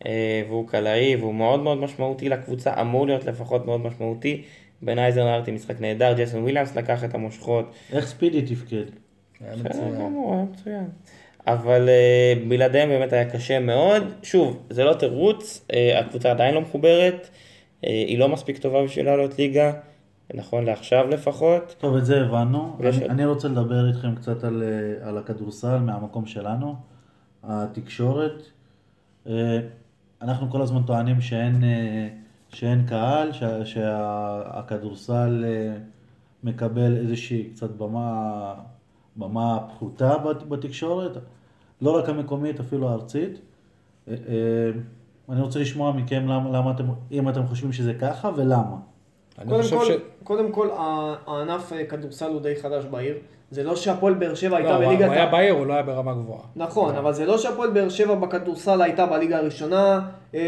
[0.07, 4.43] אה, והוא קלעי, והוא מאוד מאוד משמעותי לקבוצה, אמור להיות לפחות מאוד משמעותי.
[4.83, 7.75] בן אייזנארט עם משחק נהדר, ג'ייסון וויליאמס לקח את המושכות.
[7.93, 8.85] איך ספידי תפקד?
[9.41, 10.85] היה מצוין.
[11.47, 14.03] אבל אה, בלעדיהם באמת היה קשה מאוד.
[14.23, 17.29] שוב, זה לא תירוץ, אה, הקבוצה עדיין לא מחוברת,
[17.83, 19.73] היא לא מספיק טובה בשביל לעלות ליגה,
[20.35, 21.75] נכון לעכשיו לפחות.
[21.79, 22.77] טוב, את זה הבנו.
[22.81, 26.75] יש- אני, אני רוצה לדבר איתכם קצת על, אה, על הכדורסל מהמקום שלנו,
[27.43, 28.43] התקשורת.
[29.27, 29.61] אה,
[30.23, 32.09] אנחנו כל הזמן טוענים שאין, אה,
[32.49, 35.45] שאין קהל, שה- שהכדורסל
[36.45, 38.55] מקבל איזושהי קצת במה,
[39.17, 41.17] במה פחותה בת- בתקשורת,
[41.83, 43.41] לא רק המקומית, אפילו הארצית.
[45.29, 48.77] אני רוצה לשמוע מכם למה, למה אתם, אם אתם חושבים שזה ככה ולמה.
[49.37, 49.91] קודם כל, ש...
[50.25, 50.69] קודם כל,
[51.27, 53.17] הענף אה, כדורסל הוא די חדש בעיר.
[53.55, 55.05] זה לא שהפועל באר שבע הייתה לא, הוא בליגת...
[55.07, 56.41] הוא היה בעיר, הוא לא היה ברמה גבוהה.
[56.57, 60.01] נכון, אבל זה לא שהפועל באר שבע בכדורסל הייתה בליגה הראשונה
[60.35, 60.41] אה,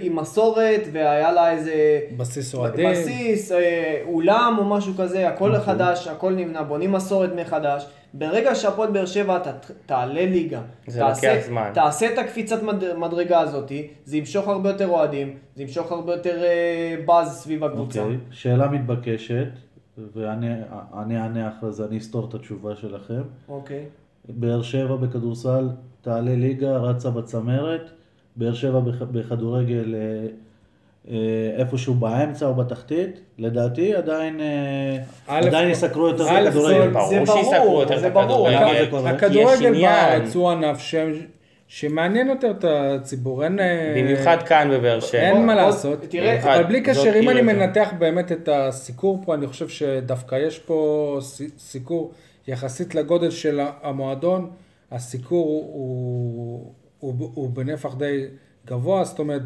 [0.00, 1.72] עם מסורת והיה לה איזה
[2.16, 2.90] בסיס אוהדים.
[2.90, 5.64] בסיס, אה, אולם או משהו כזה, הכל אוקיי.
[5.66, 7.84] חדש, הכל נבנה, בונים מסורת מחדש.
[8.14, 9.48] ברגע שהפועל באר שבע ת-
[9.86, 11.70] תעלה ליגה, זה תעשה- לוקח זמן.
[11.74, 16.42] תעשה את הקפיצת מד- מדרגה הזאתי, זה ימשוך הרבה יותר אוהדים, זה ימשוך הרבה יותר
[16.44, 16.48] אה,
[17.06, 18.00] באז סביב הקבוצה.
[18.02, 19.46] אוקיי, שאלה מתבקשת,
[20.16, 20.46] ואני
[20.98, 23.22] אני אענה אחרי זה, אני אסתור את התשובה שלכם.
[23.48, 23.84] אוקיי.
[24.28, 25.68] באר שבע בכדורסל
[26.02, 27.90] תעלה ליגה, רצה בצמרת,
[28.36, 30.26] באר שבע בכ- בכדורגל אה,
[31.10, 31.16] אה,
[31.56, 34.96] איפשהו באמצע או בתחתית, לדעתי עדיין, אה,
[35.26, 36.90] עדיין יסקרו יותר את הכדורגל.
[36.90, 38.48] ברור זה שיסקרו ברור, יותר זה את ברור.
[38.50, 39.06] זה הכדורגל.
[39.06, 39.72] הכדורגל.
[39.82, 40.78] בארץ הוא ענף.
[41.72, 43.60] שמעניין יותר את הציבור, אין...
[43.60, 45.20] אה, במיוחד כאן בבאר שבע.
[45.20, 47.42] אין מה לעשות, תראה, אבל בלי קשר, אם אני.
[47.42, 50.78] מנתח באמת את הסיקור פה, אני חושב שדווקא יש פה
[51.22, 52.12] סי- סיקור
[52.48, 54.50] יחסית לגודל של המועדון,
[54.90, 58.24] הסיקור הוא, הוא, הוא, הוא בנפח די
[58.66, 59.42] גבוה, זאת אומרת...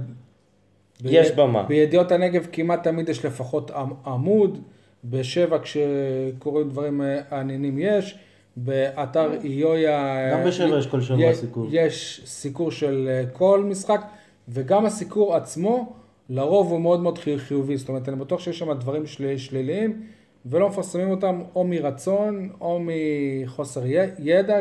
[1.02, 1.62] ב- יש במה.
[1.62, 3.76] בידיעות הנגב כמעט תמיד יש לפחות עמ-
[4.08, 4.58] עמוד,
[5.04, 8.18] בשבע כשקורים דברים אה, מעניינים יש,
[8.56, 10.28] באתר איויה...
[10.32, 11.66] גם בשבע יש כל שבוע סיקור.
[11.70, 14.00] יש סיקור של אה, כל משחק,
[14.48, 15.92] וגם הסיקור עצמו,
[16.30, 20.02] לרוב הוא מאוד מאוד חי- חיובי, זאת אומרת, אני בטוח שיש שם דברים של, שליליים,
[20.46, 24.60] ולא מפרסמים אותם או מרצון, או מחוסר י- ידע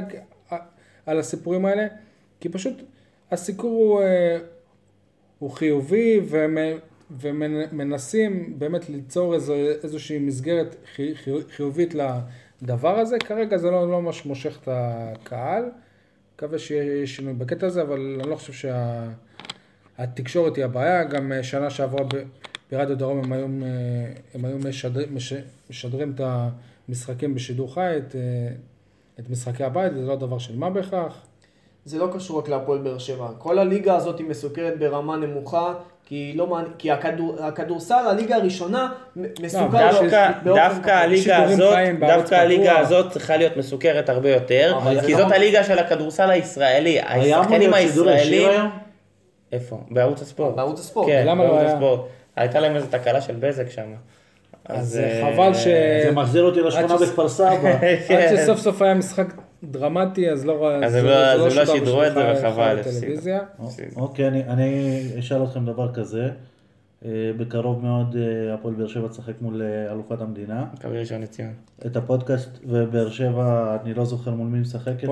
[0.51, 0.57] אה,
[1.05, 1.87] על הסיפורים האלה,
[2.39, 2.73] כי פשוט
[3.31, 4.37] הסיקור הוא, אה,
[5.39, 6.79] הוא חיובי, ומ-
[7.71, 11.31] ומנסים באמת ליצור איזו, איזושהי מסגרת חי, חי,
[12.63, 13.19] לדבר הזה.
[13.19, 15.63] כרגע זה לא, לא ממש מושך את הקהל.
[16.35, 18.69] מקווה שיהיה שינוי בקטע הזה, אבל אני לא חושב
[19.97, 21.03] שהתקשורת היא הבעיה.
[21.03, 22.23] גם אה, שנה שעברה ב-
[22.71, 25.33] ברדיו דרום הם היו, אה, הם היו משדר, מש,
[25.69, 26.21] משדרים את
[26.89, 28.55] המשחקים בשידור חי, את, אה,
[29.19, 31.25] את משחקי הבית, וזה לא דבר של מה בכך.
[31.85, 33.27] זה לא קשור רק להפועל באר שבע.
[33.37, 35.73] כל הליגה הזאת היא מסוכרת ברמה נמוכה,
[36.05, 40.89] כי, לא כי הכדור, הכדורסל, הליגה הראשונה, מ- מסוכר דווקא, באופן דווקא.
[40.91, 42.79] הליגה הזאת, דווקא הליגה.
[42.79, 46.99] הזאת צריכה להיות מסוכרת הרבה יותר, כי לא זאת ממש- הליגה של הכדורסל הישראלי.
[47.01, 48.49] השחקנים הישראלים...
[49.51, 49.79] איפה?
[49.91, 50.55] בערוץ הספורט.
[50.55, 51.07] בערוץ הספורט.
[51.07, 51.73] כן, למה לא בערוץ היה?
[51.75, 51.99] הספורט.
[52.35, 53.93] הייתה להם איזו תקלה של בזק שם.
[54.65, 55.67] אז אה, חבל ש-
[56.05, 57.77] זה מחזיר אותי לשכונה ש- בכפר סבא.
[58.07, 58.27] כן.
[58.31, 59.33] עד שסוף סוף היה משחק
[59.71, 62.77] דרמטי, אז לא אז זה הם לא- הם לא שודר שידרו את זה, וחבל.
[63.95, 64.89] אוקיי, אני, אני
[65.19, 66.29] אשאל אתכם דבר כזה.
[67.05, 70.65] אה, בקרוב מאוד אה, הפועל באר שבע תשחק מול אה, אלופת המדינה.
[70.73, 71.49] מכבי ראשון לציון.
[71.85, 75.03] את הפודקאסט ובאר שבע, אני לא זוכר מול מי משחקת.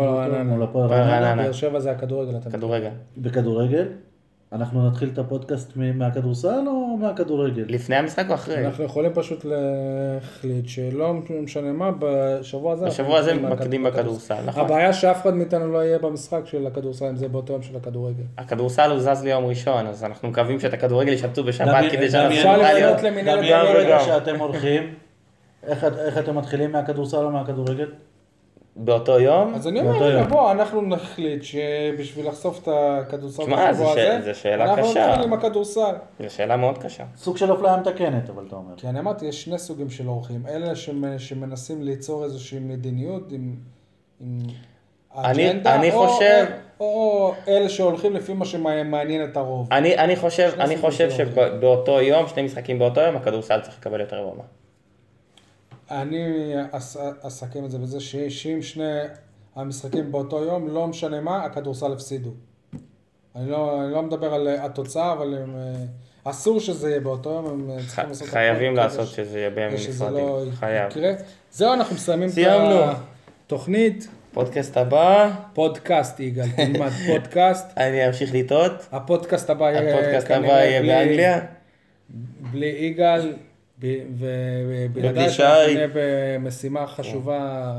[0.46, 1.44] מול הפועל רעננה.
[1.44, 2.90] באר שבע זה הכדורגל, כדורגל.
[3.18, 3.86] בכדורגל.
[4.54, 7.64] אנחנו נתחיל את הפודקאסט מ- מהכדורסל או מהכדורגל?
[7.68, 8.66] לפני המשחק או אחרי?
[8.66, 12.86] אנחנו יכולים פשוט להחליט שלא משנה מה, בשבוע הזה...
[12.86, 14.66] בשבוע הזה מתמקדים בכדורסל, נכון.
[14.66, 18.24] הבעיה שאף אחד מאיתנו לא יהיה במשחק של הכדורסל, אם זה באותו יום של הכדורגל.
[18.38, 22.58] הכדורסל הוא זז ליום ראשון, אז אנחנו מקווים שאת הכדורגל ישבצו בשבת כדי שאנחנו אפשר
[22.58, 23.04] נוכל לבנות להיות...
[23.04, 24.00] למינהלת דמיין גם רגע.
[24.00, 24.94] שאתם הולכים,
[25.68, 27.88] איך אתם מתחילים מהכדורסל או מהכדורגל?
[28.76, 29.54] באותו יום?
[29.56, 30.28] אז אני אומר, יום.
[30.28, 35.08] בוא, אנחנו נחליט שבשביל לחשוף את הכדורסל בשבוע הזה, זה שאלה אנחנו קשה.
[35.08, 35.96] נתחיל עם הכדורסל.
[36.20, 37.04] זו שאלה מאוד קשה.
[37.18, 38.74] סוג של אפליה מתקנת, אבל אתה אומר.
[38.78, 40.44] כי אני אמרתי, יש שני סוגים של אורחים.
[40.50, 43.56] אלה שמ- שמנסים ליצור איזושהי מדיניות עם,
[44.22, 44.38] עם
[45.18, 46.46] אני- אג'נדה, אני או, חושב-
[46.80, 49.68] או, או אלה שהולכים לפי מה שמעניין את הרוב.
[49.74, 51.10] אני, אני חושב, אני חושב.
[51.10, 54.44] שבאותו יום, שני משחקים באותו יום, הכדורסל צריך לקבל יותר במה.
[55.92, 56.26] אני
[56.72, 58.84] אס- אסכם את זה בזה שאם שני
[59.56, 62.30] המשחקים באותו יום, לא משנה מה, הכדורסל הפסידו.
[63.36, 65.84] אני לא, אני לא מדבר על אה, התוצאה, אבל הם, אה,
[66.32, 68.28] אסור שזה יהיה באותו יום, הם אה, צריכים לעשות...
[68.28, 70.26] חייבים לעשות שזה יהיה בימים נפרדים.
[70.26, 70.92] לא חייב.
[71.52, 72.92] זהו, אנחנו מסיימים סיימנו.
[72.92, 72.96] את
[73.46, 74.08] התוכנית.
[74.34, 77.78] פודקאסט הבא, פודקאסט, יגאל, תלמד פודקאסט.
[77.78, 78.72] אני אמשיך לטעות.
[78.92, 81.40] הפודקאסט הבא יהיה הפודקאסט הבא יהיה באנגליה.
[82.52, 83.34] בלי יגאל,
[84.18, 85.44] ובלעדיי שי.
[85.44, 87.74] נהיה במשימה חשובה.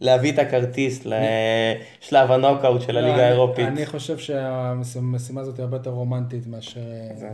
[0.00, 3.66] להביא את הכרטיס לשלב הנוקאוט של לא, הליגה אני- האירופית.
[3.66, 6.80] אני חושב שהמשימה הזאת היא הרבה יותר רומנטית מאשר
[7.16, 7.28] זה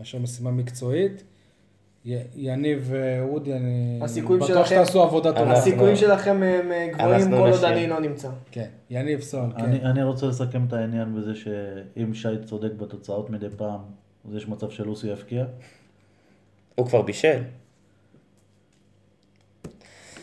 [0.00, 0.22] נכון.
[0.22, 1.22] משימה מקצועית.
[2.36, 5.52] יניב ואודי, אני הסיכויים בטוח שתעשו עבודה טובה.
[5.52, 7.64] הסיכויים שלכם הם אה, גבוהים כל עוד.
[7.64, 8.28] אני לא נמצא.
[8.50, 9.64] כן, יניב סול, כן.
[9.64, 13.80] אני, אני רוצה לסכם את העניין בזה שאם שי צודק בתוצאות מדי פעם,
[14.28, 15.44] אז יש מצב שלוסי יפתיע.
[16.76, 17.42] הוא כבר בישל.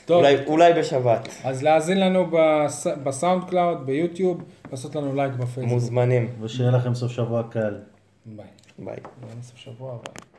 [0.06, 1.28] טוב, אולי- אולי בשבת.
[1.44, 5.66] אז להאזין לנו בס- ב SoundCloud, ביוטיוב, לעשות לנו לייק בפייסבוק.
[5.66, 6.36] מוזמנים.
[6.42, 7.80] ושיהיה לכם סוף שבוע קל.
[8.26, 8.46] ביי.
[8.80, 8.98] ביי.
[9.42, 10.33] סוף שבוע, אבל...